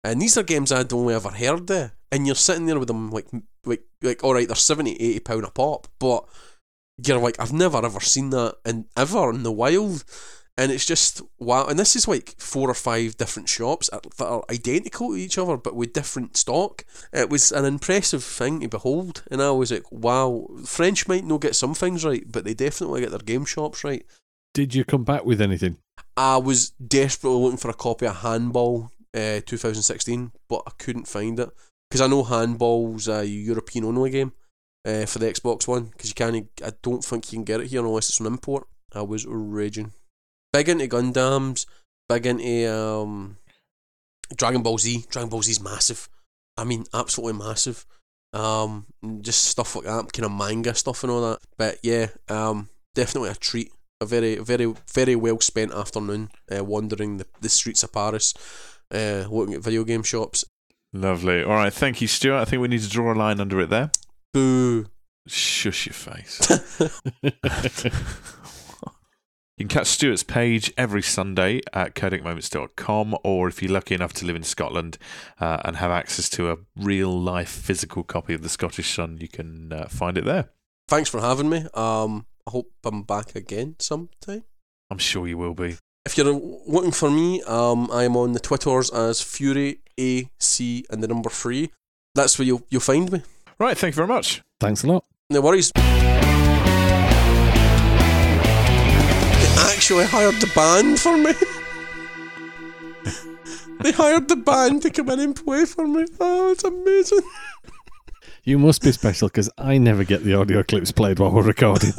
[0.04, 1.92] and these are games I'd only ever heard of.
[2.12, 3.28] And you're sitting there with them like,
[3.66, 6.26] like, like, all right, they're 70, 80 pound a pop, but
[7.04, 10.04] you're like, I've never ever seen that in ever in the wild.
[10.58, 11.66] And it's just wow.
[11.66, 15.58] And this is like four or five different shops that are identical to each other,
[15.58, 16.86] but with different stock.
[17.12, 19.24] It was an impressive thing to behold.
[19.30, 23.02] And I was like, wow, French might not get some things right, but they definitely
[23.02, 24.06] get their game shops right.
[24.54, 25.78] Did you come back with anything?
[26.16, 31.38] I was desperately looking for a copy of Handball uh, 2016, but I couldn't find
[31.38, 31.50] it.
[31.90, 34.32] Because I know Handball's a European only game
[34.86, 37.68] uh, for the Xbox One, because you can't, I don't think you can get it
[37.68, 38.68] here unless it's an import.
[38.94, 39.94] I was raging.
[40.54, 41.66] Big into Gundams,
[42.08, 43.38] big into um,
[44.36, 45.06] Dragon Ball Z.
[45.10, 46.08] Dragon Ball Z is massive.
[46.58, 47.86] I mean, absolutely massive.
[48.32, 48.86] Um,
[49.22, 51.40] just stuff like that, kind of manga stuff and all that.
[51.58, 53.72] But yeah, um, definitely a treat.
[54.02, 58.34] A very, very, very well spent afternoon uh, wandering the, the streets of Paris,
[58.94, 60.44] uh, looking at video game shops.
[60.92, 61.42] Lovely.
[61.42, 61.72] All right.
[61.72, 62.42] Thank you, Stuart.
[62.42, 63.92] I think we need to draw a line under it there.
[64.36, 64.86] Boo.
[65.28, 66.42] Shush your face.
[69.58, 74.26] You can catch Stuart's page every Sunday at codecmoments.com, or if you're lucky enough to
[74.26, 74.98] live in Scotland
[75.40, 79.30] uh, and have access to a real life physical copy of the Scottish Sun, you
[79.30, 80.50] can uh, find it there.
[80.90, 81.68] Thanks for having me.
[81.74, 84.44] Um, I hope I'm back again sometime.
[84.92, 85.78] I'm sure you will be.
[86.06, 86.34] If you're
[86.68, 91.72] looking for me, um, I'm on the Twitters as Fury AC and the number three.
[92.16, 93.22] That's where you'll you'll find me.
[93.60, 93.78] Right.
[93.78, 94.42] Thank you very much.
[94.60, 95.06] Thanks a lot.
[95.30, 95.72] No worries.
[95.76, 95.82] They
[99.78, 101.34] actually hired the band for me.
[103.82, 106.06] they hired the band to come in and play for me.
[106.20, 107.20] Oh, it's amazing.
[108.48, 111.94] You must be special because I never get the audio clips played while we're recording.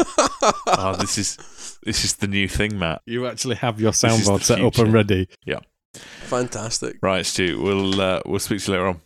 [0.68, 1.36] oh, this is
[1.82, 3.02] this is the new thing, Matt.
[3.04, 5.28] you actually have your soundboard set up and ready.
[5.44, 5.58] Yeah.
[5.94, 6.98] Fantastic.
[7.02, 7.60] Right, Stu.
[7.60, 9.00] We'll uh, we'll speak to you later on.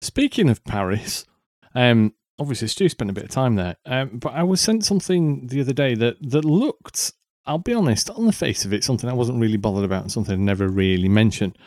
[0.00, 1.26] Speaking of Paris,
[1.74, 5.46] um, obviously Stu spent a bit of time there, um, but I was sent something
[5.48, 7.12] the other day that that looked.
[7.46, 10.10] I'll be honest, on the face of it, something I wasn't really bothered about and
[10.10, 11.58] something I never really mentioned.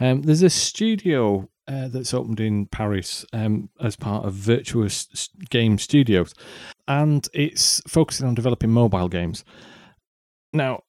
[0.00, 5.78] Um, there's a studio uh, that's opened in Paris um, as part of Virtuos Game
[5.78, 6.32] Studios,
[6.88, 9.44] and it's focusing on developing mobile games.
[10.54, 10.84] Now,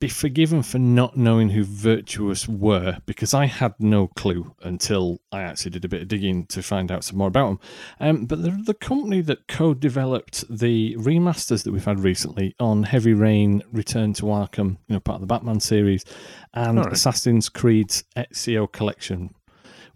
[0.00, 5.42] be forgiven for not knowing who Virtuos were because I had no clue until I
[5.42, 7.60] actually did a bit of digging to find out some more about them.
[8.00, 13.14] Um, but they're the company that co-developed the remasters that we've had recently on Heavy
[13.14, 16.04] Rain, Return to Arkham, you know, part of the Batman series,
[16.52, 16.92] and right.
[16.92, 19.34] Assassin's Creed's Ezio collection.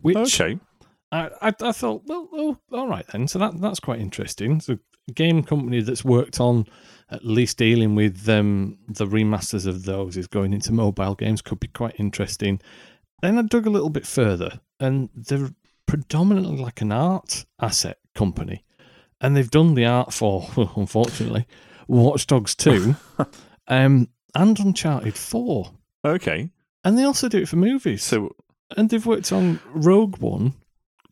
[0.00, 0.60] Which Okay.
[1.10, 3.26] I, I, I thought, well, oh, all right then.
[3.26, 4.60] So that that's quite interesting.
[4.60, 4.78] So
[5.08, 6.66] a game company that's worked on
[7.14, 11.60] at least dealing with um, the remasters of those is going into mobile games could
[11.60, 12.60] be quite interesting.
[13.22, 15.50] Then I dug a little bit further, and they're
[15.86, 18.64] predominantly like an art asset company,
[19.20, 21.46] and they've done the art for, unfortunately,
[21.88, 22.96] Watch Dogs Two,
[23.68, 25.70] um, and Uncharted Four,
[26.04, 26.50] Okay.
[26.84, 28.34] and they also do it for movies So
[28.76, 30.54] and they've worked on Rogue One,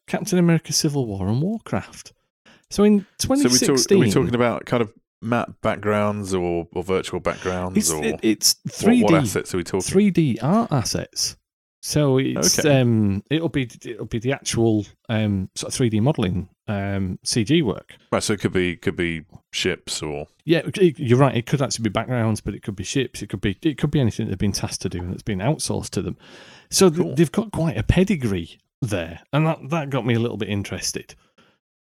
[0.07, 2.13] Captain America: Civil War, and Warcraft.
[2.71, 4.93] So in so we talk, are we talking about kind of
[5.23, 9.57] map backgrounds or, or virtual backgrounds it's, or it- it's what, 3D what assets are
[9.59, 9.81] we talking?
[9.95, 11.37] 3D art assets.
[11.85, 12.81] So it's Okay.
[12.81, 17.97] um, it'll be it'll be the actual um, sort of 3D modeling um, CG work.
[18.13, 19.23] Right, so it could be could be
[19.53, 21.37] ships or Yeah, it- you're right.
[21.37, 23.21] It could actually be backgrounds, but it could be ships.
[23.21, 25.41] It could be it could be anything they've been tasked to do and that's been
[25.41, 26.17] outsourced to them.
[26.71, 30.37] So th- they've got quite a pedigree there, and that that got me a little
[30.37, 31.17] bit interested.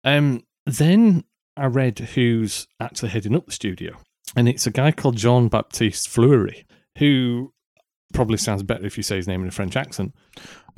[0.04, 1.24] Um, then
[1.58, 3.98] I read who's actually heading up the studio,
[4.36, 6.66] and it's a guy called Jean Baptiste Fleury,
[6.98, 7.54] who
[8.14, 10.14] probably sounds better if you say his name in a French accent.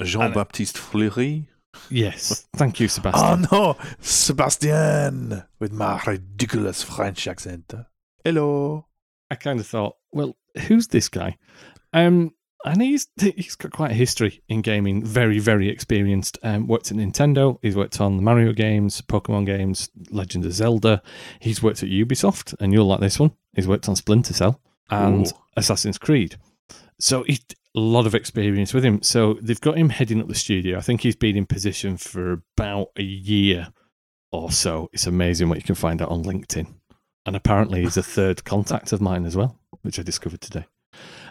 [0.01, 1.49] Jean Baptiste Fleury.
[1.89, 3.47] Yes, thank you, Sebastian.
[3.51, 7.73] Oh no, Sebastian, with my ridiculous French accent.
[8.23, 8.87] Hello.
[9.31, 10.35] I kind of thought, well,
[10.67, 11.37] who's this guy?
[11.93, 12.33] Um,
[12.65, 15.03] and he's he's got quite a history in gaming.
[15.03, 16.37] Very, very experienced.
[16.43, 17.57] Um, worked at Nintendo.
[17.61, 21.01] He's worked on the Mario games, Pokemon games, Legend of Zelda.
[21.39, 23.31] He's worked at Ubisoft, and you'll like this one.
[23.53, 24.59] He's worked on Splinter Cell
[24.89, 25.31] and Ooh.
[25.55, 26.35] Assassin's Creed.
[26.99, 27.41] So he's
[27.75, 29.01] a lot of experience with him.
[29.03, 30.77] So they've got him heading up the studio.
[30.77, 33.69] I think he's been in position for about a year
[34.31, 34.89] or so.
[34.91, 36.67] It's amazing what you can find out on LinkedIn.
[37.25, 40.65] And apparently he's a third contact of mine as well, which I discovered today.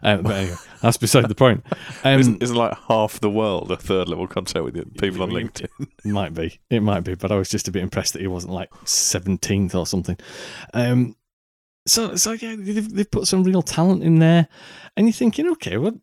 [0.02, 1.64] Um, but anyway, that's beside the point.
[2.04, 5.68] Um, isn't, isn't like half the world a third level contact with people on LinkedIn?
[6.04, 8.52] might be, it might be, but I was just a bit impressed that he wasn't
[8.52, 10.18] like seventeenth or something.
[10.74, 11.16] Um,
[11.86, 14.48] so, so yeah, they've, they've put some real talent in there,
[14.96, 15.98] and you're thinking, okay, well,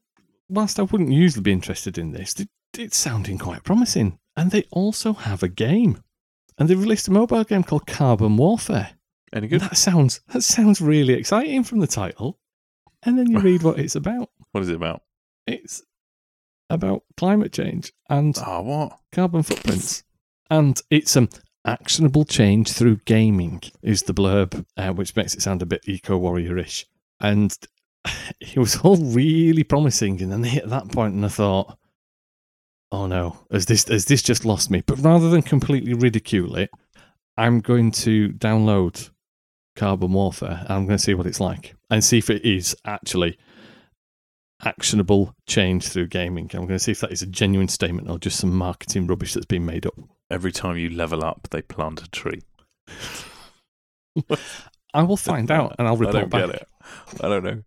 [0.49, 4.19] whilst I wouldn't usually be interested in this, it, it's sounding quite promising.
[4.35, 6.01] And they also have a game,
[6.57, 8.91] and they've released a mobile game called Carbon Warfare.
[9.31, 9.61] Any good?
[9.61, 12.39] That sounds that sounds really exciting from the title,
[13.05, 14.29] and then you read what it's about.
[14.51, 15.01] What is it about?
[15.47, 15.83] It's
[16.69, 18.97] about climate change and Ah, what?
[19.11, 20.03] carbon footprints,
[20.49, 21.29] and it's um
[21.65, 26.15] actionable change through gaming is the blurb, uh, which makes it sound a bit eco
[26.17, 26.85] warrior-ish.
[27.19, 27.55] And
[28.39, 31.77] it was all really promising, and then they hit that point, and I thought,
[32.91, 36.69] "Oh no, has this has this just lost me?" But rather than completely ridicule it,
[37.37, 39.09] I'm going to download
[39.75, 40.59] Carbon Warfare.
[40.61, 43.37] And I'm going to see what it's like, and see if it is actually
[44.63, 46.45] actionable change through gaming.
[46.53, 49.33] I'm going to see if that is a genuine statement or just some marketing rubbish
[49.33, 49.95] that's been made up.
[50.31, 52.41] Every time you level up, they plant a tree.
[54.93, 56.45] I will find out and I'll I report don't back.
[56.47, 56.67] get it.
[57.21, 57.63] I don't know.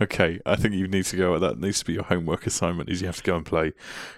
[0.00, 1.38] Okay, I think you need to go.
[1.38, 2.88] That needs to be your homework assignment.
[2.88, 3.72] Is you have to go and play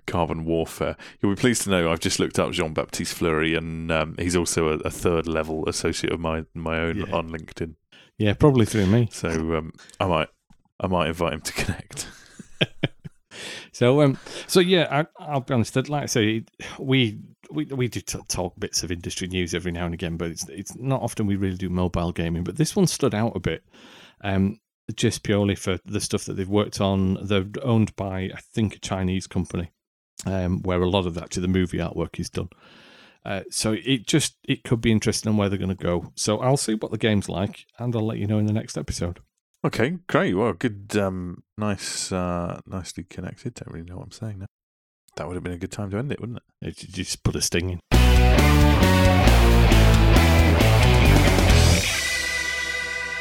[0.06, 0.97] Carbon Warfare.
[1.20, 4.36] You'll be pleased to know I've just looked up Jean Baptiste Fleury, and um, he's
[4.36, 7.14] also a, a third level associate of my my own Yeah.
[7.14, 7.74] on LinkedIn.
[8.18, 9.09] Yeah, probably through me.
[9.10, 10.28] So um, I might
[10.81, 12.09] I might invite him to connect.
[13.72, 14.16] So, um,
[14.47, 14.86] so yeah,
[15.18, 15.74] I, I'll be honest.
[15.74, 16.44] that, Like I say,
[16.78, 17.18] we
[17.51, 20.48] we we do t- talk bits of industry news every now and again, but it's
[20.48, 22.44] it's not often we really do mobile gaming.
[22.44, 23.64] But this one stood out a bit,
[24.22, 24.60] um,
[24.94, 27.19] just purely for the stuff that they've worked on.
[27.27, 29.70] They're owned by, I think, a Chinese company,
[30.27, 32.48] um, where a lot of actually the movie artwork is done.
[33.24, 36.12] Uh, so it just it could be interesting on where they're going to go.
[36.15, 38.77] So I'll see what the game's like, and I'll let you know in the next
[38.77, 39.20] episode.
[39.65, 40.35] Okay, great.
[40.35, 43.55] Well, good, um, nice, uh, nicely connected.
[43.55, 44.47] Don't really know what I'm saying now.
[45.16, 46.69] That would have been a good time to end it, wouldn't it?
[46.69, 47.93] It just put a sting in.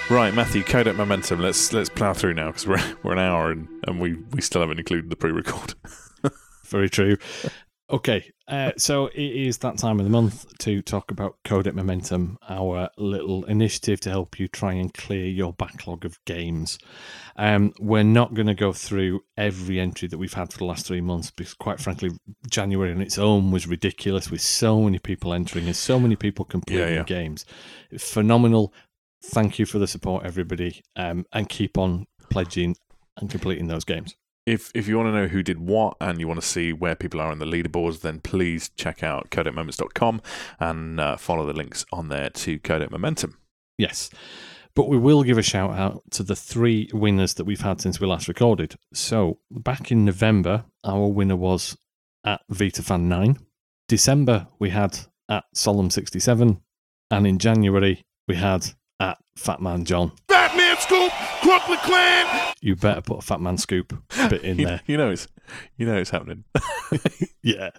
[0.10, 1.40] Right, Matthew, codec momentum.
[1.40, 4.62] Let's let's plow through now because we're we're an hour in and we we still
[4.62, 5.76] haven't included the pre-record.
[6.66, 7.18] Very true.
[7.90, 12.38] Okay, uh, so it is that time of the month to talk about Codec Momentum,
[12.50, 16.80] our little initiative to help you try and clear your backlog of games.
[17.36, 20.88] Um, we're not going to go through every entry that we've had for the last
[20.88, 22.12] three months because, quite frankly,
[22.50, 26.46] January on its own was ridiculous with so many people entering and so many people
[26.46, 27.04] completing yeah.
[27.04, 27.46] games.
[27.98, 28.74] Phenomenal.
[29.26, 32.76] Thank you for the support, everybody, um, and keep on pledging
[33.18, 34.16] and completing those games.
[34.46, 36.96] If if you want to know who did what and you want to see where
[36.96, 40.22] people are in the leaderboards, then please check out codecmoments.com
[40.60, 43.38] and uh, follow the links on there to Codec Momentum.
[43.78, 44.10] Yes.
[44.76, 48.00] But we will give a shout out to the three winners that we've had since
[48.00, 48.76] we last recorded.
[48.94, 51.78] So back in November, our winner was
[52.26, 53.38] at VitaFan9.
[53.88, 54.98] December, we had
[55.30, 56.60] at Solemn67.
[57.12, 58.66] And in January, we had
[59.04, 60.12] at man John.
[60.28, 61.12] Batman Scoop,
[61.42, 62.54] Crooklyn Clan.
[62.62, 63.94] You better put a Fat Man Scoop
[64.30, 64.82] bit in You, there.
[64.88, 65.28] you know it's
[65.78, 66.44] you know it's happening.
[67.44, 67.72] Yeah.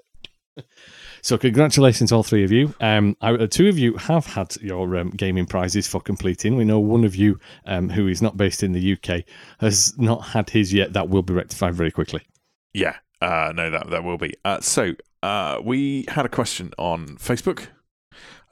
[1.22, 2.74] So congratulations, to all three of you.
[2.80, 6.54] Um, I, two of you have had your um, gaming prizes for completing.
[6.54, 9.24] We know one of you, um, who is not based in the UK,
[9.60, 10.92] has not had his yet.
[10.92, 12.20] That will be rectified very quickly.
[12.74, 14.34] Yeah, uh, no, that that will be.
[14.44, 14.92] Uh, so
[15.22, 17.68] uh, we had a question on Facebook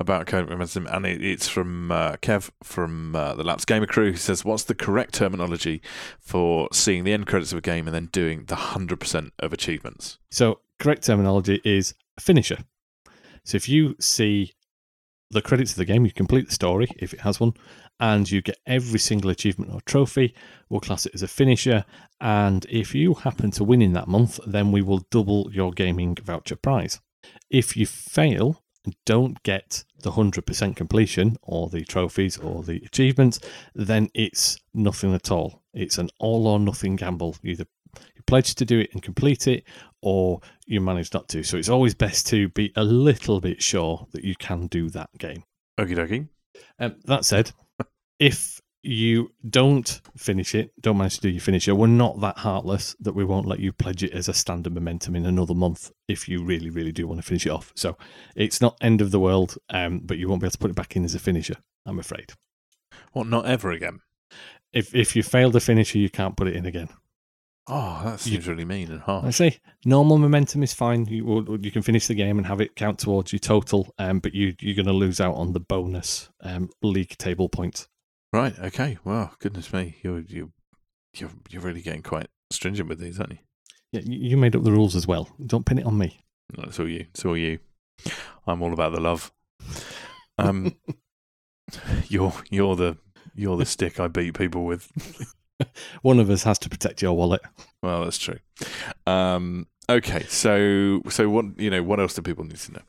[0.03, 4.13] about code momentum, and it, it's from uh, Kev from uh, the Laps Gamer Crew.
[4.13, 5.81] Who says, "What's the correct terminology
[6.21, 9.53] for seeing the end credits of a game and then doing the hundred percent of
[9.53, 12.59] achievements?" So correct terminology is finisher.
[13.45, 14.53] So if you see
[15.31, 17.55] the credits of the game, you complete the story if it has one,
[17.99, 20.35] and you get every single achievement or trophy.
[20.69, 21.85] We'll class it as a finisher.
[22.21, 26.17] And if you happen to win in that month, then we will double your gaming
[26.23, 27.01] voucher prize.
[27.51, 33.41] If you fail and don't get the 100% completion or the trophies or the achievements,
[33.75, 35.63] then it's nothing at all.
[35.73, 37.37] It's an all or nothing gamble.
[37.43, 37.67] Either
[38.15, 39.65] you pledge to do it and complete it,
[40.03, 41.43] or you manage not to.
[41.43, 45.11] So it's always best to be a little bit sure that you can do that
[45.19, 45.45] game.
[45.79, 46.29] Okie dokie.
[46.79, 47.53] Um, that said,
[48.19, 52.97] if you don't finish it, don't manage to do your finisher, we're not that heartless
[53.01, 56.29] that we won't let you pledge it as a standard momentum in another month if
[56.29, 57.73] you really, really do want to finish it off.
[57.77, 57.97] So
[58.35, 60.77] it's not end of the world, um, but you won't be able to put it
[60.77, 61.57] back in as a finisher,
[61.87, 62.33] I'm afraid.
[63.13, 63.27] What?
[63.27, 64.01] Not ever again?
[64.73, 66.89] If if you fail the finisher, you can't put it in again.
[67.69, 69.21] Oh, that seems really mean and hard.
[69.21, 69.37] I harsh.
[69.37, 71.07] say normal momentum is fine.
[71.07, 74.35] You you can finish the game and have it count towards your total, um, but
[74.35, 77.87] you you're going to lose out on the bonus um, league table points.
[78.33, 78.59] Right.
[78.59, 78.99] Okay.
[79.05, 80.53] Well, goodness me, you're you
[81.15, 83.39] you're you're really getting quite stringent with these, aren't you?
[83.93, 85.29] Yeah, you you made up the rules as well.
[85.45, 86.25] Don't pin it on me.
[86.57, 87.07] No, it's all you.
[87.11, 87.59] It's all you.
[88.47, 89.33] I'm all about the love.
[90.39, 90.75] Um,
[92.09, 92.97] you're you're the
[93.35, 94.91] you're the stick I beat people with.
[96.03, 97.43] One of us has to protect your wallet.
[97.83, 98.39] Well, that's true.
[99.07, 101.83] Um, okay, so so what you know?
[101.83, 102.83] What else do people need to know?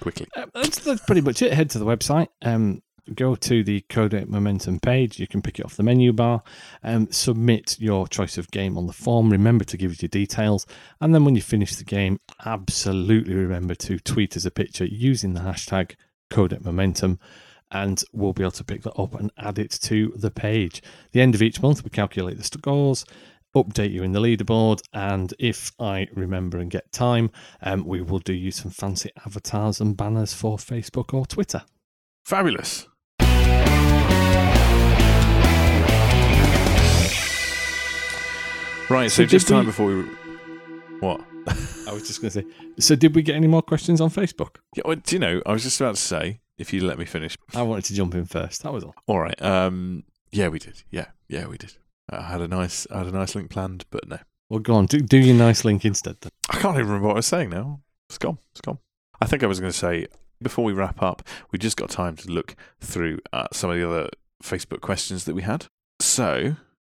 [0.00, 0.26] Quickly.
[0.36, 1.52] Um, that's, that's pretty much it.
[1.52, 2.28] Head to the website.
[2.42, 2.82] Um,
[3.14, 5.18] go to the Codec Momentum page.
[5.18, 6.42] You can pick it off the menu bar.
[6.82, 9.30] and submit your choice of game on the form.
[9.30, 10.66] Remember to give us your details.
[11.00, 15.34] And then when you finish the game, absolutely remember to tweet us a picture using
[15.34, 15.94] the hashtag
[16.30, 17.18] Codec Momentum.
[17.70, 20.82] And we'll be able to pick that up and add it to the page.
[21.12, 23.04] The end of each month, we calculate the scores,
[23.54, 27.30] update you in the leaderboard, and if I remember and get time,
[27.62, 31.62] um, we will do you some fancy avatars and banners for Facebook or Twitter.
[32.24, 32.86] Fabulous.
[38.90, 40.02] Right, so, So just time we- before we.
[41.00, 41.20] What?
[41.86, 42.46] I was just going to say.
[42.78, 44.56] So, did we get any more questions on Facebook?
[44.76, 45.42] Yeah, well, do you know?
[45.46, 47.36] I was just about to say, if you let me finish.
[47.54, 48.62] I wanted to jump in first.
[48.62, 48.94] That was all.
[49.06, 49.40] All right.
[49.42, 50.04] Um.
[50.30, 50.82] Yeah, we did.
[50.90, 51.74] Yeah, yeah, we did.
[52.10, 54.18] I had a nice, I had a nice link planned, but no,
[54.50, 54.86] Well, go on.
[54.86, 56.16] Do, do your nice link instead.
[56.20, 56.30] Then.
[56.50, 57.80] I can't even remember what I was saying now.
[58.08, 58.38] It's gone.
[58.52, 58.78] It's gone.
[59.20, 60.06] I think I was going to say
[60.42, 63.86] before we wrap up, we just got time to look through uh, some of the
[63.88, 64.08] other
[64.42, 65.66] Facebook questions that we had.
[66.00, 66.56] So,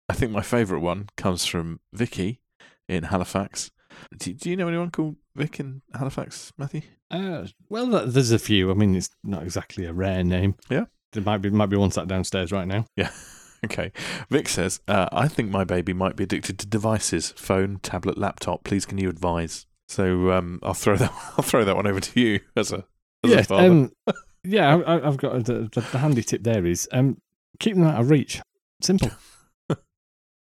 [0.08, 2.40] I think my favourite one comes from Vicky
[2.88, 3.70] in Halifax.
[4.16, 6.82] Do, do you know anyone called Vic in Halifax, Matthew?
[7.10, 8.70] Uh, well, there's a few.
[8.70, 10.54] I mean, it's not exactly a rare name.
[10.70, 10.84] Yeah.
[11.12, 12.86] There might be might be one sat downstairs right now.
[12.96, 13.10] Yeah.
[13.64, 13.90] Okay.
[14.30, 18.62] Vic says, uh, I think my baby might be addicted to devices, phone, tablet, laptop.
[18.62, 19.66] Please, can you advise?
[19.88, 21.10] So um, I'll throw that.
[21.36, 22.84] I'll throw that one over to you as a
[23.24, 23.66] as a father.
[23.66, 23.92] um,
[24.44, 24.76] yeah.
[24.76, 26.44] I, I've got the, the, the handy tip.
[26.44, 27.20] There is um,
[27.58, 28.40] keep them out of reach.
[28.80, 29.10] Simple.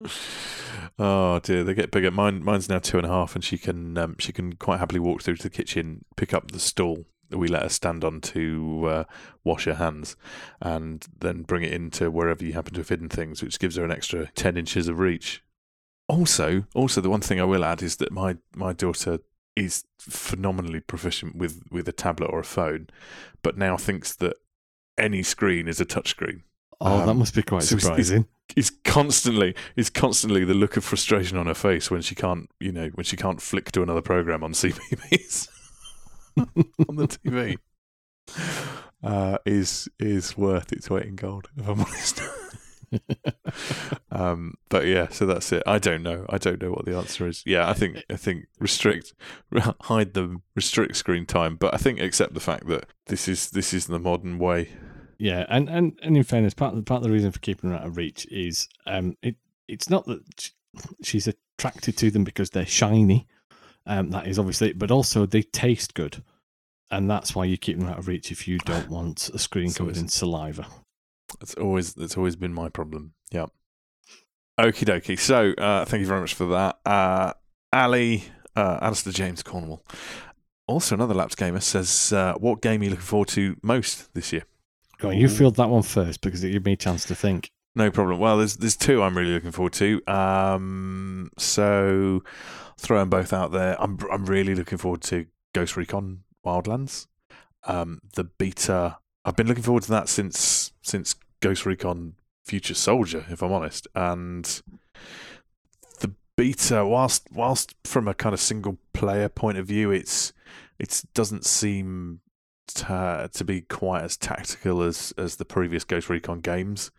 [0.98, 2.10] oh dear, they get bigger.
[2.10, 5.00] Mine, mine's now two and a half, and she can um, she can quite happily
[5.00, 8.20] walk through to the kitchen, pick up the stool that we let her stand on
[8.20, 9.04] to uh,
[9.44, 10.16] wash her hands,
[10.60, 13.84] and then bring it into wherever you happen to have hidden things, which gives her
[13.84, 15.42] an extra ten inches of reach.
[16.08, 19.18] Also, also the one thing I will add is that my my daughter
[19.56, 22.88] is phenomenally proficient with with a tablet or a phone,
[23.42, 24.36] but now thinks that
[24.96, 26.42] any screen is a touchscreen
[26.80, 28.26] Oh, that Um, must be quite so it's- surprising.
[28.56, 32.72] is constantly is constantly the look of frustration on her face when she can't you
[32.72, 35.48] know when she can't flick to another program on CBeebies
[36.88, 37.58] on the TV
[39.04, 42.22] uh, is is worth its weight in gold if I'm honest.
[44.10, 45.62] Um, but yeah, so that's it.
[45.66, 46.26] I don't know.
[46.28, 47.42] I don't know what the answer is.
[47.46, 49.12] Yeah, I think I think restrict,
[49.82, 51.54] hide them, restrict screen time.
[51.56, 54.70] But I think accept the fact that this is this is the modern way.
[55.20, 57.68] Yeah, and, and, and in fairness, part of, the, part of the reason for keeping
[57.68, 59.36] her out of reach is um, it
[59.68, 60.50] it's not that
[61.02, 63.28] she's attracted to them because they're shiny.
[63.86, 66.22] Um, that is obviously, but also they taste good,
[66.90, 69.70] and that's why you keep them out of reach if you don't want a screen
[69.70, 70.66] covered in saliva.
[71.42, 73.12] It's always it's always been my problem.
[73.30, 73.46] Yeah.
[74.58, 75.18] Okie dokie.
[75.18, 77.34] So uh, thank you very much for that, uh,
[77.74, 78.24] Ali,
[78.56, 79.84] uh, Alistair James Cornwall.
[80.66, 84.32] Also, another Laps gamer says, uh, "What game are you looking forward to most this
[84.32, 84.44] year?"
[85.00, 87.50] Go on, you field that one first because it gave me a chance to think.
[87.74, 88.18] No problem.
[88.18, 90.02] Well, there's there's two I'm really looking forward to.
[90.06, 92.22] Um, so
[92.76, 93.80] throw them both out there.
[93.80, 97.06] I'm I'm really looking forward to Ghost Recon Wildlands.
[97.64, 98.98] Um, the beta.
[99.24, 102.14] I've been looking forward to that since since Ghost Recon
[102.44, 103.86] Future Soldier, if I'm honest.
[103.94, 104.44] And
[106.00, 110.32] the beta, whilst whilst from a kind of single player point of view, it's
[110.78, 112.20] it doesn't seem
[112.74, 116.90] to, to be quite as tactical as as the previous Ghost Recon games.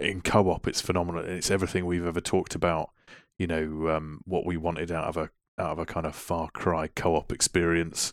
[0.00, 2.90] In co-op it's phenomenal it's everything we've ever talked about
[3.38, 6.48] you know um, what we wanted out of a out of a kind of far
[6.50, 8.12] cry co-op experience.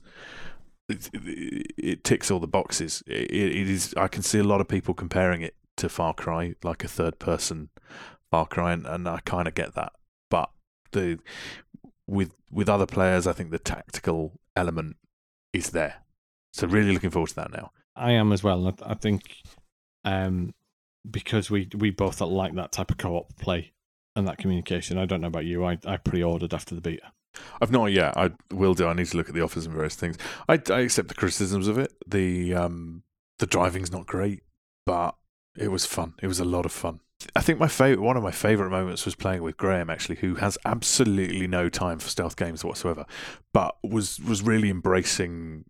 [0.90, 3.04] It, it, it ticks all the boxes.
[3.08, 6.56] It, it is i can see a lot of people comparing it to far cry
[6.64, 7.70] like a third person
[8.30, 9.94] far cry and, and i kind of get that.
[10.30, 10.50] But
[10.92, 11.20] the
[12.08, 14.98] with with other players i think the tactical element
[15.54, 16.04] is there
[16.54, 18.74] so really looking forward to that now I am as well.
[18.84, 19.38] I, think
[20.04, 20.54] um,
[21.10, 23.74] because we we both like that type of co-op play
[24.16, 24.98] and that communication.
[24.98, 25.64] I don't know about you.
[25.66, 27.12] I, I pre-ordered after the beta.
[27.62, 28.16] I've not yet.
[28.16, 28.88] I will do.
[28.88, 30.18] I need to look at the offers and various things.
[30.48, 31.92] I, I accept the criticisms of it.
[32.08, 33.04] The um
[33.40, 34.44] the driving's not great,
[34.86, 35.16] but
[35.58, 36.14] it was fun.
[36.22, 37.00] It was a lot of fun.
[37.36, 40.36] I think my favorite, one of my favorite moments was playing with Graham, actually, who
[40.36, 43.06] has absolutely no time for stealth games whatsoever,
[43.54, 45.66] but was was really embracing.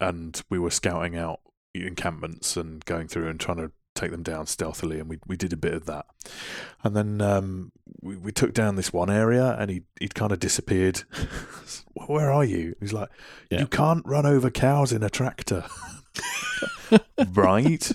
[0.00, 1.40] And we were scouting out
[1.74, 5.52] encampments and going through and trying to take them down stealthily, and we we did
[5.52, 6.06] a bit of that.
[6.82, 10.40] And then um, we we took down this one area, and he he'd kind of
[10.40, 11.02] disappeared.
[12.06, 12.74] Where are you?
[12.80, 13.08] He's like,
[13.50, 13.60] Yeah.
[13.60, 15.64] you can't run over cows in a tractor,
[17.32, 17.90] right?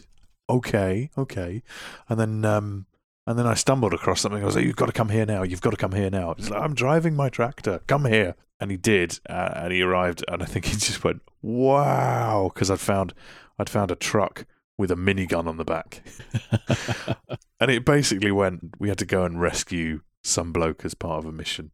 [0.49, 1.61] Okay, okay.
[2.07, 2.85] And then um,
[3.27, 4.41] and then I stumbled across something.
[4.41, 5.43] I was like, you've got to come here now.
[5.43, 6.33] You've got to come here now.
[6.35, 7.81] He's like, I'm driving my tractor.
[7.87, 8.35] Come here.
[8.59, 12.69] And he did, uh, and he arrived, and I think he just went, "Wow!" Because
[12.69, 13.13] I'd found,
[13.57, 14.45] I'd found a truck
[14.77, 16.03] with a minigun on the back,
[17.59, 18.75] and it basically went.
[18.79, 21.71] We had to go and rescue some bloke as part of a mission,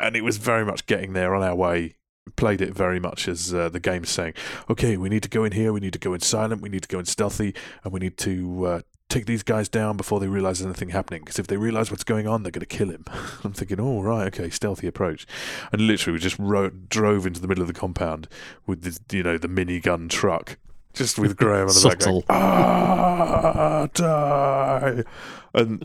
[0.00, 1.96] and it was very much getting there on our way.
[2.34, 4.34] Played it very much as uh, the game's saying,
[4.68, 5.72] "Okay, we need to go in here.
[5.72, 6.60] We need to go in silent.
[6.60, 7.54] We need to go in stealthy,
[7.84, 11.22] and we need to uh, take these guys down before they realize there's anything happening.
[11.22, 13.04] Because if they realize what's going on, they're going to kill him."
[13.44, 15.26] I'm thinking, "Oh right, okay, stealthy approach,"
[15.72, 18.28] and literally we just ro- drove into the middle of the compound
[18.66, 20.58] with the, you know, the minigun truck.
[20.94, 25.04] Just with Graham on the back, going, ah, die,
[25.52, 25.84] and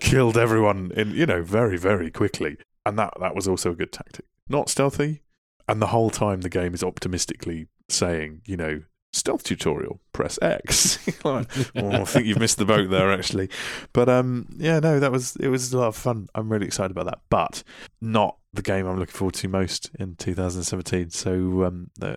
[0.00, 2.56] killed everyone in, you know, very, very quickly.
[2.84, 4.24] And that that was also a good tactic.
[4.48, 5.22] Not stealthy,
[5.68, 8.82] and the whole time the game is optimistically saying, you know,
[9.22, 10.98] stealth tutorial, press X.
[11.24, 13.50] like, oh, I think you've missed the boat there, actually.
[13.92, 16.26] But um, yeah, no, that was it was a lot of fun.
[16.34, 17.62] I'm really excited about that, but
[18.00, 21.10] not the game I'm looking forward to most in 2017.
[21.10, 22.16] So um, uh,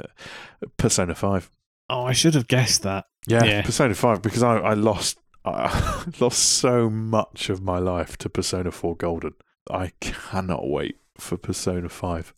[0.77, 1.51] Persona 5.
[1.91, 3.05] Oh, I should have guessed that.
[3.27, 3.61] Yeah, Yeah.
[3.61, 8.71] Persona 5 because I, I lost I lost so much of my life to Persona
[8.71, 9.35] 4 Golden.
[9.69, 12.33] I cannot wait for Persona 5.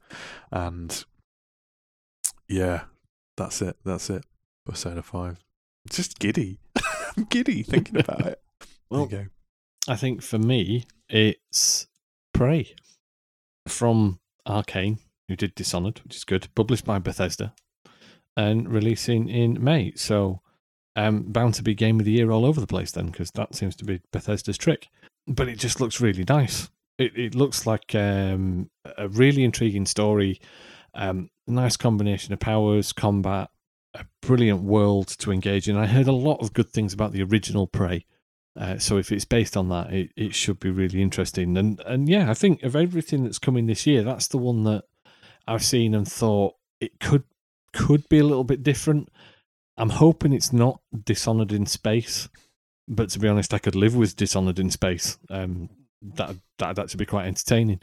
[0.51, 1.05] And
[2.49, 2.81] yeah,
[3.37, 3.77] that's it.
[3.85, 4.25] That's it.
[4.67, 5.43] Persona 5.
[5.89, 6.59] Just giddy.
[7.17, 8.41] I'm giddy thinking about it.
[8.89, 9.31] Well, there you go.
[9.93, 11.87] I think for me, it's
[12.33, 12.75] Prey
[13.67, 14.99] from Arkane,
[15.29, 17.53] who did Dishonored, which is good, published by Bethesda
[18.35, 19.93] and releasing in May.
[19.95, 20.41] So,
[20.97, 23.55] um, bound to be game of the year all over the place then, because that
[23.55, 24.89] seems to be Bethesda's trick.
[25.27, 26.69] But it just looks really nice.
[26.97, 30.41] It, it looks like um, a really intriguing story,
[30.93, 33.49] um, nice combination of powers, combat,
[33.99, 35.77] a brilliant world to engage in.
[35.77, 38.05] I heard a lot of good things about the original Prey.
[38.55, 41.57] Uh, so if it's based on that, it, it should be really interesting.
[41.57, 44.83] And and yeah, I think of everything that's coming this year, that's the one that
[45.47, 47.23] I've seen and thought it could
[47.73, 49.09] could be a little bit different.
[49.77, 52.29] I'm hoping it's not Dishonored in space,
[52.87, 55.19] but to be honest, I could live with Dishonored in space.
[55.29, 55.69] Um,
[56.01, 57.79] that that that should be quite entertaining.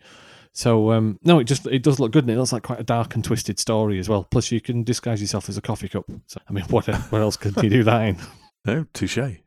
[0.55, 2.85] So um, no, it just it does look good, and it looks like quite a
[2.85, 4.24] dark and twisted story as well.
[4.31, 6.05] Plus, you can disguise yourself as a coffee cup.
[6.26, 8.16] So I mean, what what else could you do that in?
[8.64, 9.18] No, touche.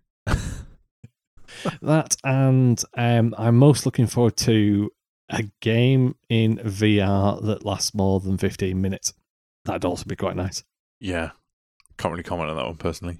[1.82, 4.92] that and um, I'm most looking forward to
[5.30, 9.14] a game in VR that lasts more than 15 minutes.
[9.66, 10.64] That'd also be quite nice.
[11.00, 11.32] Yeah,
[11.98, 13.18] can't really comment on that one personally.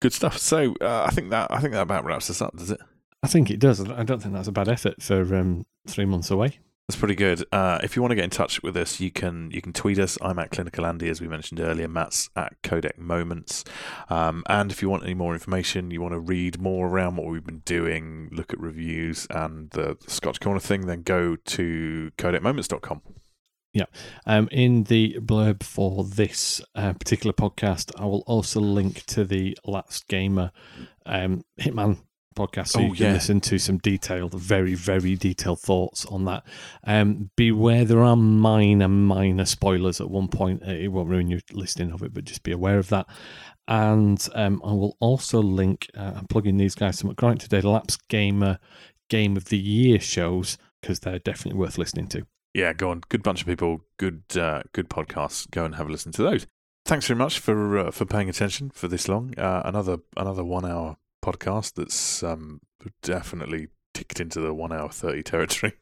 [0.00, 0.38] Good stuff.
[0.38, 2.80] So uh, I think that I think that about wraps us up, does it?
[3.22, 3.86] I think it does.
[3.90, 6.58] I don't think that's a bad effort for um, three months away.
[6.90, 7.44] That's pretty good.
[7.52, 10.00] Uh, if you want to get in touch with us, you can you can tweet
[10.00, 10.18] us.
[10.20, 11.86] I'm at Clinical Andy, as we mentioned earlier.
[11.86, 13.62] Matt's at Codec Moments.
[14.08, 17.28] Um, and if you want any more information, you want to read more around what
[17.28, 23.02] we've been doing, look at reviews and the Scotch Corner thing, then go to codecmoments.com.
[23.72, 23.84] Yeah.
[24.26, 29.56] Um, in the blurb for this uh, particular podcast, I will also link to the
[29.64, 30.50] Last Gamer
[31.06, 31.98] um, Hitman
[32.48, 33.12] podcast, so Oh, you can yeah.
[33.12, 36.42] listen to some detailed, very, very detailed thoughts on that.
[36.84, 40.62] Um, beware, there are minor, minor spoilers at one point.
[40.66, 43.06] Uh, It won't ruin your listening of it, but just be aware of that.
[43.68, 47.96] And um, I will also link, uh, I'm plugging these guys some right today, Lapse
[48.08, 48.58] Gamer
[49.08, 52.26] Game of the Year shows, because they're definitely worth listening to.
[52.54, 53.02] Yeah, go on.
[53.08, 53.82] Good bunch of people.
[53.96, 55.48] Good uh, good podcasts.
[55.50, 56.46] Go and have a listen to those.
[56.84, 59.38] Thanks very much for uh, for paying attention for this long.
[59.38, 62.60] Uh, another another one hour podcast that's um,
[63.02, 65.74] definitely ticked into the one hour thirty territory.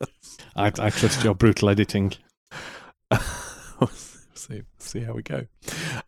[0.56, 2.14] I, I trust your brutal editing.
[4.34, 5.46] see see how we go.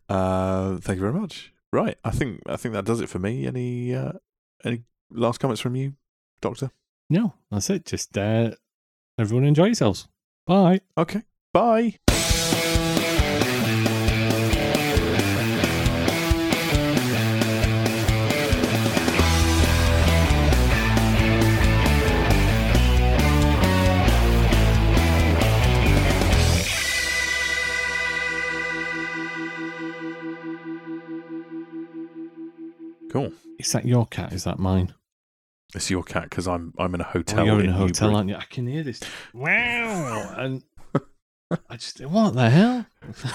[0.09, 1.53] Uh, thank you very much.
[1.71, 3.47] Right, I think I think that does it for me.
[3.47, 4.13] Any uh,
[4.63, 5.93] any last comments from you,
[6.41, 6.71] Doctor?
[7.09, 7.85] No, that's it.
[7.85, 8.51] Just uh,
[9.19, 10.07] everyone enjoy yourselves.
[10.45, 10.81] Bye.
[10.97, 11.23] Okay,
[11.53, 11.95] bye.
[33.65, 34.31] Is that your cat?
[34.31, 34.93] Is that mine?
[35.73, 37.45] It's your cat because I'm I'm in a Oh, hotel.
[37.45, 37.87] you're in a Newbury.
[37.87, 38.35] hotel, aren't you?
[38.35, 39.01] I can hear this.
[39.33, 40.33] Wow.
[40.37, 40.63] And
[41.69, 42.85] I just, what the hell?